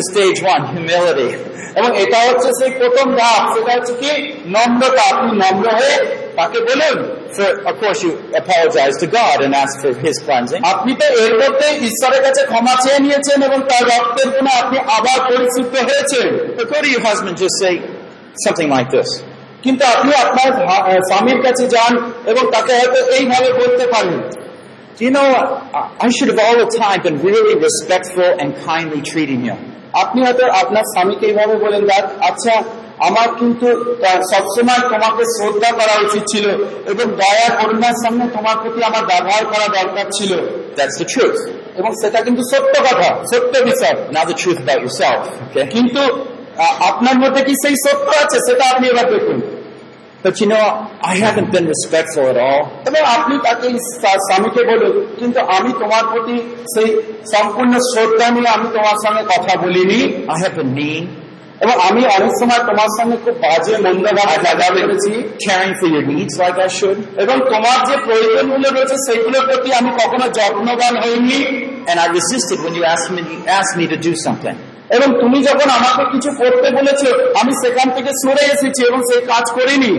[0.43, 1.52] one, humility.
[1.75, 4.33] এবং এটা হচ্ছে সেই প্রথম ধাপ। সেটা হচ্ছে কি?
[4.45, 7.23] নম্রতা। আপনি নম্র হয়ে তাকে বলুন
[10.63, 15.75] আপনি তো এর ঈশ্বরের কাছে ক্ষমা চেয়ে নিয়েছেন এবং তার রক্তের জন্য আপনি আবার পরিচিত
[15.75, 16.55] হয়েছেন।
[18.49, 19.03] Something like
[19.63, 24.19] কিন্তু আপনি আপনার স্বামীর কাছে যান এবং তাকে হয়তো এইভাবে বলতে পারেন।
[24.99, 25.35] You know,
[26.05, 27.27] I should have all the time been
[29.05, 29.72] really.
[29.93, 32.63] আপনি হয়তো আপনার স্বামীকে এইভাবে বলেন দেখ আচ্ছা
[32.99, 33.67] আমার কিন্তু
[34.31, 36.45] সবসময় তোমাকে শ্রদ্ধা করা উচিত ছিল
[36.91, 40.31] এবং দয়া করুণার সামনে তোমার প্রতি আমার ব্যবহার করা দরকার ছিল।
[40.77, 41.39] That's the truth.
[41.79, 44.21] এবং সেটা কিন্তু সত্য কথা সত্য বিষয়। না
[44.83, 45.21] yourself,
[45.71, 46.01] কিন্তু
[46.79, 49.37] আপনার মধ্যে কি সেই সত্য আছে সেটা আপনি এবার দেখুন।
[50.22, 50.64] But you know,
[51.02, 52.62] I haven't been respectful at all.
[52.88, 56.36] এবং আপনি তাকে স্বা- স্বামীকে বলুন কিন্তু আমি তোমার প্রতি
[56.74, 56.88] সেই
[57.34, 60.00] সম্পূর্ণ শ্রদ্ধা নিয়ে আমি তোমার সঙ্গে কথা বলিনি
[60.34, 61.04] I have been mean.
[61.60, 64.38] এবং আমি অনেক সময় তোমার সঙ্গে খুব বাজে মন্দ ব্যবহার
[64.80, 65.12] করেছি
[65.48, 66.98] caring for your needs like I should.
[67.22, 71.40] এবং তোমার যে প্রয়োজনগুলো রয়েছে সেইগুলোর প্রতি আমি কখনো যত্নবান হইনি
[71.90, 74.56] And I resisted when you asked me, you asked me to do something.
[74.95, 77.01] এবং তুমি যখন আমাকে কিছু করতে বলেছ
[77.41, 79.93] আমি সেখান থেকে সরে এসেছি এবং সেই কাজ করিনি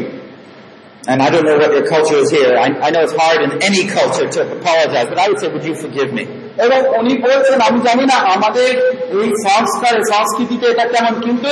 [1.07, 2.53] And I don't know what your culture is here.
[2.57, 5.66] I, I know it's hard in any culture to apologize, but I would say, would
[5.71, 6.25] you forgive me?
[6.65, 8.71] এবং উনি বলছেন আমি জানি না আমাদের
[9.16, 11.51] এই সংস্কারে সংস্কৃতিতে এটা কেমন কিন্তু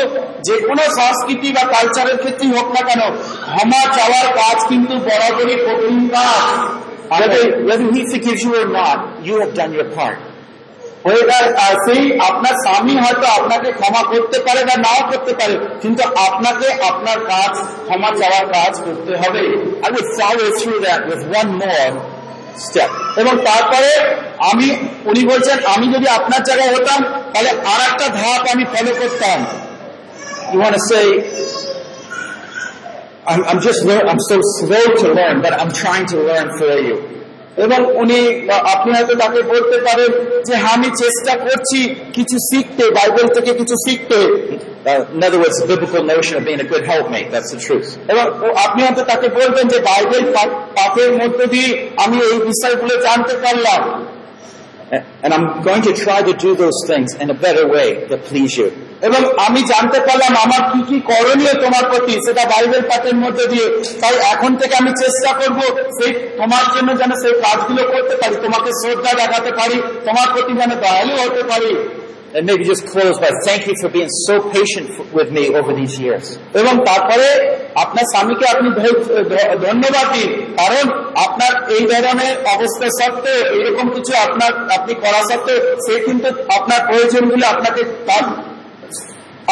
[0.48, 3.02] যে কোনো সংস্কৃতি বা কালচারের ক্ষেত্রেই হোক না কেন
[3.46, 6.46] ক্ষমা চাওয়ার কাজ কিন্তু বরাবরই কঠিন কাজ
[7.12, 10.18] Whether, whether he forgives you or not, you have done your part.
[11.84, 17.18] সেই আপনার স্বামী হয়তো আপনাকে ক্ষমা করতে পারে বা নাও করতে পারে কিন্তু আপনাকে আপনার
[17.24, 17.52] কাজ
[17.86, 19.42] ক্ষমা চাওয়ার কাজ করতে হবে.
[23.20, 23.90] এবং তারপরে
[24.50, 24.66] আমি
[25.04, 27.00] উনি বলছেন আমি যদি আপনার জায়গায় হতাম
[27.32, 29.40] তাহলে আর একটা ধাপ আমি ফলো করতাম
[30.54, 30.96] want to
[33.26, 37.21] I'm, I'm just I'm so slow to learn, but I'm trying to learn for you.
[37.56, 38.18] এবং উনি
[38.74, 40.10] আপনি হয়তো তাকে বলতে পারেন
[40.46, 41.80] যে হ্যাঁ, আমি চেষ্টা করছি
[42.12, 44.18] কিছু শিখতে বাইবেল থেকে কিছু শিখতে
[44.84, 47.30] Uh, in other words, the biblical notion of being a good helpmate.
[47.30, 47.88] That's the truth.
[48.08, 48.24] এবং
[48.56, 50.24] আপনি হয়তো তাকে বলবেন যে বাইবেল
[50.76, 53.82] পাথের মধ্য দিয়ে আমি এই বিষয়গুলো জানতে পারলাম
[54.92, 58.52] And I'm going to try to do those things in a better way that please
[58.60, 58.68] you.
[59.08, 62.14] এবং আমি জানতে পারলাম আমার কি কি করণীয় তোমার প্রতি?
[62.26, 63.66] সেটা বাইবেল পাঠের মধ্যে দিয়ে।
[64.02, 65.58] তাই এখন থেকে আমি চেষ্টা করব
[65.98, 70.72] সেই তোমার জন্য যেন সেই কাজগুলো করতে পারি, তোমাকে শ্রদ্ধা দেখাতে পারি, তোমার প্রতি যেন
[70.84, 71.72] দয়ালু হতে পারি।
[72.34, 75.94] And maybe just close by, thank you for being so patient with me over these
[76.04, 76.24] years.
[76.60, 77.26] এবং তারপরে
[77.84, 78.68] আপনার স্বামীকে আপনি
[79.66, 80.30] ধন্যবাদ দিন
[80.60, 80.84] কারণ
[81.26, 86.28] আপনার এই ধরনের অবস্থা সত্ত্বেও, এরকম কিছু আপনার, আপনি করা সত্ত্বেও, সে কিন্তু
[86.58, 88.24] আপনার প্রয়োজনগুলো আপনাকে তার,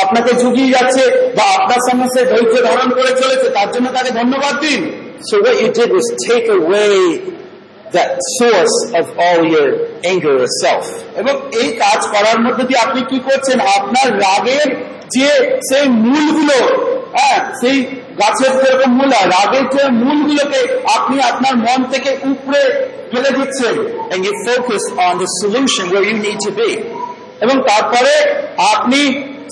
[0.03, 1.03] আপনাকে জুগিয়ে যাচ্ছে
[1.37, 4.83] বা আপনার সঙ্গে সে ধৈর্য ধারণ করে চলেছে, তার জন্য তাকে ধন্যবাদ দিন
[5.29, 6.97] So what you did was take away
[7.93, 9.69] that source of all your
[10.05, 10.87] anger or self.
[11.21, 14.69] এবং এই কাজ করার মধ্যে দিয়ে আপনি কি করছেন আপনার রাগের
[15.17, 15.31] যে
[15.69, 16.59] সেই মূলগুলো
[17.17, 17.77] হ্যাঁ সেই
[18.21, 20.61] গাছের যেরকম মূল হয় রাগের যে মূলগুলোকে
[20.97, 22.63] আপনি আপনার মন থেকে উপরে
[23.11, 23.75] ফেলে দিচ্ছেন
[24.13, 26.71] And you focus on the solution where you need to be.
[27.45, 28.15] এবং তারপরে
[28.73, 29.01] আপনি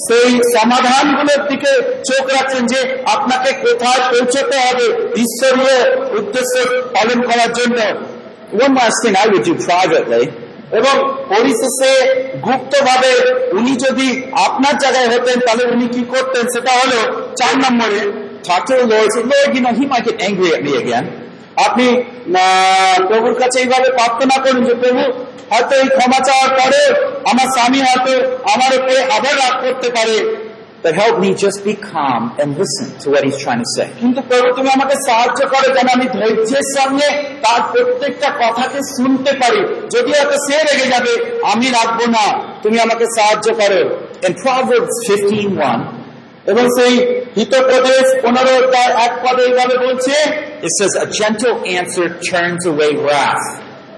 [0.07, 1.73] সেই সমাধানগুলোর দিকে
[2.09, 2.81] চোখ রাখছেন যে
[3.15, 4.87] আপনাকে কোথায় পৌঁছতে হবে
[5.25, 5.79] ঈশ্বরীয়
[6.19, 6.55] উদ্দেশ্য
[6.95, 7.79] পালন করার জন্য
[8.55, 10.27] One last thing I would do privately.
[10.73, 16.47] এবং পরিশেষে গুপ্তভাবে উনি যদি আপনার জায়গায় হতেন, তাহলে উনি কি করতেন?
[16.47, 18.29] সেটা হলো চার নম্বরে.
[21.65, 22.03] আপনি
[23.09, 24.99] প্রভুর কাছে এইভাবে প্রার্থনা করুন যে, প্রভু,
[25.51, 30.48] হয়তো এই ক্ষমা চাওয়ার পরে আমার স্বামী হয়তো আমার উপরে আবার রাগ করতে পারে।
[30.85, 33.87] But help me just be calm and listen to what he's trying to say.
[34.03, 37.09] কিন্তু প্রভু তুমি আমাকে সাহায্য করো যেন আমি ধৈর্যের সঙ্গে
[37.45, 39.61] তার প্রত্যেকটা কথাকে শুনতে পারি
[39.95, 41.13] যদি হয়তো সে রেগে যাবে
[41.53, 42.27] আমি রাখব না
[42.65, 43.83] তুমি আমাকে সাহায্য করো
[44.27, 45.81] In Proverbs 15.1,
[46.51, 46.95] এবং সেই
[47.39, 50.15] হিতপ্রদেশ পনেরো অধ্যায় এক পদে এইভাবে বলছে
[50.67, 53.47] it says, A gentle answer turns away wrath.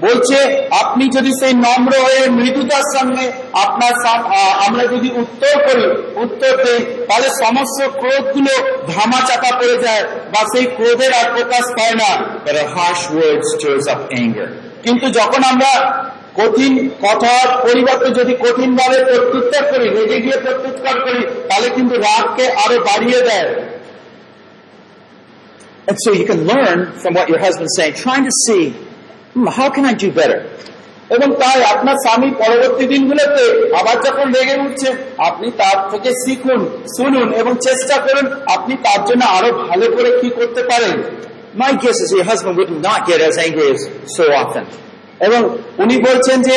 [0.05, 0.39] বলছে
[0.83, 3.27] আপনি যদি সেই নম্র হয়ে মৃদুতার সঙ্গে
[3.65, 3.93] আপনার
[4.67, 5.85] আমরা যদি উত্তর করি
[6.25, 8.55] উত্তর দেই তাহলে সমস্ত ক্রোধগুলো
[8.93, 12.11] ধামা চাপা পড়ে যায় বা সেই ক্রোধের আর প্রকাশ পায় না।
[14.85, 15.73] কিন্তু যখন আমরা
[16.35, 16.73] কঠিন
[17.05, 22.77] কথার পরিবর্তে যদি কঠিন ভাবে প্রত্যুত্তর করি রেগে গিয়ে প্রত্যুত্তর করি তাহলে কিন্তু রাগকে আরও
[22.89, 23.51] বাড়িয়ে দেয়।
[25.89, 28.65] And so you can learn from what your husband's saying, trying to see,
[29.49, 30.41] how can I do better?
[31.11, 33.45] এবং তাই আপনার স্বামী পরবর্তী দিনগুলোতে
[33.75, 34.89] আবার যখন রেগে উঠছে,
[35.19, 36.61] আপনি তার থেকে শিখুন,
[36.97, 40.97] শুনুন এবং চেষ্টা করুন আপনি তার জন্য আরও ভালো করে কি করতে পারেন
[41.55, 42.25] My guess is your.
[45.21, 45.41] এবং
[45.79, 46.57] উনি বলছেন যে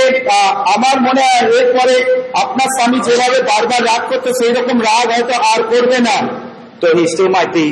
[0.75, 1.95] আমার মনে হয় এরপরে
[2.33, 6.17] আপনার স্বামী যেভাবে বারবার রাগ করতো সেই রকম রাগ হয়তো আর করবে না
[6.81, 7.67] Though he still might be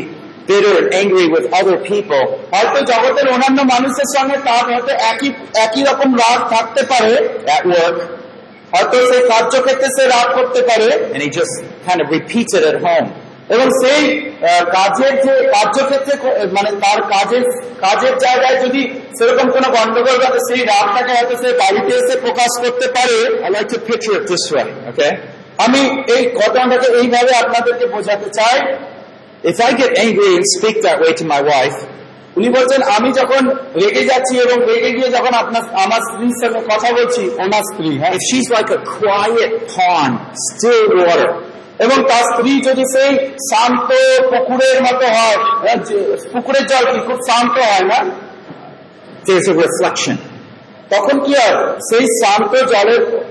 [0.47, 2.73] bitter and angry with other people, at
[7.67, 7.97] work,
[8.73, 11.53] হয়তো সেই কার্যক্ষেত্রে সে রাগ করতে পারে and he just
[11.87, 13.07] kind of repeats it at home.
[13.53, 14.01] এবং সেই
[14.75, 16.13] কাজের যে কার্যক্ষেত্রে
[16.57, 17.43] মানে তার কাজের
[17.85, 18.81] কাজের জায়গায় যদি
[19.17, 23.17] সেরকম কোনো গন্ডগোল ঘটে সেই রাগটাকে হয়তো সে বাড়িতে এসে প্রকাশ করতে পারে
[25.65, 25.81] আমি
[26.15, 28.57] এই ঘটনাটাকে এইভাবে আপনাদেরকে বোঝাতে চাই
[29.43, 31.77] If I get angry and speak that way to my wife,
[32.37, 36.91] উনি বলছেন আমি যখন রেগে যাচ্ছি এবং রেগে গিয়ে যখন আপনার আমার স্ত্রীর সঙ্গে কথা
[36.91, 40.13] বলছি ওনার স্ত্রী হ্যাঁ if she's like a quiet pond,
[40.51, 41.33] still water,
[41.79, 43.17] এবং তার স্ত্রী যদি সেই
[43.51, 43.89] শান্ত
[44.29, 45.37] পুকুরের মতো হয়
[45.77, 47.99] যে- পুকুরের জল কি খুব শান্ত হয় না?
[49.47, 50.15] Reflection.
[50.89, 53.21] তখন কি হয় সেই শান্ত জলের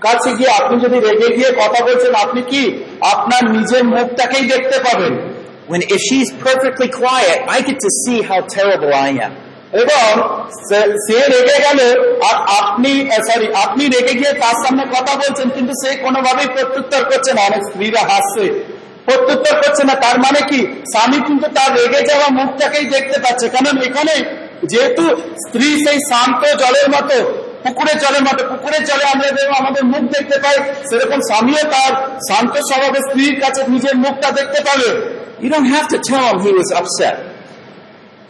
[0.00, 5.31] কাছে গিয়ে আপনি যদি রেগে গিয়ে কথা বলছেন আপনি কি আপনার নিজের মুখটাকেই দেখতে পাবেন?
[5.70, 9.30] When if she's perfectly quiet, I get to see how terrible I am.
[9.72, 10.38] এবং
[10.70, 15.96] সে- রেগে গেল। আর আপনি সরি আপনি রেগে গিয়ে তার সামনে কথা বলছেন কিন্তু সে
[15.96, 18.64] কোনোভাবেই প্রত্যুত্তর করছে না। অনেক স্ত্রীরা হাসছে।
[19.04, 20.82] প্রত্যুত্তর করছে না তার মানে কি?
[20.96, 24.24] স্বামী কিন্তু তার রেগে যাওয়া মুখটাকেই দেখতে পাচ্ছে। কারণ এখানে
[24.64, 27.32] যেহেতু স্ত্রী সেই শান্ত জলের মতো
[27.62, 30.56] পুকুরের জলের মতো পুকুরের জলে আমরা যেরকম আমাদের মুখ দেখতে পাই
[30.90, 31.92] সেরকম স্বামীও তার
[32.28, 36.52] শান্ত স্বভাবের স্ত্রীর কাছে নিজের মুখটা দেখতে পাবে। You don't have to tell him he
[36.52, 37.16] was upset.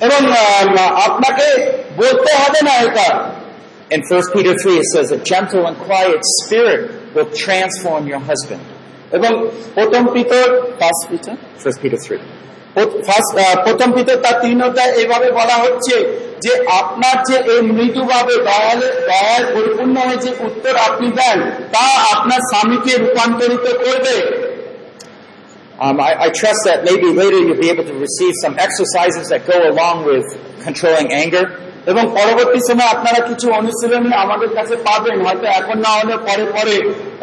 [0.06, 0.64] এবং আহ,
[1.08, 1.46] আপনাকে
[1.96, 3.08] বলতে হবে না এটা
[3.90, 6.80] In 1 Peter 3, it says, A gentle and quiet spirit
[7.14, 8.64] will transform your husband.
[9.16, 9.32] এবং
[9.76, 10.46] প্রথম পিতর
[10.80, 11.34] ফার্স্ট পিতর
[11.64, 12.20] 1 Peter 3.
[13.08, 13.30] ফার্স্ট
[13.66, 15.94] প্রথম পিতর তার তিন অধ্যায় এভাবে বলা হচ্ছে
[16.44, 21.38] যে আপনার যে এই মৃদুভাবে দয়ালে দয়ায় পরিপূর্ণ হয়ে যে উত্তর আপনি দেন
[21.74, 21.84] তা
[22.14, 24.16] আপনার স্বামীকে রূপান্তরিত করবে
[25.81, 29.41] Um, I, I trust that maybe later you'll be able to receive some exercises that
[29.45, 30.25] go along with
[30.63, 31.45] controlling anger.
[31.91, 36.75] এবং পরবর্তী সময় আপনারা কিছু অনুশীলনী আমাদের কাছে পাবেন হয়তো এখন না হলে পরে পরে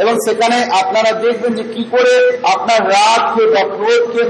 [0.02, 2.14] এবং সেখানে আপনারা দেখবেন যে কি করে
[2.54, 4.22] আপনার রাগকে বা ক্রোধকে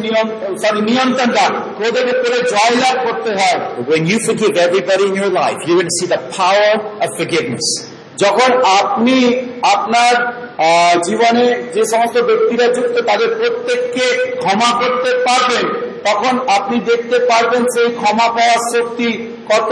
[0.63, 1.45] সরি নিয়ন্ত্রণটা
[1.79, 3.57] ক্রোধের উপরে জয়লাভ করতে হয়
[3.93, 6.71] When you forgive everybody in your life, you're going to see the power
[7.05, 7.67] of forgiveness.
[8.25, 8.51] যখন
[8.81, 9.17] আপনি
[9.77, 10.48] আপনার আহ,
[11.08, 11.46] জীবনে
[11.76, 14.06] যে সমস্ত ব্যক্তিরা যুক্ত তাদের প্রত্যেককে
[14.42, 15.66] ক্ষমা করতে পারবেন
[16.08, 19.10] তখন আপনি দেখতে পারবেন সেই ক্ষমা পাওয়ার শক্তি
[19.52, 19.72] কত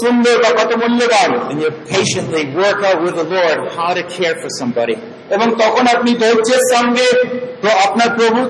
[0.00, 4.36] সুন্দর বা কত মূল্যবান And you patiently work out with the Lord how to care
[4.42, 4.96] for somebody.
[5.30, 7.06] এবং তখন আপনি ধৈর্যের সঙ্গে
[7.86, 8.40] আপনার প্রভু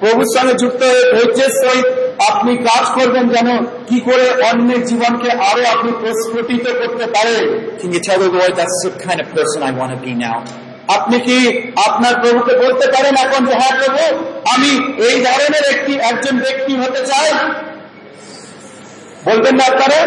[0.00, 1.86] প্রভুর সঙ্গে যুক্ত হয়ে ধৈর্যের সহিত
[2.30, 3.48] আপনি কাজ করবেন যেন
[3.88, 7.44] কি করে অন্যের জীবনকে আরও আপনি প্রস্ফুটিত করতে পারেন
[7.80, 10.38] Can you tell the Lord that's the kind of person I want to be now?
[10.89, 11.37] আপনি কি
[11.87, 14.03] আপনার প্রভুকে বলতে পারেন এখন যে হ্যাঁ প্রভু
[14.53, 14.71] আমি
[15.07, 17.29] এই ধরনের একটি একজন ব্যক্তি হতে চাই
[19.25, 19.99] বলবেন না আপনারা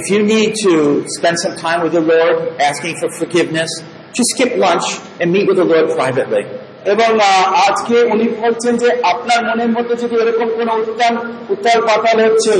[0.00, 0.72] If you need to
[1.16, 2.36] spend some time with the Lord
[2.70, 3.70] asking for forgiveness,
[4.16, 4.86] just skip lunch
[5.20, 6.44] and meet with the Lord privately.
[6.85, 7.19] এবং
[7.67, 11.17] আজকে উনি বলছেন যে আপনার মনের মধ্যে যদি এরকম কোন উত্থান
[11.49, 12.51] উত্তাল পাতাল হচ্ছে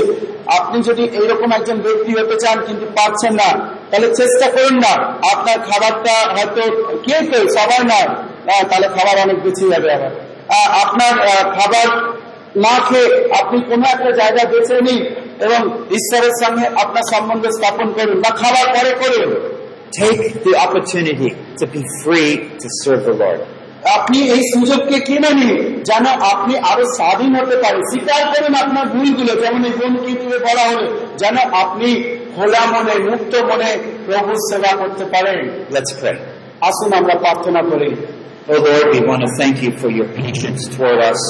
[0.46, 4.96] আপনি যদি এইরকম একজন ব্যক্তি হতে চান কিন্তু পারছেন না তাহলে চেষ্টা করুন না।
[5.32, 6.62] আপনার খাবারটা হয়তো
[6.96, 8.00] কে কেউ সবার না
[8.52, 10.10] আহ, তাহলে খাবার অনেক বেঁচে যাবে আবার।
[10.82, 11.12] আপনার
[11.52, 11.86] খাবার
[12.56, 15.04] না খেয়ে আপনি কোনো একটা জায়গা বেছে নিন
[15.44, 19.58] এবং ঈশ্বরের সঙ্গে আপনার সম্বন্ধ স্থাপন করুন বা খাবার পরে করুন।
[20.02, 21.30] Take the opportunity
[21.60, 23.57] to be free to serve the Lord.
[23.84, 29.32] আপনি এই সুযোগকে কিনে নিন যেন আপনি আরও স্বাধীন হতে পারেন। স্বীকার করুন আপনার ভুলগুলো
[29.42, 30.86] যেমন এই বোন কীর্তিতে বলা হলো
[31.18, 33.70] যেন আপনি খোলা মনে মুক্ত মনে
[34.06, 35.38] প্রভুর সেবা করতে পারেন।
[36.60, 37.90] আসুন আমরা প্রার্থনা করি।
[38.50, 41.22] Oh Lord, we want to thank you for your patience toward us.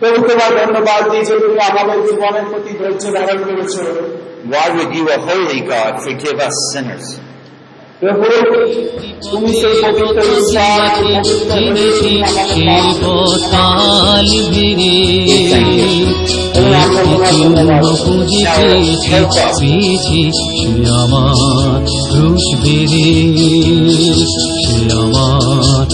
[0.00, 3.74] প্রভু তোমার ধন্যবাদ দিই যে তুমি আমাদের জীবনের প্রতি ধৈর্য ধারণ করেছ।
[4.52, 7.06] Why would you, a holy God, forgive us sinners?
[9.30, 11.06] তুমি সেই পবিত্র শিবতাল
[18.04, 18.70] বুঝেছে
[20.00, 20.22] সে
[21.00, 21.80] আমার
[22.14, 23.08] রুশ বেড়ে।
[24.62, 25.86] সে আমার